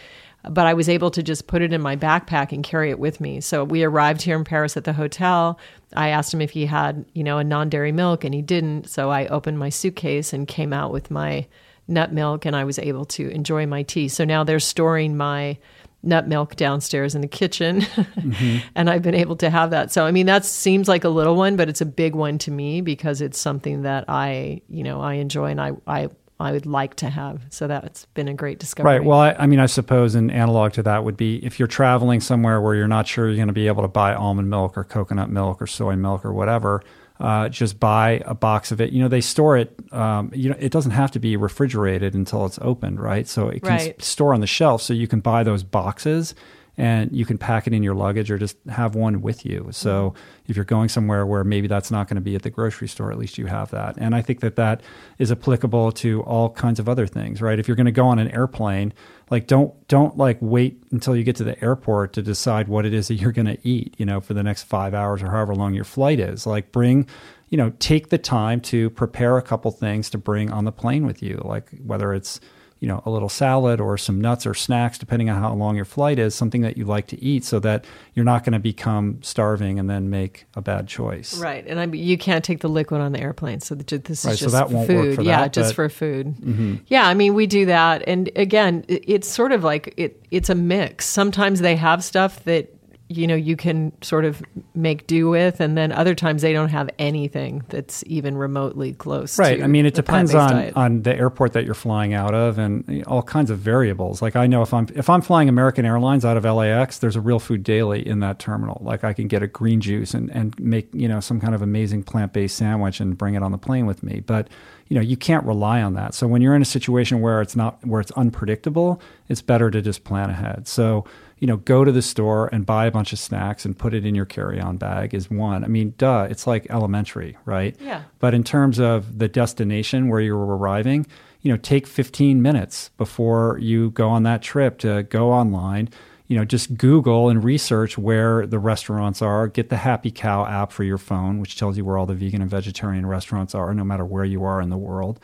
[0.49, 3.21] but I was able to just put it in my backpack and carry it with
[3.21, 3.41] me.
[3.41, 5.59] So we arrived here in Paris at the hotel.
[5.95, 8.89] I asked him if he had, you know, a non dairy milk and he didn't.
[8.89, 11.47] So I opened my suitcase and came out with my
[11.89, 14.09] nut milk and I was able to enjoy my tea.
[14.09, 15.59] So now they're storing my
[16.03, 18.67] nut milk downstairs in the kitchen mm-hmm.
[18.75, 19.93] and I've been able to have that.
[19.93, 22.51] So I mean that seems like a little one, but it's a big one to
[22.51, 26.09] me because it's something that I, you know, I enjoy and I I
[26.41, 27.43] I would like to have.
[27.51, 28.93] So that's been a great discovery.
[28.93, 29.05] Right.
[29.05, 32.21] Well, I, I, mean, I suppose an analog to that would be if you're traveling
[32.21, 34.85] somewhere where you're not sure you're going to be able to buy almond milk or
[34.85, 36.83] coconut milk or soy milk or whatever,
[37.21, 38.93] uh, just buy a box of it.
[38.93, 39.79] You know, they store it.
[39.93, 43.29] Um, you know, it doesn't have to be refrigerated until it's opened, right?
[43.29, 44.03] So it can right.
[44.03, 44.83] store on the shelf.
[44.83, 46.35] So you can buy those boxes
[46.81, 49.69] and you can pack it in your luggage or just have one with you.
[49.71, 50.51] So mm-hmm.
[50.51, 53.13] if you're going somewhere where maybe that's not going to be at the grocery store,
[53.13, 53.99] at least you have that.
[53.99, 54.81] And I think that that
[55.19, 57.59] is applicable to all kinds of other things, right?
[57.59, 58.95] If you're going to go on an airplane,
[59.29, 62.95] like don't don't like wait until you get to the airport to decide what it
[62.95, 65.55] is that you're going to eat, you know, for the next 5 hours or however
[65.55, 66.47] long your flight is.
[66.47, 67.07] Like bring
[67.51, 71.05] you know, take the time to prepare a couple things to bring on the plane
[71.05, 72.41] with you, like whether it's
[72.81, 75.85] you know, a little salad or some nuts or snacks, depending on how long your
[75.85, 77.85] flight is, something that you like to eat so that
[78.15, 81.39] you're not going to become starving and then make a bad choice.
[81.39, 81.65] Right.
[81.67, 83.61] And I mean, you can't take the liquid on the airplane.
[83.61, 85.09] So this right, is just so that won't food.
[85.09, 86.35] Work for yeah, that, just but, for food.
[86.37, 86.77] Mm-hmm.
[86.87, 87.07] Yeah.
[87.07, 88.03] I mean, we do that.
[88.07, 91.05] And again, it's sort of like it, it's a mix.
[91.05, 92.75] Sometimes they have stuff that
[93.11, 94.41] you know you can sort of
[94.77, 99.37] make do with and then other times they don't have anything that's even remotely close
[99.37, 99.63] right.
[99.65, 100.77] i mean it depends on diet.
[100.77, 104.23] on the airport that you're flying out of and all kinds of variables.
[104.23, 107.21] Like i know if i'm if i'm flying american airlines out of lax there's a
[107.21, 108.81] real food daily in that terminal.
[108.85, 111.63] Like i can get a green juice and and make you know some kind of
[111.63, 114.21] amazing plant-based sandwich and bring it on the plane with me.
[114.21, 114.49] But
[114.89, 116.15] you know you can't rely on that.
[116.15, 119.81] So when you're in a situation where it's not where it's unpredictable it's better to
[119.81, 120.67] just plan ahead.
[120.67, 121.05] So
[121.41, 124.05] you know, go to the store and buy a bunch of snacks and put it
[124.05, 125.65] in your carry-on bag is one.
[125.65, 127.75] I mean, duh, it's like elementary, right?
[127.81, 128.03] Yeah.
[128.19, 131.07] But in terms of the destination where you're arriving,
[131.41, 135.89] you know, take 15 minutes before you go on that trip to go online,
[136.27, 139.49] you know, just Google and research where the restaurants are.
[139.49, 142.43] Get the Happy Cow app for your phone, which tells you where all the vegan
[142.43, 145.19] and vegetarian restaurants are, no matter where you are in the world.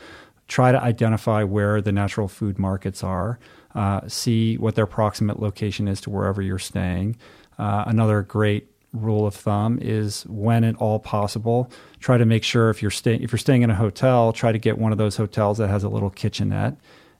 [0.47, 3.37] Try to identify where the natural food markets are
[3.77, 7.15] uh, see what their proximate location is to wherever you're staying.
[7.59, 12.71] Uh, another great rule of thumb is when at all possible, try to make sure
[12.71, 15.15] if you're staying if you're staying in a hotel, try to get one of those
[15.17, 16.75] hotels that has a little kitchenette,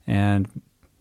[0.07, 0.49] and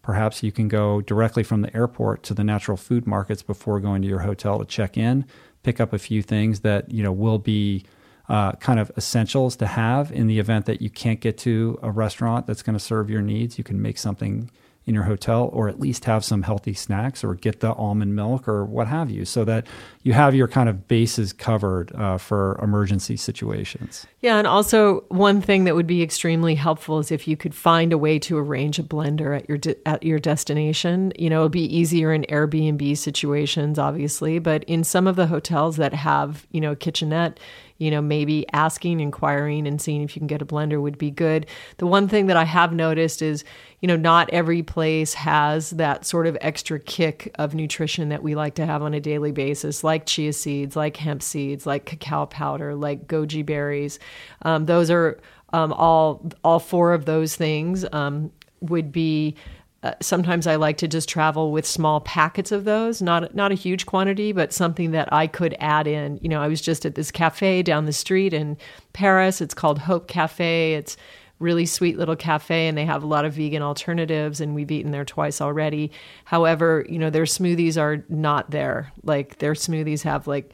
[0.02, 4.02] perhaps you can go directly from the airport to the natural food markets before going
[4.02, 5.24] to your hotel to check in,
[5.62, 7.84] pick up a few things that you know will be.
[8.28, 11.92] Uh, kind of essentials to have in the event that you can't get to a
[11.92, 13.56] restaurant that's going to serve your needs.
[13.56, 14.50] You can make something
[14.86, 18.46] in your hotel or at least have some healthy snacks or get the almond milk
[18.46, 19.66] or what have you so that
[20.04, 24.06] you have your kind of bases covered uh, for emergency situations.
[24.20, 27.92] Yeah, and also one thing that would be extremely helpful is if you could find
[27.92, 31.12] a way to arrange a blender at your de- at your destination.
[31.18, 35.76] You know, it'd be easier in Airbnb situations obviously, but in some of the hotels
[35.78, 37.40] that have, you know, kitchenette,
[37.78, 41.10] you know, maybe asking, inquiring, and seeing if you can get a blender would be
[41.10, 41.46] good.
[41.78, 43.44] The one thing that I have noticed is,
[43.80, 48.34] you know, not every place has that sort of extra kick of nutrition that we
[48.34, 52.26] like to have on a daily basis, like chia seeds, like hemp seeds, like cacao
[52.26, 53.98] powder, like goji berries.
[54.42, 55.20] Um, those are
[55.52, 59.36] um, all all four of those things um, would be
[59.82, 63.54] uh, sometimes I like to just travel with small packets of those, not not a
[63.54, 66.18] huge quantity, but something that I could add in.
[66.22, 68.56] You know, I was just at this cafe down the street in
[68.94, 69.40] Paris.
[69.40, 70.74] It's called Hope Cafe.
[70.74, 70.96] It's
[71.38, 74.90] really sweet little cafe and they have a lot of vegan alternatives and we've eaten
[74.90, 75.92] there twice already.
[76.24, 78.92] However, you know, their smoothies are not there.
[79.02, 80.52] Like their smoothies have like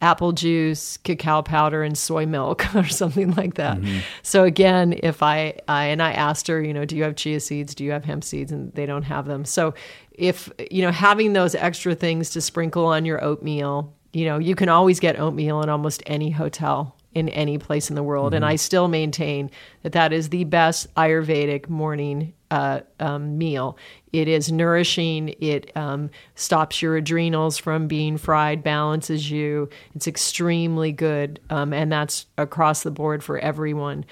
[0.00, 3.78] apple juice, cacao powder, and soy milk or something like that.
[3.78, 4.00] Mm-hmm.
[4.22, 7.40] So again, if I, I and I asked her, you know, do you have chia
[7.40, 7.74] seeds?
[7.74, 8.52] Do you have hemp seeds?
[8.52, 9.44] And they don't have them.
[9.44, 9.74] So
[10.12, 14.54] if you know having those extra things to sprinkle on your oatmeal, you know, you
[14.54, 18.28] can always get oatmeal in almost any hotel in any place in the world.
[18.28, 18.36] Mm-hmm.
[18.36, 19.50] And I still maintain
[19.82, 23.76] that that is the best Ayurvedic morning uh, um, meal.
[24.12, 25.34] It is nourishing.
[25.40, 29.68] It um, stops your adrenals from being fried, balances you.
[29.96, 34.04] It's extremely good, um, and that's across the board for everyone.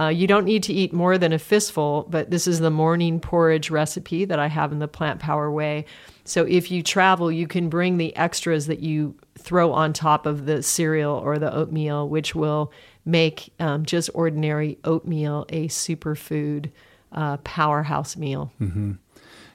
[0.00, 3.20] Uh, you don't need to eat more than a fistful, but this is the morning
[3.20, 5.84] porridge recipe that I have in the Plantpower Way.
[6.24, 10.46] So if you travel, you can bring the extras that you throw on top of
[10.46, 12.72] the cereal or the oatmeal, which will
[13.04, 16.70] make um, just ordinary oatmeal a superfood
[17.12, 18.52] uh, powerhouse meal.
[18.60, 18.92] Mm-hmm.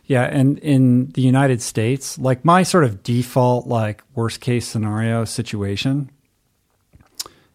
[0.08, 5.26] Yeah, and in the United States, like my sort of default, like worst case scenario
[5.26, 6.12] situation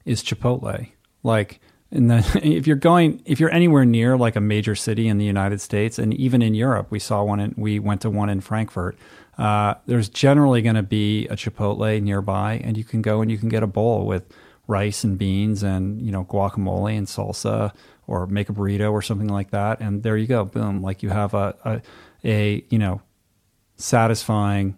[0.05, 0.89] is Chipotle.
[1.23, 1.61] Like,
[1.93, 5.25] in the, if you're going, if you're anywhere near like a major city in the
[5.25, 7.41] United States, and even in Europe, we saw one.
[7.41, 8.99] In, we went to one in Frankfurt.
[9.41, 13.39] Uh, there's generally going to be a Chipotle nearby, and you can go and you
[13.39, 14.31] can get a bowl with
[14.71, 17.73] rice and beans and you know guacamole and salsa
[18.07, 20.81] or make a burrito or something like that and there you go boom.
[20.81, 21.83] Like you have a a,
[22.25, 23.03] a you know
[23.77, 24.77] satisfying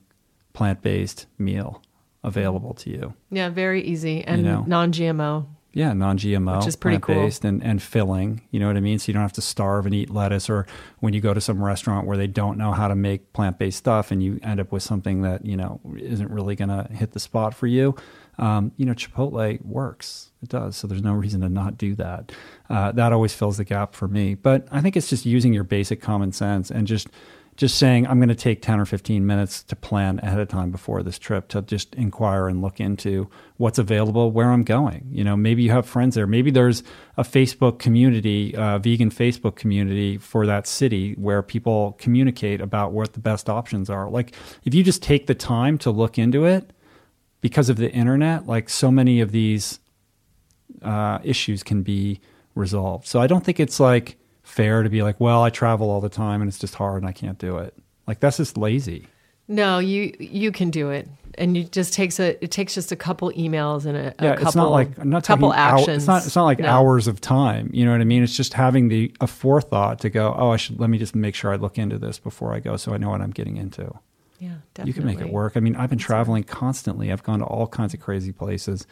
[0.55, 1.82] plant-based meal
[2.24, 3.14] available to you.
[3.30, 4.64] Yeah very easy and you know?
[4.66, 7.49] non-gmo yeah, non-GMO, which is pretty plant-based cool.
[7.49, 8.43] and, and filling.
[8.51, 8.99] You know what I mean?
[8.99, 10.66] So you don't have to starve and eat lettuce, or
[11.01, 14.11] when you go to some restaurant where they don't know how to make plant-based stuff,
[14.11, 17.20] and you end up with something that you know isn't really going to hit the
[17.20, 17.94] spot for you.
[18.39, 20.31] Um, you know, Chipotle works.
[20.43, 20.77] It does.
[20.77, 22.32] So there's no reason to not do that.
[22.69, 24.35] Uh, that always fills the gap for me.
[24.35, 27.09] But I think it's just using your basic common sense and just
[27.57, 30.70] just saying I'm going to take 10 or 15 minutes to plan ahead of time
[30.70, 35.07] before this trip to just inquire and look into what's available, where I'm going.
[35.11, 36.27] You know, maybe you have friends there.
[36.27, 36.83] Maybe there's
[37.16, 43.12] a Facebook community, a vegan Facebook community for that city where people communicate about what
[43.12, 44.09] the best options are.
[44.09, 44.35] Like
[44.65, 46.73] if you just take the time to look into it
[47.43, 49.79] because of the internet, like so many of these
[50.81, 52.20] uh, issues can be
[52.55, 53.07] resolved.
[53.07, 54.16] So I don't think it's like
[54.53, 57.09] fair to be like, well, I travel all the time and it's just hard and
[57.09, 57.74] I can't do it.
[58.07, 59.07] Like that's just lazy.
[59.49, 62.97] No, you you can do it, and it just takes a it takes just a
[62.97, 65.79] couple emails and a, a yeah, couple it's not like I'm not couple talking hour-
[65.81, 65.97] actions.
[65.99, 66.69] it's not it's not like No.
[66.69, 67.69] hours of time.
[67.73, 68.23] You know what I mean?
[68.23, 70.35] It's just having the a forethought to go.
[70.37, 72.77] Oh, I should let me just make sure I look into this before I go,
[72.77, 73.93] so I know what I'm getting into.
[74.39, 74.89] Yeah, definitely.
[74.89, 75.57] You can make it work.
[75.57, 77.12] I mean, I've been traveling constantly.
[77.12, 78.87] I've gone to all kinds of crazy places,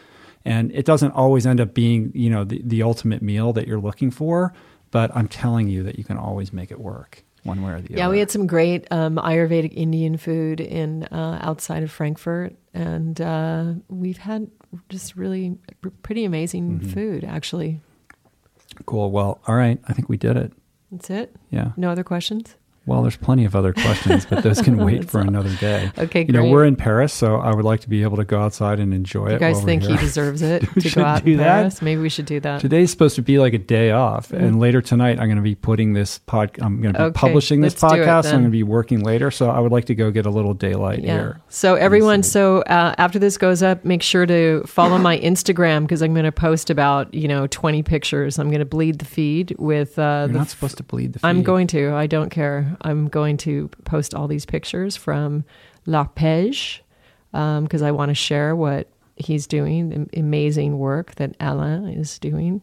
[0.45, 3.81] and it doesn't always end up being you know the, the ultimate meal that you're
[3.81, 4.53] looking for.
[4.91, 7.91] But I'm telling you that you can always make it work one way or the
[7.91, 7.99] Yeah, other.
[7.99, 13.21] Yeah, we had some great um, Ayurvedic Indian food in uh, outside of Frankfurt, and
[13.21, 14.51] uh, we've had
[14.89, 15.57] just really
[16.03, 16.91] pretty amazing Mm-hmm.
[16.91, 17.25] food.
[17.25, 17.81] Actually,
[18.87, 19.11] cool.
[19.11, 19.79] Well, all right.
[19.89, 20.53] I think we did it.
[20.91, 21.35] that's it.
[21.51, 21.73] Yeah.
[21.77, 22.57] No other questions.
[22.91, 25.93] Well, there's plenty of other questions, but those can wait for another day.
[25.97, 28.41] Okay, You know, we're in Paris, so I would like to be able to go
[28.41, 29.35] outside and enjoy it.
[29.35, 31.45] You guys think he deserves it to go out do in that.
[31.61, 31.83] Paris?
[31.83, 32.61] Maybe we should do that.
[32.61, 35.55] Today's supposed to be like a day off, and later tonight I'm going to be
[35.55, 36.51] putting this pod.
[36.61, 37.05] I'm going to be.
[37.05, 38.25] Okay, publishing this podcast.
[38.27, 40.53] I'm going to be working later, so I would like to go get a little
[40.53, 41.13] daylight Yeah.
[41.13, 41.41] here.
[41.49, 46.03] So everyone, so uh, after this goes up, make sure to follow my Instagram because
[46.03, 48.37] I'm going to post about you know 20 pictures.
[48.41, 49.97] I'm going to bleed the feed with.
[49.97, 51.21] Uh, You're the not supposed to bleed the.
[51.21, 51.29] Feed.
[51.29, 51.95] I'm going to.
[51.95, 52.77] I don't care.
[52.83, 55.45] I'm going to post all these pictures from
[55.87, 56.81] L'Arpège
[57.33, 62.63] because I want to share what he's doing, am- amazing work that Alain is doing.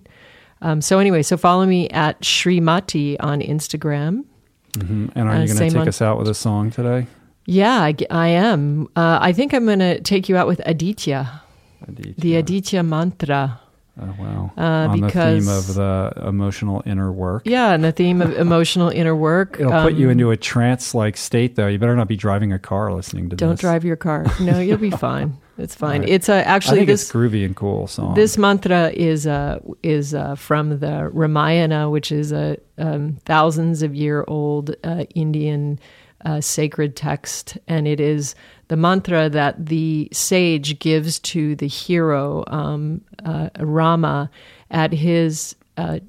[0.62, 4.26] Um, so anyway, so follow me at Srimati on Instagram.
[4.74, 5.12] Mhm.
[5.16, 7.08] And are uh, you going to take on- us out with a song today?
[7.46, 8.88] Yeah, I am.
[8.96, 11.42] Uh, I think I'm going to take you out with Aditya,
[11.88, 12.14] Aditya?
[12.18, 13.62] the Aditya mantra.
[14.00, 14.52] Oh wow!
[14.58, 14.62] Uh,
[14.92, 17.44] On the because- theme of the emotional inner work.
[17.46, 19.58] Yeah, and the theme of emotional inner work.
[19.60, 21.68] It'll put you um, into a trance-like state, though.
[21.68, 23.40] You better not be driving a car listening to this.
[23.40, 24.26] Don't drive your car.
[24.40, 25.38] No, you'll be fine.
[25.58, 26.02] It's fine.
[26.02, 26.10] right.
[26.10, 27.02] It's uh, I actually think this.
[27.04, 28.14] it's groovy and cool song.
[28.14, 33.96] This mantra is uh, is uh, from the Ramayana, which is a um, thousands of
[33.96, 35.80] year old uh, Indian
[36.24, 38.36] uh, sacred text, and it is
[38.68, 44.30] the mantra that the sage gives to the hero um, uh, Rama
[44.70, 46.00] at his uh,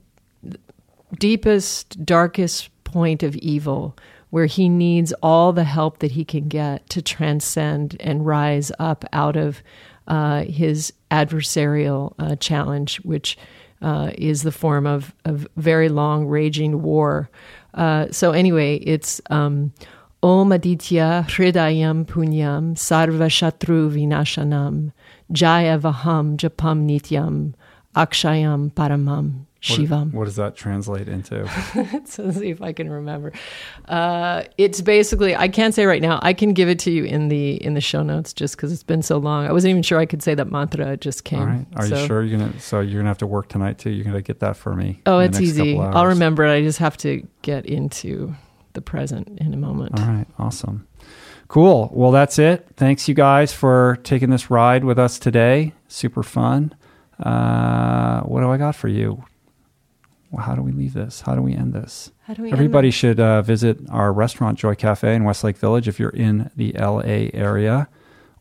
[1.18, 3.97] deepest, darkest point of evil,
[4.30, 9.05] where he needs all the help that he can get to transcend and rise up
[9.12, 9.62] out of
[10.09, 13.39] uh, his adversarial uh, challenge, which
[13.80, 17.30] uh, is the form of, of very long, raging war.
[17.74, 19.20] Uh, so, anyway, it's.
[19.30, 19.72] Um,
[20.22, 24.92] Om Aditya Hridayam Punyam Sarva Shatru Vinashanam
[25.30, 27.54] Jaya Vaham Japam Nityam
[27.94, 30.12] Akshayam Paramam What- Shivam.
[30.12, 31.48] What, does that translate into?
[32.04, 33.32] so let's see if I can remember.
[33.88, 36.20] Uh, it's basically I can't say right now.
[36.22, 38.84] I can give it to you in the in the show notes just because it's
[38.84, 39.46] been so long.
[39.46, 40.92] I wasn't even sure I could say that mantra.
[40.92, 41.40] It just came.
[41.40, 41.66] All right.
[41.74, 42.60] Are So- you sure you're gonna?
[42.60, 43.90] So you're gonna have to work tonight too.
[43.90, 45.00] You're gonna get that for me.
[45.06, 45.76] Oh, it's easy.
[45.78, 46.52] I'll remember it.
[46.54, 48.34] I just have to get into
[48.72, 49.98] the present in a moment.
[49.98, 50.26] All right.
[50.38, 50.86] Awesome.
[51.48, 51.90] Cool.
[51.92, 52.68] Well, that's it.
[52.76, 55.72] Thanks, you guys, for taking this ride with us today.
[55.88, 56.74] Super fun.
[57.18, 59.24] Uh, what do I got for you?
[60.30, 61.22] Well, how do we leave this?
[61.22, 62.12] How do we end this?
[62.24, 62.52] How do we?
[62.52, 62.92] Everybody that?
[62.92, 67.30] should uh, visit our restaurant, Joy Cafe in Westlake Village, if you're in the LA
[67.32, 67.88] area.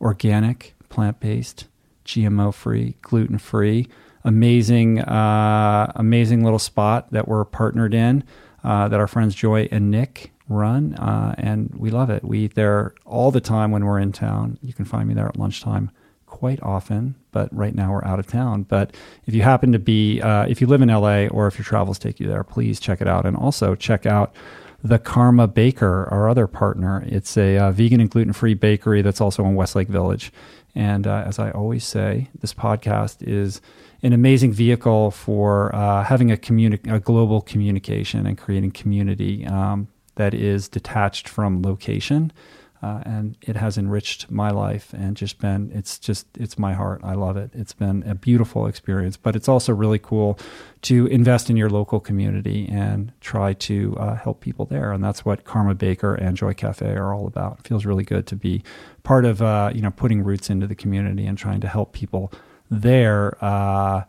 [0.00, 1.66] Organic, plant based,
[2.04, 3.88] GMO free, gluten free.
[4.22, 8.22] Amazing, uh, amazing little spot that we're partnered in
[8.64, 10.94] uh, that our friends Joy and Nick run.
[10.94, 12.24] Uh, and we love it.
[12.24, 14.58] We eat there all the time when we're in town.
[14.62, 15.90] You can find me there at lunchtime
[16.26, 18.62] quite often, but right now we're out of town.
[18.62, 18.94] But
[19.26, 21.98] if you happen to be, uh, if you live in LA or if your travels
[21.98, 23.26] take you there, please check it out.
[23.26, 24.34] And also check out
[24.82, 27.02] the Karma Baker, our other partner.
[27.06, 30.32] It's a uh, vegan and gluten free bakery that's also in Westlake Village.
[30.74, 33.60] And uh, as I always say, this podcast is
[34.02, 39.88] an amazing vehicle for uh, having a, communi- a global communication and creating community um,
[40.14, 42.32] that is detached from location
[42.80, 47.00] uh, and it has enriched my life and just been it's just it's my heart.
[47.02, 47.50] I love it.
[47.52, 50.38] It's been a beautiful experience but it's also really cool
[50.82, 55.24] to invest in your local community and try to uh, help people there and that's
[55.24, 57.58] what karma baker and joy cafe are all about.
[57.60, 58.62] It feels really good to be
[59.02, 62.32] part of uh, you know putting roots into the community and trying to help people
[62.70, 64.04] there uh,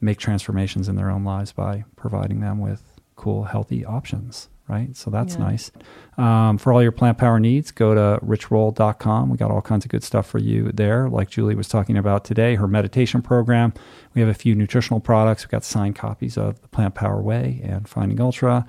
[0.00, 2.82] make transformations in their own lives by providing them with
[3.16, 4.96] cool healthy options right?
[4.96, 5.40] So that's Yeah.
[5.40, 5.72] nice.
[6.16, 9.28] Um, for all your plant power needs, go to richroll.com.
[9.28, 11.08] We got all kinds of good stuff for you there.
[11.08, 13.72] Like Julie was talking about today, her meditation program.
[14.14, 15.42] We have a few nutritional products.
[15.44, 18.64] We've got signed copies of the Plantpower Way and Finding Ultra.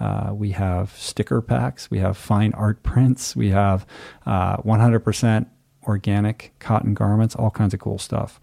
[0.00, 1.88] Uh, we have sticker packs.
[1.88, 3.36] We have fine art prints.
[3.36, 3.86] We have
[4.26, 5.46] uh, 100%
[5.84, 8.40] organic cotton garments, all kinds of cool stuff.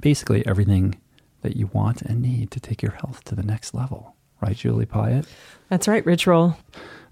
[0.00, 1.00] Basically, everything
[1.42, 4.14] that you want and need to take your health to the next level.
[4.40, 5.26] Right, Julie Piatt?
[5.68, 6.56] That's right, Rich Roll.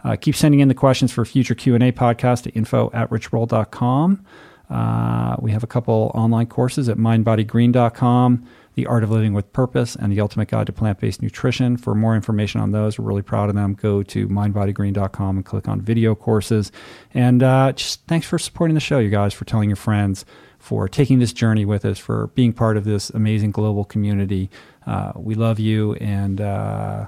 [0.04, 4.24] Uh, keep sending in the questions for future Q&A podcast to info at richroll.com.
[4.70, 9.96] Uh, we have a couple online courses at mindbodygreen.com, The Art of Living with Purpose,
[9.96, 11.76] and The Ultimate Guide to Plant-Based Nutrition.
[11.76, 13.74] For more information on those, we're really proud of them.
[13.74, 16.70] Go to mindbodygreen.com and click on video courses.
[17.14, 20.24] And uh, just thanks for supporting the show, you guys, for telling your friends,
[20.58, 24.50] for taking this journey with us, for being part of this amazing global community.
[24.86, 27.06] Uh, we love you, and uh,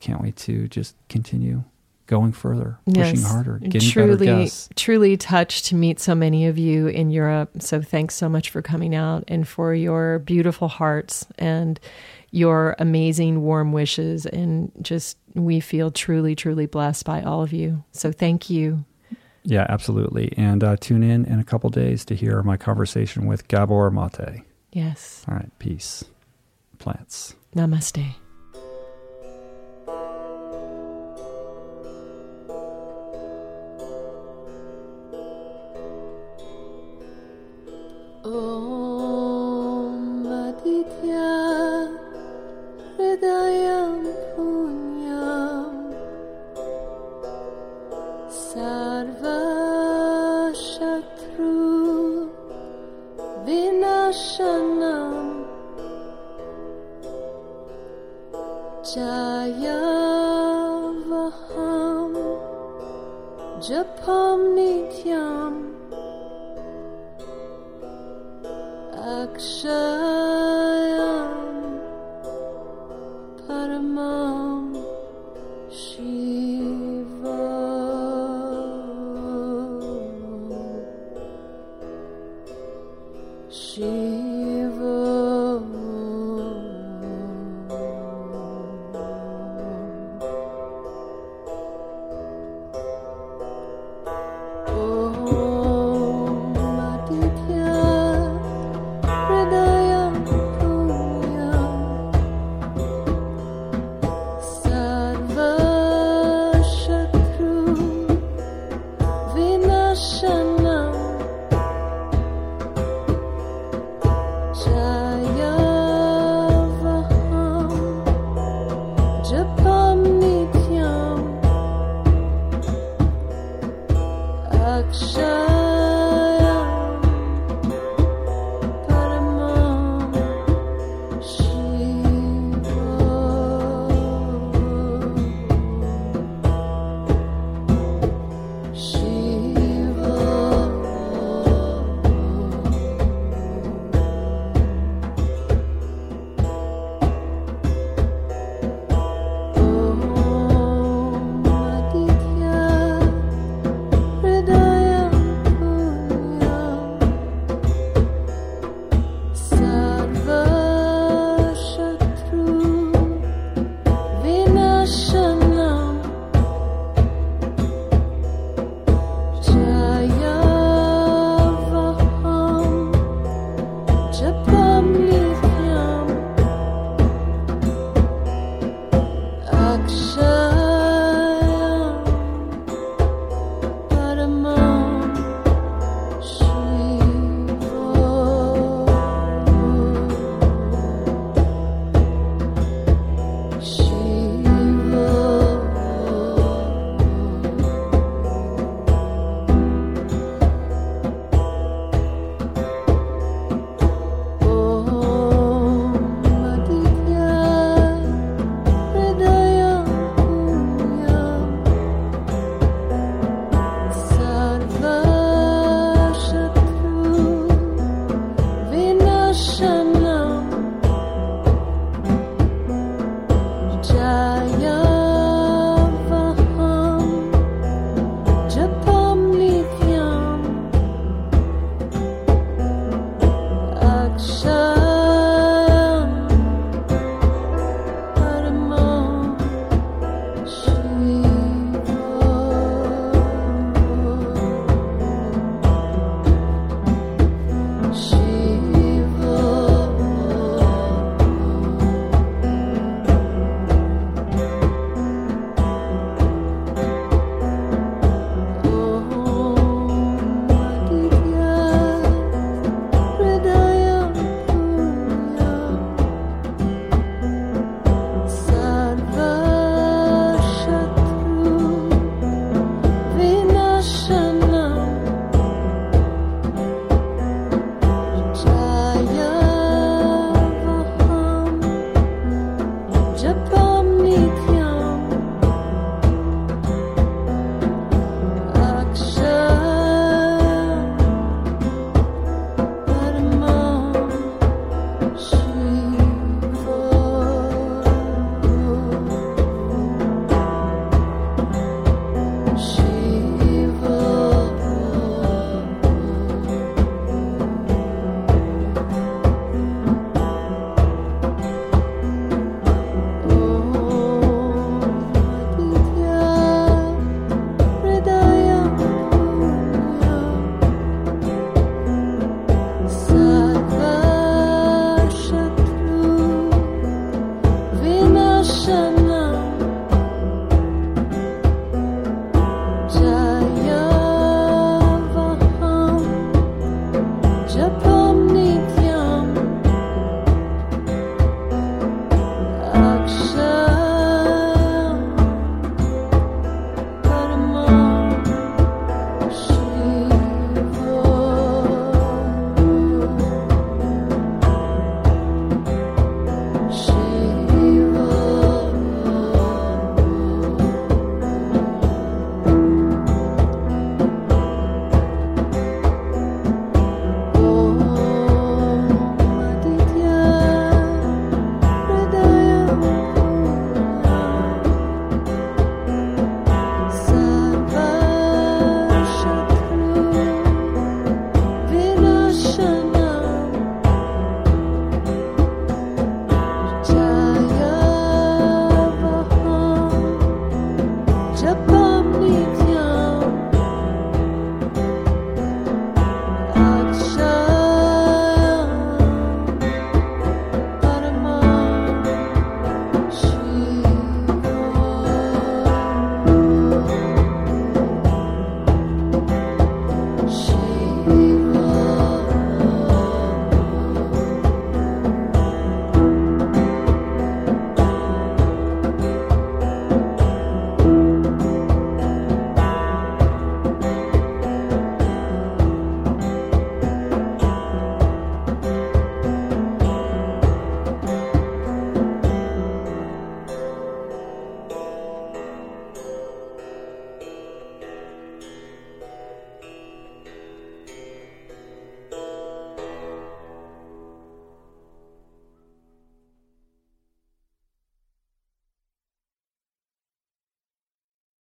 [0.00, 1.64] can't wait to just continue
[2.06, 4.68] going further, pushing harder, getting truly, better guests.
[4.76, 7.50] truly touched to meet so many of you in Europe.
[7.60, 11.80] So thanks so much for coming out and for your beautiful hearts and
[12.30, 14.26] your amazing warm wishes.
[14.26, 17.82] And just we feel truly, truly blessed by all of you.
[17.92, 18.84] So thank you.
[19.44, 20.32] Yeah, absolutely.
[20.36, 24.44] And uh, tune in in a couple days to hear my conversation with Gabor Maté.
[24.72, 25.24] Yes.
[25.28, 26.04] All right, peace.
[26.78, 27.34] Plants.
[27.54, 28.14] Namaste.